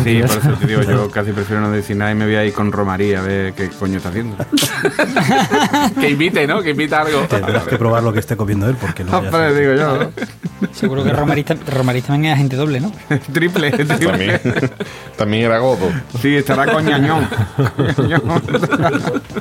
Sí, 0.04 0.20
por 0.20 0.36
eso 0.36 0.52
te 0.60 0.66
digo, 0.66 0.82
yo 0.82 1.10
casi 1.10 1.32
prefiero 1.32 1.62
no 1.62 1.70
decir 1.70 1.96
nada 1.96 2.12
y 2.12 2.14
me 2.14 2.26
voy 2.26 2.34
a 2.34 2.44
ir 2.44 2.52
con 2.52 2.70
Romaría 2.70 3.20
a 3.20 3.22
ver 3.22 3.54
qué 3.54 3.70
coño 3.70 3.96
está 3.96 4.10
haciendo. 4.10 4.36
que 6.00 6.10
invite, 6.10 6.46
¿no? 6.46 6.62
Que 6.62 6.70
invite 6.70 6.94
algo. 6.94 7.20
Tendrás 7.22 7.64
que 7.64 7.76
probar 7.76 8.02
lo 8.02 8.12
que 8.12 8.18
esté 8.18 8.36
comiendo 8.36 8.68
él, 8.68 8.76
porque 8.76 9.04
no. 9.04 9.20
digo 9.20 9.74
yo. 9.74 10.10
Seguro 10.74 11.04
que 11.04 11.12
Romarista, 11.12 11.54
Romarista 11.54 12.08
también 12.08 12.32
es 12.32 12.36
agente 12.38 12.56
doble, 12.56 12.80
¿no? 12.80 12.92
triple, 13.32 13.70
triple. 13.72 14.38
También, 14.38 14.40
también 15.16 15.44
era 15.44 15.58
godo. 15.58 15.90
Sí, 16.20 16.36
estará 16.36 16.70
con 16.72 16.84
ñañón. 16.84 17.28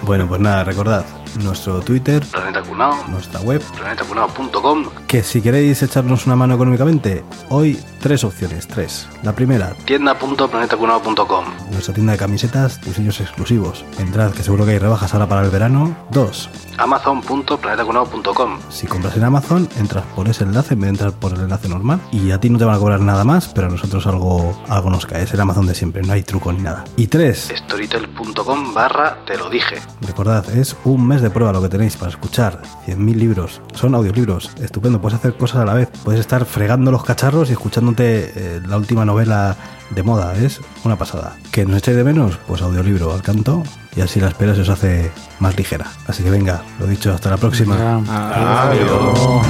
Bueno, 0.04 0.28
pues 0.28 0.42
nada, 0.42 0.64
recordad 0.64 1.06
nuestro 1.42 1.80
Twitter, 1.82 2.24
Planeta 2.32 2.62
Cunao, 2.62 3.08
nuestra 3.08 3.40
web, 3.42 3.62
planetacunao.com, 3.76 4.86
que 5.08 5.24
si 5.24 5.42
queréis 5.42 5.82
echarnos 5.82 6.26
una 6.26 6.36
mano 6.36 6.56
económicamente, 6.56 7.24
hoy 7.50 7.80
tres 8.02 8.24
opciones, 8.24 8.68
tres. 8.68 9.08
La 9.24 9.34
primera, 9.34 9.74
tienda.planetacunao.com, 9.86 11.46
nuestra 11.72 11.94
tienda 11.94 12.14
de 12.14 12.20
camisetas, 12.20 12.82
diseños 12.82 13.20
exclusivos. 13.20 13.86
Entrad, 14.00 14.32
que 14.32 14.44
seguro 14.44 14.66
que 14.66 14.72
hay 14.72 14.80
rebajas 14.80 15.14
ahora 15.14 15.28
para 15.28 15.44
el 15.44 15.50
verano. 15.50 15.96
Dos, 16.12 16.50
amazon.planetacunao.com, 16.78 18.60
si 18.70 18.88
compras 18.88 19.18
en 19.18 19.24
Amazon, 19.24 19.70
entras 19.78 20.06
por 20.16 20.28
ese 20.28 20.44
enlace 20.44 20.74
en 20.74 20.82
vez 20.82 20.88
de 20.88 20.90
entrar 20.90 21.14
por 21.24 21.34
el 21.34 21.40
enlace 21.40 21.70
normal. 21.70 22.02
Y 22.12 22.32
a 22.32 22.40
ti 22.40 22.50
no 22.50 22.58
te 22.58 22.66
van 22.66 22.76
a 22.76 22.80
cobrar 22.80 23.00
nada 23.00 23.24
más, 23.24 23.48
pero 23.48 23.68
a 23.68 23.70
nosotros 23.70 24.06
algo, 24.06 24.62
algo 24.68 24.90
nos 24.90 25.06
cae. 25.06 25.24
Es 25.24 25.34
el 25.34 25.40
Amazon 25.40 25.66
de 25.66 25.74
siempre, 25.74 26.02
no 26.04 26.12
hay 26.12 26.22
truco 26.22 26.52
ni 26.52 26.62
nada. 26.62 26.84
Y 26.98 27.08
tres, 27.08 27.54
storytel.com 27.56 28.74
barra 28.74 29.24
te 29.26 29.38
lo 29.38 29.50
dije. 29.50 29.78
Recordad, 30.02 30.50
es 30.50 30.76
un 30.84 31.08
mes 31.08 31.22
de 31.22 31.30
prueba 31.30 31.54
lo 31.54 31.62
que 31.62 31.70
tenéis 31.70 31.96
para 31.96 32.12
escuchar 32.12 32.62
100.000 32.86 33.16
libros. 33.16 33.62
Son 33.74 33.96
audiolibros, 33.96 34.52
estupendo, 34.62 35.00
puedes 35.00 35.18
hacer 35.18 35.38
cosas 35.38 35.62
a 35.62 35.66
la 35.66 35.74
vez. 35.74 35.90
Puedes 36.04 36.20
estar 36.20 36.44
fregando 36.44 36.92
los 36.92 37.06
cacharros 37.06 37.50
y 37.50 37.54
escuchándote 37.54 38.34
eh, 38.36 38.62
la 38.68 38.76
última 38.76 39.06
novela 39.06 39.56
de 39.92 40.04
moda, 40.04 40.36
es 40.36 40.60
una 40.84 40.98
pasada. 40.98 41.38
¿Que 41.52 41.66
nos 41.66 41.78
echáis 41.78 41.96
de 41.96 42.04
menos? 42.04 42.38
Pues 42.48 42.62
audiolibro 42.62 43.14
al 43.14 43.22
canto 43.22 43.64
y 43.96 44.02
así 44.02 44.20
la 44.20 44.28
espera 44.28 44.56
se 44.56 44.62
os 44.62 44.70
hace 44.70 45.12
más 45.40 45.56
ligera. 45.56 45.86
Así 46.08 46.24
que 46.24 46.30
venga, 46.30 46.64
lo 46.80 46.88
dicho, 46.88 47.14
hasta 47.14 47.30
la 47.30 47.38
próxima. 47.38 48.02
Adiós. 48.08 49.46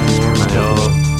Adiós. 0.46 1.13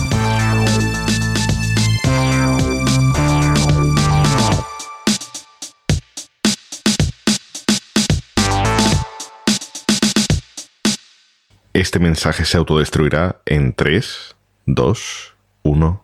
Este 11.75 11.99
mensaje 11.99 12.45
se 12.45 12.57
autodestruirá 12.57 13.41
en 13.47 13.72
3, 13.72 14.37
2, 14.66 15.35
1. 15.64 16.04